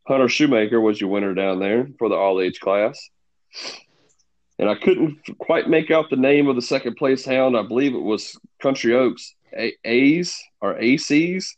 Hunter 0.07 0.29
Shoemaker 0.29 0.79
was 0.79 1.01
your 1.01 1.09
winner 1.09 1.33
down 1.33 1.57
there 1.57 1.87
for 1.97 2.07
the 2.07 2.13
all 2.13 2.39
age 2.39 2.59
class. 2.59 3.09
And 4.59 4.69
I 4.69 4.75
couldn't 4.75 5.17
quite 5.39 5.67
make 5.67 5.89
out 5.89 6.11
the 6.11 6.17
name 6.17 6.47
of 6.49 6.55
the 6.55 6.61
second 6.61 6.97
place 6.97 7.25
hound. 7.25 7.57
I 7.57 7.63
believe 7.63 7.95
it 7.95 7.97
was 7.97 8.37
Country 8.61 8.93
Oaks 8.93 9.33
A- 9.57 9.75
A's 9.83 10.39
or 10.61 10.75
ACs. 10.75 11.55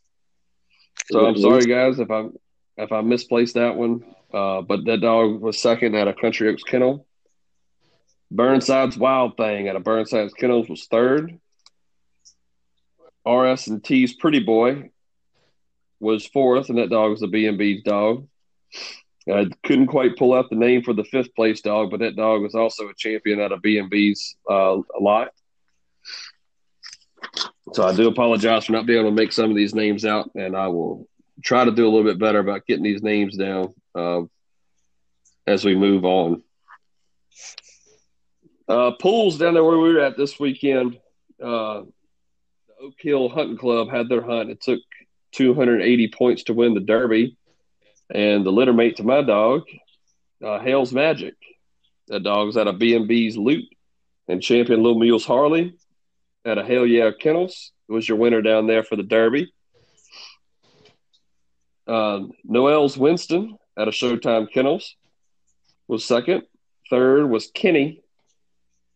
So 1.12 1.26
I'm 1.26 1.38
sorry, 1.38 1.66
guys, 1.66 2.00
if 2.00 2.10
I 2.10 2.26
if 2.78 2.92
I 2.92 3.02
misplaced 3.02 3.56
that 3.56 3.76
one. 3.76 4.04
Uh, 4.34 4.62
but 4.62 4.86
that 4.86 5.02
dog 5.02 5.42
was 5.42 5.62
second 5.62 5.96
at 5.96 6.08
a 6.08 6.14
Country 6.14 6.50
Oaks 6.50 6.64
kennel. 6.64 7.06
Burnside's 8.32 8.98
Wild 8.98 9.38
Thing 9.38 9.68
at 9.68 9.76
a 9.76 9.80
Burnside's 9.80 10.34
Kennels 10.34 10.68
was 10.68 10.88
third. 10.88 11.40
RS 13.26 13.68
and 13.68 13.84
T's 13.84 14.14
Pretty 14.16 14.40
Boy 14.40 14.90
was 16.00 16.26
fourth, 16.26 16.70
and 16.70 16.80
that 16.80 16.90
dog 16.90 17.12
was 17.12 17.22
a 17.22 17.28
B&B's 17.28 17.84
dog. 17.84 18.28
I 19.32 19.50
couldn't 19.64 19.88
quite 19.88 20.18
pull 20.18 20.34
out 20.34 20.50
the 20.50 20.56
name 20.56 20.84
for 20.84 20.94
the 20.94 21.06
fifth 21.06 21.34
place 21.36 21.62
dog, 21.62 21.92
but 21.92 22.02
that 22.02 22.18
dog 22.18 22.42
was 22.42 22.56
also 22.56 22.90
a 22.90 22.94
champion 22.94 23.40
at 23.40 23.54
a 23.54 23.58
B&B's 23.58 24.36
uh, 24.50 24.78
lot. 25.00 25.30
So 27.74 27.84
I 27.84 27.96
do 27.96 28.08
apologize 28.08 28.66
for 28.66 28.74
not 28.74 28.86
being 28.86 29.00
able 29.00 29.10
to 29.10 29.16
make 29.16 29.32
some 29.32 29.50
of 29.50 29.56
these 29.56 29.74
names 29.74 30.06
out, 30.06 30.30
and 30.36 30.56
I 30.56 30.68
will 30.68 31.08
try 31.44 31.66
to 31.66 31.72
do 31.72 31.88
a 31.88 31.90
little 31.90 32.04
bit 32.04 32.20
better 32.20 32.38
about 32.38 32.68
getting 32.68 32.84
these 32.84 33.02
names 33.02 33.36
down 33.36 33.74
uh, 33.96 34.22
as 35.48 35.66
we 35.66 35.76
move 35.76 36.06
on. 36.06 36.44
Uh, 38.68 38.92
pools 38.92 39.40
down 39.40 39.56
there 39.56 39.64
where 39.64 39.80
we 39.80 39.92
were 39.92 40.02
at 40.02 40.18
this 40.18 40.40
weekend. 40.40 41.00
Uh, 41.42 41.82
the 42.68 42.76
Oak 42.80 42.94
Hill 43.00 43.28
Hunting 43.28 43.58
Club 43.58 43.90
had 43.90 44.08
their 44.08 44.22
hunt. 44.22 44.52
It 44.52 44.62
took 44.62 44.80
280 45.32 46.10
points 46.10 46.44
to 46.44 46.54
win 46.54 46.76
the 46.76 46.80
Derby. 46.80 47.38
And 48.14 48.46
the 48.46 48.52
litter 48.52 48.74
mate 48.74 48.98
to 48.98 49.04
my 49.04 49.24
dog, 49.24 49.64
uh, 50.46 50.60
Hale's 50.60 50.94
Magic. 50.94 51.34
That 52.08 52.22
dog's 52.22 52.56
at 52.56 52.68
a 52.68 52.74
B&B's 52.74 53.36
Loot. 53.36 53.66
And 54.28 54.44
champion 54.44 54.84
Little 54.84 55.00
Mules 55.00 55.26
Harley 55.26 55.76
at 56.46 56.58
a 56.58 56.64
Hell 56.64 56.86
Yeah 56.86 57.12
Kennels 57.18 57.72
was 57.88 58.08
your 58.08 58.18
winner 58.18 58.42
down 58.42 58.68
there 58.68 58.84
for 58.84 58.96
the 58.96 59.04
Derby. 59.04 59.54
Uh, 61.88 62.22
Noel's 62.44 62.98
Winston 62.98 63.58
at 63.78 63.88
a 63.88 63.92
Showtime 63.92 64.52
Kennels 64.52 64.96
was 65.88 66.06
second. 66.06 66.44
Third 66.90 67.30
was 67.30 67.50
Kenny 67.54 68.02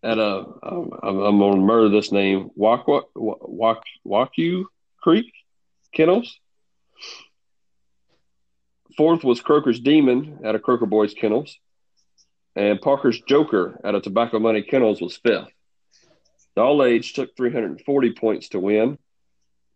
at 0.03 0.17
a 0.17 0.45
um, 0.63 0.91
I'm, 1.03 1.19
I'm 1.19 1.37
going 1.37 1.55
to 1.55 1.61
murder 1.61 1.89
this 1.89 2.11
name 2.11 2.49
Waku 2.57 3.03
Creek 5.01 5.33
Kennels. 5.93 6.39
Fourth 8.95 9.23
was 9.23 9.41
Croker's 9.41 9.79
Demon 9.79 10.39
out 10.43 10.55
of 10.55 10.63
Croker 10.63 10.85
Boys 10.85 11.13
Kennels. 11.13 11.57
And 12.55 12.81
Parker's 12.81 13.21
Joker 13.21 13.79
out 13.83 13.93
of 13.93 14.01
Tobacco 14.01 14.39
Money 14.39 14.63
Kennels 14.63 14.99
was 14.99 15.17
fifth. 15.17 15.49
The 16.57 16.63
all 16.63 16.83
age 16.83 17.13
took 17.13 17.37
340 17.37 18.13
points 18.13 18.49
to 18.49 18.59
win. 18.59 18.97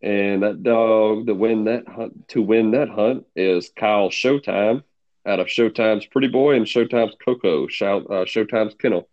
And 0.02 0.42
that 0.42 0.64
dog 0.64 1.26
that 1.26 1.36
win 1.36 1.66
that 1.66 1.86
hunt 1.86 2.26
to 2.30 2.42
win 2.42 2.72
that 2.72 2.88
hunt 2.88 3.24
is 3.36 3.70
Kyle 3.76 4.10
Showtime 4.10 4.82
out 5.24 5.38
of 5.38 5.46
Showtime's 5.46 6.06
Pretty 6.06 6.26
Boy 6.26 6.56
and 6.56 6.66
Showtime's 6.66 7.14
Coco, 7.24 7.68
Shout, 7.68 8.06
uh, 8.06 8.24
Showtime's 8.24 8.74
Kennel. 8.74 9.08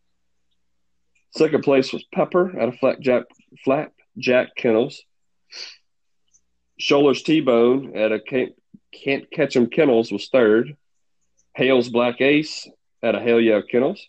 Second 1.38 1.64
place 1.64 1.94
was 1.94 2.04
Pepper 2.12 2.60
out 2.60 2.70
of 2.70 2.80
Flat 2.80 3.02
Jack, 3.02 3.26
Jack 4.18 4.56
Kennels. 4.56 5.04
Scholar's 6.80 7.22
T-Bone 7.22 7.96
at 7.96 8.12
a 8.12 8.20
Can't, 8.20 8.56
Can't 8.92 9.30
Catch 9.30 9.56
'em 9.56 9.70
Kennels 9.70 10.12
was 10.12 10.28
third. 10.30 10.76
Hale's 11.56 11.90
Black 11.90 12.20
Ace 12.20 12.68
at 13.04 13.14
a 13.14 13.20
Hale 13.20 13.40
Yeah 13.40 13.62
Kennels. 13.62 14.04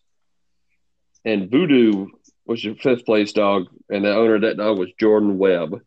And 1.26 1.50
Voodoo 1.50 2.06
was 2.50 2.64
your 2.64 2.74
fifth 2.74 3.06
place 3.06 3.32
dog, 3.32 3.68
and 3.88 4.04
the 4.04 4.12
owner 4.12 4.34
of 4.34 4.40
that 4.40 4.56
dog 4.56 4.76
was 4.76 4.90
Jordan 4.98 5.38
Webb. 5.38 5.80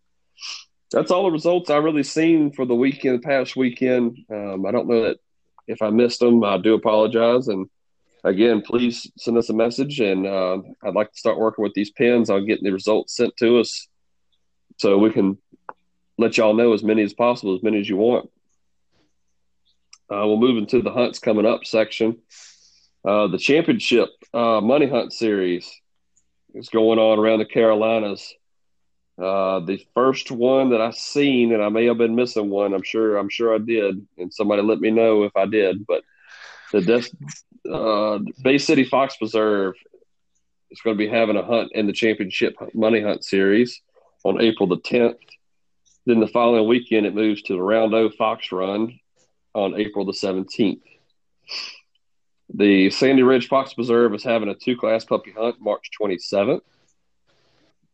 That's 0.92 1.12
all 1.12 1.24
the 1.24 1.32
results 1.32 1.70
I 1.70 1.76
really 1.76 2.04
seen 2.04 2.54
for 2.54 2.66
the 2.66 2.74
weekend, 2.74 3.22
past 3.22 3.58
weekend. 3.58 4.18
Um, 4.32 4.66
I 4.66 4.72
don't 4.72 4.88
know 4.88 5.04
that 5.04 5.18
if 5.68 5.82
I 5.82 5.90
missed 5.90 6.22
them, 6.22 6.42
I 6.42 6.58
do 6.58 6.74
apologize. 6.74 7.50
And 7.50 7.70
again, 8.24 8.62
please 8.62 9.12
send 9.18 9.38
us 9.38 9.50
a 9.50 9.54
message. 9.54 10.00
And 10.00 10.26
uh, 10.26 10.60
I'd 10.86 10.96
like 10.96 11.12
to 11.12 11.18
start 11.18 11.38
working 11.38 11.64
with 11.64 11.74
these 11.74 11.92
pins 11.92 12.30
on 12.30 12.46
getting 12.46 12.64
the 12.64 12.72
results 12.72 13.18
sent 13.18 13.36
to 13.38 13.60
us 13.60 13.86
so 14.78 14.98
we 14.98 15.12
can 15.12 15.38
let 16.18 16.38
y'all 16.38 16.54
know 16.54 16.72
as 16.72 16.82
many 16.82 17.04
as 17.04 17.14
possible, 17.14 17.56
as 17.56 17.64
many 17.64 17.82
as 17.82 17.90
you 17.90 17.98
want. 17.98 18.30
Uh, 20.10 20.24
we'll 20.28 20.38
move 20.38 20.58
into 20.58 20.82
the 20.82 20.92
hunts 20.92 21.20
coming 21.20 21.46
up 21.46 21.66
section. 21.66 22.20
Uh, 23.04 23.28
the 23.28 23.38
championship 23.38 24.08
uh, 24.34 24.62
money 24.62 24.88
hunt 24.88 25.12
series 25.12 25.70
is 26.54 26.70
going 26.70 27.00
on 27.00 27.20
around 27.20 27.40
the 27.40 27.46
Carolinas. 27.46 28.34
Uh, 29.18 29.60
the 29.60 29.86
first 29.94 30.32
one 30.32 30.72
that 30.72 30.82
I 30.82 30.92
seen, 30.92 31.54
and 31.54 31.64
I 31.64 31.70
may 31.70 31.86
have 31.86 31.98
been 31.98 32.16
missing 32.16 32.50
one. 32.50 32.74
I'm 32.74 32.84
sure. 32.84 33.18
I'm 33.18 33.30
sure 33.30 33.54
I 33.54 33.60
did, 33.60 34.06
and 34.18 34.34
somebody 34.34 34.62
let 34.64 34.80
me 34.80 34.90
know 34.90 35.24
if 35.24 35.36
I 35.36 35.46
did. 35.46 35.86
But 35.86 36.04
the 36.72 36.82
Des- 36.82 37.72
uh, 37.72 38.20
Bay 38.42 38.58
City 38.58 38.84
Fox 38.84 39.16
Preserve 39.18 39.76
is 40.72 40.82
going 40.82 40.98
to 40.98 41.04
be 41.04 41.10
having 41.10 41.38
a 41.38 41.46
hunt 41.46 41.72
in 41.74 41.86
the 41.86 41.94
championship 41.94 42.56
money 42.74 43.02
hunt 43.02 43.24
series 43.24 43.82
on 44.24 44.42
April 44.42 44.68
the 44.68 44.78
10th. 44.78 45.18
Then 46.06 46.20
the 46.20 46.28
following 46.28 46.68
weekend, 46.68 47.06
it 47.06 47.16
moves 47.16 47.44
to 47.44 47.54
the 47.54 47.62
Round 47.62 47.94
O 47.94 48.10
Fox 48.10 48.52
Run 48.52 49.00
on 49.54 49.80
April 49.80 50.06
the 50.06 50.12
17th. 50.12 50.82
The 52.54 52.90
Sandy 52.90 53.24
Ridge 53.24 53.48
Fox 53.48 53.74
Preserve 53.74 54.14
is 54.14 54.24
having 54.24 54.50
a 54.50 54.56
two 54.56 54.76
class 54.78 55.06
puppy 55.06 55.32
hunt 55.32 55.58
March 55.60 55.90
27th. 56.00 56.62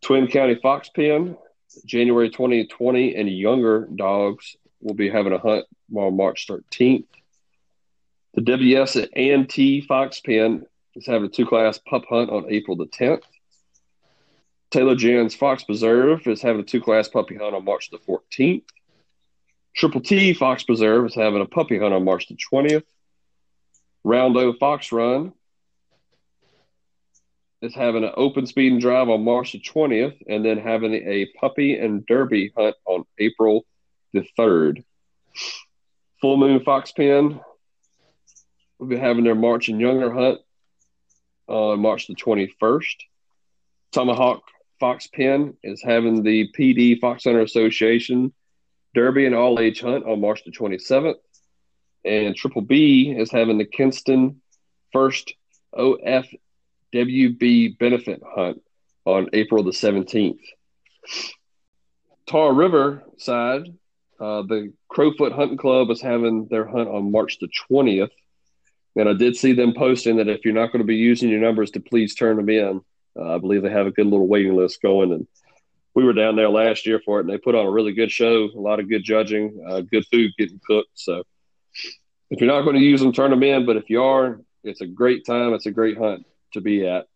Twin 0.01 0.27
County 0.27 0.55
Fox 0.55 0.89
Pen, 0.89 1.37
January 1.85 2.29
2020, 2.29 3.15
and 3.15 3.29
younger 3.29 3.87
dogs 3.95 4.55
will 4.81 4.93
be 4.93 5.09
having 5.09 5.33
a 5.33 5.37
hunt 5.37 5.65
on 5.95 6.17
March 6.17 6.47
13th. 6.47 7.05
The 8.33 8.41
WS 8.41 8.95
at 8.95 9.09
A&T 9.15 9.81
Fox 9.81 10.21
Pen 10.21 10.65
is 10.95 11.05
having 11.05 11.27
a 11.27 11.31
two 11.31 11.45
class 11.45 11.77
pup 11.77 12.03
hunt 12.09 12.29
on 12.29 12.45
April 12.49 12.77
the 12.77 12.85
10th. 12.85 13.23
Taylor 14.71 14.95
Jan's 14.95 15.35
Fox 15.35 15.63
Preserve 15.63 16.27
is 16.27 16.41
having 16.41 16.61
a 16.61 16.65
two 16.65 16.81
class 16.81 17.07
puppy 17.07 17.35
hunt 17.35 17.55
on 17.55 17.65
March 17.65 17.89
the 17.89 17.97
14th. 17.97 18.63
Triple 19.75 20.01
T 20.01 20.33
Fox 20.33 20.63
Preserve 20.63 21.05
is 21.05 21.15
having 21.15 21.41
a 21.41 21.45
puppy 21.45 21.79
hunt 21.79 21.93
on 21.93 22.05
March 22.05 22.27
the 22.27 22.37
20th. 22.51 22.83
Round 24.03 24.37
O 24.37 24.53
Fox 24.53 24.91
Run 24.91 25.33
is 27.61 27.75
having 27.75 28.03
an 28.03 28.11
open 28.15 28.45
speed 28.45 28.71
and 28.71 28.81
drive 28.81 29.09
on 29.09 29.23
March 29.23 29.51
the 29.51 29.59
20th, 29.59 30.17
and 30.27 30.45
then 30.45 30.57
having 30.57 30.93
a 30.93 31.27
puppy 31.39 31.77
and 31.77 32.05
derby 32.05 32.53
hunt 32.55 32.75
on 32.85 33.03
April 33.17 33.65
the 34.13 34.25
3rd. 34.37 34.83
Full 36.21 36.37
Moon 36.37 36.61
Fox 36.61 36.91
Pen 36.91 37.39
will 38.77 38.87
be 38.87 38.97
having 38.97 39.25
their 39.25 39.35
March 39.35 39.67
and 39.67 39.79
Younger 39.79 40.11
hunt 40.13 40.39
on 41.47 41.79
March 41.81 42.07
the 42.07 42.15
21st. 42.15 42.95
Tomahawk 43.91 44.43
Fox 44.79 45.07
Pen 45.07 45.57
is 45.63 45.81
having 45.81 46.23
the 46.23 46.49
PD 46.57 46.99
Fox 46.99 47.25
Hunter 47.25 47.41
Association 47.41 48.33
Derby 48.95 49.25
and 49.25 49.35
All 49.35 49.59
Age 49.59 49.81
Hunt 49.81 50.05
on 50.05 50.21
March 50.21 50.43
the 50.45 50.51
27th. 50.51 51.15
And 52.05 52.35
Triple 52.35 52.61
B 52.61 53.11
is 53.11 53.31
having 53.31 53.57
the 53.57 53.65
Kinston 53.65 54.41
First 54.91 55.33
OFWB 55.73 56.37
Benefit 57.77 58.21
Hunt 58.25 58.61
on 59.05 59.29
April 59.33 59.63
the 59.63 59.71
17th. 59.71 60.39
Tar 62.27 62.53
River 62.53 63.03
side, 63.17 63.63
uh, 64.19 64.43
the 64.43 64.73
Crowfoot 64.89 65.33
Hunting 65.33 65.57
Club 65.57 65.89
is 65.89 66.01
having 66.01 66.47
their 66.49 66.67
hunt 66.67 66.89
on 66.89 67.11
March 67.11 67.39
the 67.39 67.49
20th. 67.69 68.09
And 68.95 69.07
I 69.07 69.13
did 69.13 69.35
see 69.35 69.53
them 69.53 69.73
posting 69.73 70.17
that 70.17 70.27
if 70.27 70.43
you're 70.43 70.53
not 70.53 70.71
going 70.71 70.81
to 70.81 70.87
be 70.87 70.95
using 70.95 71.29
your 71.29 71.39
numbers 71.39 71.71
to 71.71 71.79
please 71.79 72.15
turn 72.15 72.37
them 72.37 72.49
in. 72.49 72.81
Uh, 73.17 73.35
I 73.35 73.37
believe 73.37 73.61
they 73.61 73.69
have 73.69 73.87
a 73.87 73.91
good 73.91 74.05
little 74.05 74.27
waiting 74.27 74.55
list 74.55 74.81
going. 74.81 75.11
And 75.13 75.27
we 75.95 76.03
were 76.03 76.13
down 76.13 76.35
there 76.35 76.49
last 76.49 76.85
year 76.85 77.01
for 77.03 77.19
it, 77.19 77.21
and 77.21 77.29
they 77.29 77.37
put 77.37 77.55
on 77.55 77.65
a 77.65 77.71
really 77.71 77.93
good 77.93 78.11
show, 78.11 78.45
a 78.45 78.59
lot 78.59 78.79
of 78.79 78.89
good 78.89 79.03
judging, 79.03 79.63
uh, 79.67 79.81
good 79.81 80.05
food 80.11 80.31
getting 80.37 80.59
cooked. 80.65 80.91
So 80.93 81.23
if 82.29 82.39
you're 82.39 82.51
not 82.51 82.61
going 82.61 82.75
to 82.75 82.81
use 82.81 83.01
them, 83.01 83.13
turn 83.13 83.31
them 83.31 83.43
in. 83.43 83.65
But 83.65 83.77
if 83.77 83.89
you 83.89 84.03
are, 84.03 84.41
it's 84.63 84.81
a 84.81 84.87
great 84.87 85.25
time. 85.25 85.53
It's 85.53 85.65
a 85.65 85.71
great 85.71 85.97
hunt 85.97 86.25
to 86.53 86.61
be 86.61 86.87
at. 86.87 87.07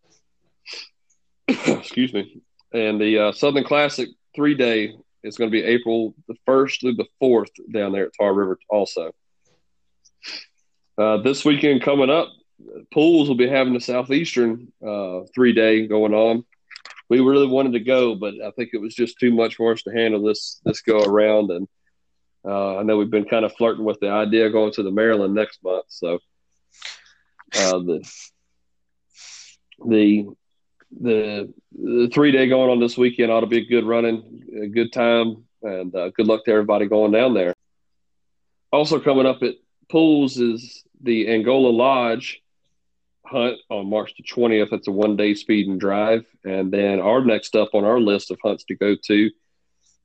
Excuse 1.48 2.12
me. 2.12 2.42
And 2.72 3.00
the 3.00 3.18
uh, 3.18 3.32
Southern 3.32 3.64
Classic 3.64 4.08
three 4.34 4.54
day 4.54 4.94
is 5.22 5.36
going 5.36 5.50
to 5.50 5.52
be 5.52 5.62
April 5.62 6.14
the 6.28 6.36
1st 6.46 6.80
through 6.80 6.94
the 6.94 7.06
4th 7.22 7.50
down 7.72 7.92
there 7.92 8.06
at 8.06 8.12
Tar 8.18 8.34
River 8.34 8.58
also. 8.68 9.12
Uh, 10.96 11.18
this 11.18 11.44
weekend 11.44 11.82
coming 11.82 12.10
up, 12.10 12.28
Pools 12.92 13.28
will 13.28 13.36
be 13.36 13.48
having 13.48 13.74
the 13.74 13.80
Southeastern 13.80 14.72
uh, 14.86 15.20
three 15.34 15.52
day 15.52 15.86
going 15.86 16.14
on. 16.14 16.44
We 17.10 17.20
really 17.20 17.46
wanted 17.46 17.72
to 17.72 17.80
go, 17.80 18.14
but 18.14 18.34
I 18.34 18.50
think 18.52 18.70
it 18.72 18.80
was 18.80 18.94
just 18.94 19.18
too 19.18 19.32
much 19.32 19.56
for 19.56 19.72
us 19.72 19.82
to 19.82 19.90
handle 19.90 20.22
this 20.22 20.60
this 20.64 20.80
go 20.80 21.02
around. 21.02 21.50
And 21.50 21.68
uh, 22.44 22.78
I 22.78 22.82
know 22.82 22.96
we've 22.96 23.10
been 23.10 23.24
kind 23.24 23.44
of 23.44 23.54
flirting 23.54 23.84
with 23.84 24.00
the 24.00 24.10
idea 24.10 24.46
of 24.46 24.52
going 24.52 24.72
to 24.72 24.82
the 24.82 24.90
Maryland 24.90 25.34
next 25.34 25.62
month. 25.62 25.86
So 25.88 26.18
uh, 27.56 27.78
the 27.78 28.10
the 29.86 30.26
the 31.00 31.52
the 31.72 32.10
three 32.12 32.32
day 32.32 32.48
going 32.48 32.70
on 32.70 32.80
this 32.80 32.96
weekend 32.96 33.32
ought 33.32 33.40
to 33.40 33.46
be 33.46 33.58
a 33.58 33.66
good 33.66 33.84
running, 33.84 34.44
a 34.62 34.68
good 34.68 34.92
time, 34.92 35.44
and 35.62 35.94
uh, 35.94 36.10
good 36.10 36.26
luck 36.26 36.44
to 36.44 36.50
everybody 36.50 36.86
going 36.86 37.12
down 37.12 37.34
there. 37.34 37.54
Also 38.72 39.00
coming 39.00 39.26
up 39.26 39.42
at 39.42 39.54
Pools 39.88 40.38
is 40.38 40.84
the 41.00 41.28
Angola 41.28 41.68
Lodge 41.68 42.42
hunt 43.26 43.58
on 43.70 43.88
March 43.88 44.14
the 44.16 44.22
20th. 44.22 44.70
That's 44.70 44.88
a 44.88 44.92
one 44.92 45.16
day 45.16 45.34
speed 45.34 45.68
and 45.68 45.80
drive. 45.80 46.26
And 46.44 46.72
then 46.72 47.00
our 47.00 47.24
next 47.24 47.56
up 47.56 47.70
on 47.74 47.84
our 47.84 48.00
list 48.00 48.30
of 48.30 48.38
hunts 48.42 48.64
to 48.64 48.74
go 48.74 48.96
to 49.06 49.30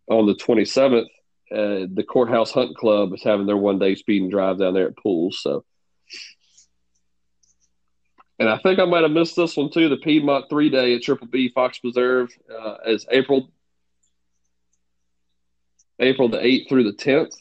on 0.10 0.26
the 0.26 0.36
27th, 0.36 1.08
uh, 1.52 1.88
the 1.92 2.06
Courthouse 2.08 2.52
Hunt 2.52 2.76
Club 2.76 3.14
is 3.14 3.24
having 3.24 3.46
their 3.46 3.58
one 3.58 3.80
day 3.80 3.96
speed 3.96 4.22
and 4.22 4.32
drive 4.32 4.60
down 4.60 4.74
there 4.74 4.88
at 4.88 4.98
Pools. 4.98 5.42
So, 5.42 5.66
and 8.38 8.48
I 8.48 8.58
think 8.58 8.80
I 8.80 8.86
might 8.86 9.04
have 9.04 9.12
missed 9.12 9.36
this 9.36 9.58
one 9.58 9.72
too. 9.72 9.90
The 9.90 9.98
Piedmont 9.98 10.46
three 10.50 10.70
day 10.70 10.96
at 10.96 11.02
Triple 11.02 11.28
B 11.28 11.50
Fox 11.50 11.80
Preserve 11.80 12.30
uh, 12.50 12.76
is 12.86 13.06
April 13.12 13.50
April 16.00 16.30
the 16.30 16.38
8th 16.38 16.70
through 16.70 16.84
the 16.86 16.94
10th. 16.94 17.34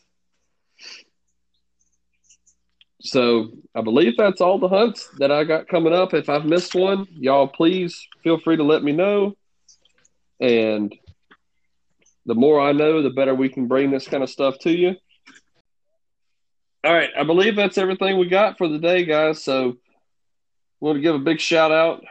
So 3.00 3.52
I 3.74 3.82
believe 3.82 4.16
that's 4.16 4.40
all 4.40 4.58
the 4.58 4.68
hunts 4.68 5.08
that 5.18 5.30
I 5.30 5.44
got 5.44 5.68
coming 5.68 5.92
up. 5.92 6.14
If 6.14 6.28
I've 6.28 6.44
missed 6.44 6.74
one, 6.74 7.06
y'all 7.10 7.46
please 7.46 8.08
feel 8.24 8.40
free 8.40 8.56
to 8.56 8.64
let 8.64 8.82
me 8.82 8.92
know. 8.92 9.36
And 10.40 10.92
the 12.28 12.34
more 12.36 12.60
I 12.60 12.70
know, 12.70 13.02
the 13.02 13.10
better 13.10 13.34
we 13.34 13.48
can 13.48 13.66
bring 13.66 13.90
this 13.90 14.06
kind 14.06 14.22
of 14.22 14.30
stuff 14.30 14.58
to 14.60 14.70
you. 14.70 14.94
All 16.84 16.92
right, 16.92 17.10
I 17.18 17.24
believe 17.24 17.56
that's 17.56 17.78
everything 17.78 18.18
we 18.18 18.28
got 18.28 18.56
for 18.56 18.68
the 18.68 18.78
day, 18.78 19.04
guys. 19.04 19.42
So 19.42 19.78
want 20.78 20.96
to 20.96 21.02
give 21.02 21.16
a 21.16 21.18
big 21.18 21.40
shout 21.40 21.72
out 21.72 22.04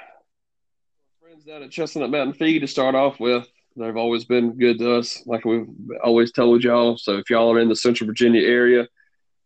friends 1.37 1.45
down 1.45 1.61
at 1.61 1.69
Chestnut 1.69 2.09
Mountain 2.09 2.33
Feed 2.33 2.59
to 2.59 2.67
start 2.67 2.95
off 2.95 3.19
with. 3.19 3.47
They've 3.75 3.95
always 3.95 4.25
been 4.25 4.57
good 4.57 4.79
to 4.79 4.95
us, 4.95 5.21
like 5.27 5.45
we've 5.45 5.67
always 6.03 6.31
told 6.31 6.63
y'all. 6.63 6.97
So 6.97 7.17
if 7.17 7.29
y'all 7.29 7.53
are 7.53 7.59
in 7.59 7.69
the 7.69 7.75
Central 7.75 8.07
Virginia 8.07 8.41
area, 8.41 8.87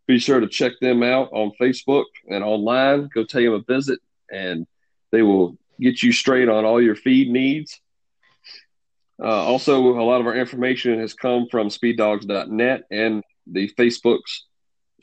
be 0.08 0.18
sure 0.18 0.40
to 0.40 0.48
check 0.48 0.74
them 0.80 1.04
out 1.04 1.30
on 1.34 1.52
Facebook 1.60 2.06
and 2.30 2.46
online. 2.46 3.10
Go 3.14 3.26
take 3.26 3.46
them 3.46 3.56
a 3.56 3.60
visit, 3.60 4.00
and 4.32 4.66
they 5.12 5.22
will 5.22 5.58
get 5.82 6.02
you 6.02 6.14
straight 6.14 6.48
on 6.48 6.64
all 6.64 6.82
your 6.82 6.96
feed 6.96 7.30
needs. 7.30 7.82
Uh, 9.24 9.28
also, 9.28 9.80
a 9.80 10.04
lot 10.04 10.20
of 10.20 10.26
our 10.26 10.36
information 10.36 11.00
has 11.00 11.14
come 11.14 11.46
from 11.52 11.70
speeddogs.net 11.70 12.84
and 12.90 13.24
the 13.46 13.70
Facebook's 13.78 14.48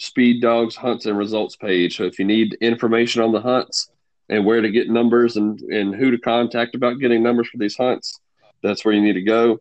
Speed 0.01 0.43
Dogs 0.43 0.75
Hunts 0.75 1.07
and 1.07 1.17
Results 1.17 1.55
page. 1.57 1.97
So 1.97 2.03
if 2.05 2.19
you 2.19 2.25
need 2.25 2.59
information 2.61 3.23
on 3.23 3.31
the 3.31 3.41
hunts 3.41 3.93
and 4.29 4.45
where 4.45 4.61
to 4.61 4.71
get 4.71 4.91
numbers 4.91 5.37
and, 5.37 5.61
and 5.61 5.95
who 5.95 6.11
to 6.11 6.19
contact 6.19 6.75
about 6.75 6.99
getting 6.99 7.23
numbers 7.23 7.49
for 7.49 7.59
these 7.59 7.77
hunts, 7.77 8.19
that's 8.63 8.85
where 8.85 8.93
you 8.93 9.03
need 9.03 9.15
to 9.15 9.23
go. 9.23 9.61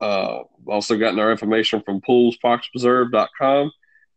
Uh, 0.00 0.44
also 0.66 0.96
gotten 0.96 1.18
our 1.18 1.30
information 1.30 1.82
from 1.82 2.00
poolsfoxpreserve.com 2.00 3.70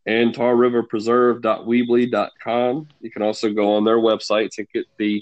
and 0.05 0.33
tarriverpreserve.weebly.com. 0.33 2.87
You 3.01 3.11
can 3.11 3.21
also 3.21 3.51
go 3.51 3.75
on 3.75 3.83
their 3.83 3.97
websites 3.97 4.57
and 4.57 4.69
get 4.73 4.85
the 4.97 5.21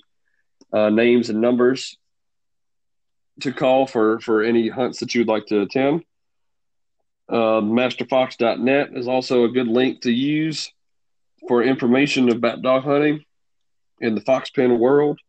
uh, 0.72 0.90
names 0.90 1.32
and 1.32 1.42
numbers 1.42 1.98
to 3.42 3.52
call 3.52 3.88
for, 3.88 4.20
for 4.20 4.44
any 4.44 4.70
hunts 4.70 5.00
that 5.00 5.16
you'd 5.16 5.28
like 5.28 5.46
to 5.48 5.62
attend. 5.62 6.04
Uh, 7.28 7.62
masterfox.net 7.62 8.90
is 8.94 9.08
also 9.08 9.44
a 9.44 9.50
good 9.50 9.68
link 9.68 10.02
to 10.02 10.12
use 10.12 10.72
for 11.48 11.64
information 11.64 12.30
about 12.30 12.62
dog 12.62 12.84
hunting 12.84 13.24
in 14.02 14.16
the 14.16 14.22
fox 14.22 14.50
pen 14.50 14.80
world. 14.80 15.20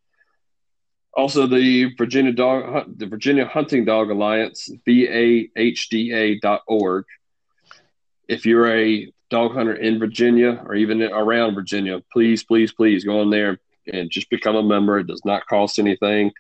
Also, 1.13 1.47
the 1.47 1.93
Virginia 1.99 2.33
Dog, 2.33 2.97
the 2.97 3.07
Virginia 3.07 3.45
Hunting 3.45 3.85
Dog 3.85 4.11
Alliance, 4.11 4.71
VAHDA.org. 4.87 5.55
If 8.29 8.47
you're 8.47 8.73
a 8.73 9.13
dog 9.29 9.53
hunter 9.55 9.75
in 9.75 9.99
Virginia 9.99 10.63
or 10.65 10.77
even 10.77 11.03
around 11.03 11.57
Virginia, 11.57 12.01
please, 12.13 12.45
please, 12.45 12.73
please 12.73 13.05
go 13.05 13.21
on 13.21 13.31
there 13.31 13.59
and 13.93 14.09
just 14.11 14.31
become 14.31 14.55
a 14.55 14.63
member. 14.63 14.99
It 15.01 15.09
does 15.09 15.25
not 15.25 15.47
cost 15.47 15.81
anything. 15.81 16.33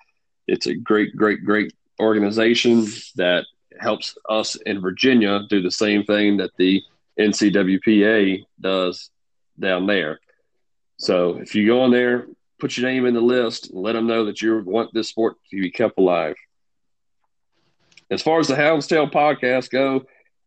It's 0.46 0.66
a 0.66 0.74
great, 0.74 1.16
great, 1.16 1.44
great 1.44 1.72
organization 2.00 2.86
that 3.16 3.44
helps 3.78 4.16
us 4.28 4.56
in 4.56 4.80
Virginia 4.80 5.40
do 5.48 5.62
the 5.62 5.70
same 5.70 6.04
thing 6.04 6.38
that 6.38 6.50
the 6.58 6.82
NCWPA 7.18 8.44
does 8.60 9.10
down 9.58 9.86
there. 9.86 10.20
So 10.98 11.38
if 11.38 11.54
you 11.54 11.66
go 11.66 11.82
on 11.82 11.90
there, 11.90 12.26
put 12.58 12.76
your 12.76 12.90
name 12.90 13.06
in 13.06 13.14
the 13.14 13.20
list, 13.20 13.72
let 13.72 13.92
them 13.92 14.06
know 14.06 14.26
that 14.26 14.42
you 14.42 14.62
want 14.64 14.92
this 14.92 15.08
sport 15.08 15.36
to 15.50 15.60
be 15.60 15.70
kept 15.70 15.98
alive. 15.98 16.36
As 18.10 18.22
far 18.22 18.40
as 18.40 18.48
the 18.48 18.56
Hound's 18.56 18.86
Tale 18.86 19.08
podcast 19.08 19.70
go, 19.70 20.04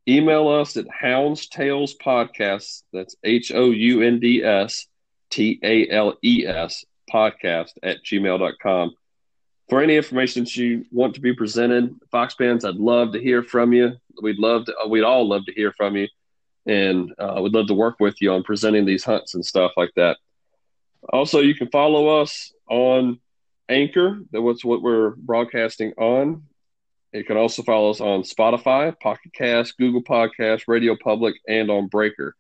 email 0.07 0.49
us 0.49 0.75
at 0.75 0.85
Hound's 0.89 1.47
Tales 1.47 1.95
Podcast. 1.95 2.83
That's 2.91 3.15
H 3.23 3.51
O 3.53 3.71
U 3.71 4.01
N 4.01 4.19
D 4.19 4.43
S 4.43 4.85
T 5.29 5.59
A 5.63 5.89
L 5.89 6.17
E 6.21 6.45
S 6.45 6.83
podcast 7.11 7.71
at 7.81 8.03
gmail.com. 8.03 8.95
For 9.69 9.81
any 9.81 9.95
information 9.95 10.43
that 10.43 10.55
you 10.55 10.85
want 10.91 11.15
to 11.15 11.21
be 11.21 11.33
presented, 11.33 11.95
Fox 12.11 12.35
fans, 12.35 12.65
I'd 12.65 12.75
love 12.75 13.13
to 13.13 13.19
hear 13.19 13.43
from 13.43 13.73
you. 13.73 13.93
We'd 14.21 14.37
love 14.37 14.65
to, 14.65 14.75
we'd 14.87 15.03
all 15.03 15.27
love 15.27 15.45
to 15.45 15.53
hear 15.53 15.71
from 15.71 15.95
you. 15.95 16.07
And 16.65 17.13
uh, 17.17 17.39
we'd 17.41 17.53
love 17.53 17.67
to 17.67 17.73
work 17.73 17.99
with 17.99 18.21
you 18.21 18.33
on 18.33 18.43
presenting 18.43 18.85
these 18.85 19.03
hunts 19.03 19.35
and 19.35 19.45
stuff 19.45 19.71
like 19.77 19.91
that. 19.95 20.17
Also, 21.11 21.39
you 21.39 21.55
can 21.55 21.69
follow 21.69 22.21
us 22.21 22.53
on 22.69 23.19
Anchor. 23.69 24.21
That's 24.31 24.63
what 24.63 24.81
we're 24.81 25.11
broadcasting 25.11 25.93
on. 25.97 26.43
You 27.13 27.23
can 27.23 27.37
also 27.37 27.61
follow 27.63 27.91
us 27.91 28.01
on 28.01 28.23
Spotify, 28.23 28.97
Pocket 28.99 29.33
Cast, 29.33 29.77
Google 29.77 30.01
Podcast, 30.01 30.63
Radio 30.67 30.95
Public, 31.01 31.35
and 31.47 31.69
on 31.69 31.87
Breaker. 31.87 32.35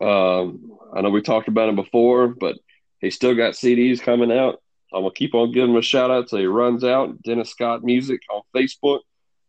Um, 0.00 0.78
I 0.94 1.02
know 1.02 1.10
we 1.10 1.20
talked 1.20 1.48
about 1.48 1.68
him 1.68 1.76
before, 1.76 2.28
but 2.28 2.56
he 3.00 3.10
still 3.10 3.34
got 3.34 3.52
CDs 3.52 4.00
coming 4.00 4.32
out. 4.32 4.62
I'm 4.94 5.02
gonna 5.02 5.14
keep 5.14 5.34
on 5.34 5.52
giving 5.52 5.70
him 5.70 5.76
a 5.76 5.82
shout 5.82 6.10
out 6.10 6.28
till 6.28 6.38
he 6.38 6.46
runs 6.46 6.84
out. 6.84 7.20
Dennis 7.22 7.50
Scott 7.50 7.82
Music 7.82 8.20
on 8.30 8.42
Facebook. 8.54 9.00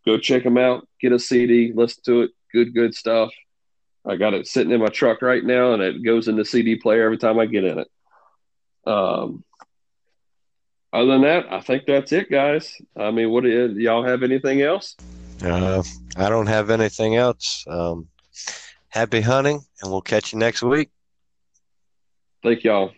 Go 0.06 0.18
check 0.18 0.44
him 0.44 0.58
out. 0.58 0.88
Get 1.00 1.12
a 1.12 1.20
CD. 1.20 1.72
Listen 1.74 2.04
to 2.06 2.22
it. 2.24 2.32
Good, 2.52 2.74
good 2.74 2.96
stuff. 2.96 3.32
I 4.08 4.16
got 4.16 4.34
it 4.34 4.48
sitting 4.48 4.72
in 4.72 4.82
my 4.82 4.88
truck 4.88 5.22
right 5.22 5.44
now, 5.44 5.74
and 5.74 5.82
it 5.82 6.04
goes 6.04 6.28
in 6.28 6.36
the 6.36 6.46
CD 6.46 6.76
player 6.76 7.04
every 7.04 7.18
time 7.18 7.40
I 7.40 7.46
get 7.48 7.64
in 7.64 7.80
it. 7.80 7.88
Um, 8.86 9.44
other 10.94 11.08
than 11.08 11.22
that, 11.22 11.52
I 11.52 11.60
think 11.60 11.86
that's 11.86 12.12
it, 12.12 12.30
guys. 12.30 12.76
I 12.96 13.12
mean, 13.12 13.30
what 13.32 13.44
do 13.44 13.76
y'all 13.78 14.06
have 14.06 14.24
anything 14.24 14.62
else? 14.62 14.96
Uh, 15.44 15.84
I 16.16 16.30
don't 16.30 16.48
have 16.48 16.70
anything 16.70 17.16
else. 17.16 17.66
Um, 17.68 18.08
happy 18.90 19.22
hunting, 19.22 19.62
and 19.82 19.92
we'll 19.92 20.02
catch 20.02 20.34
you 20.34 20.40
next 20.40 20.62
week. 20.62 20.90
Thank 22.44 22.64
y'all. 22.64 22.92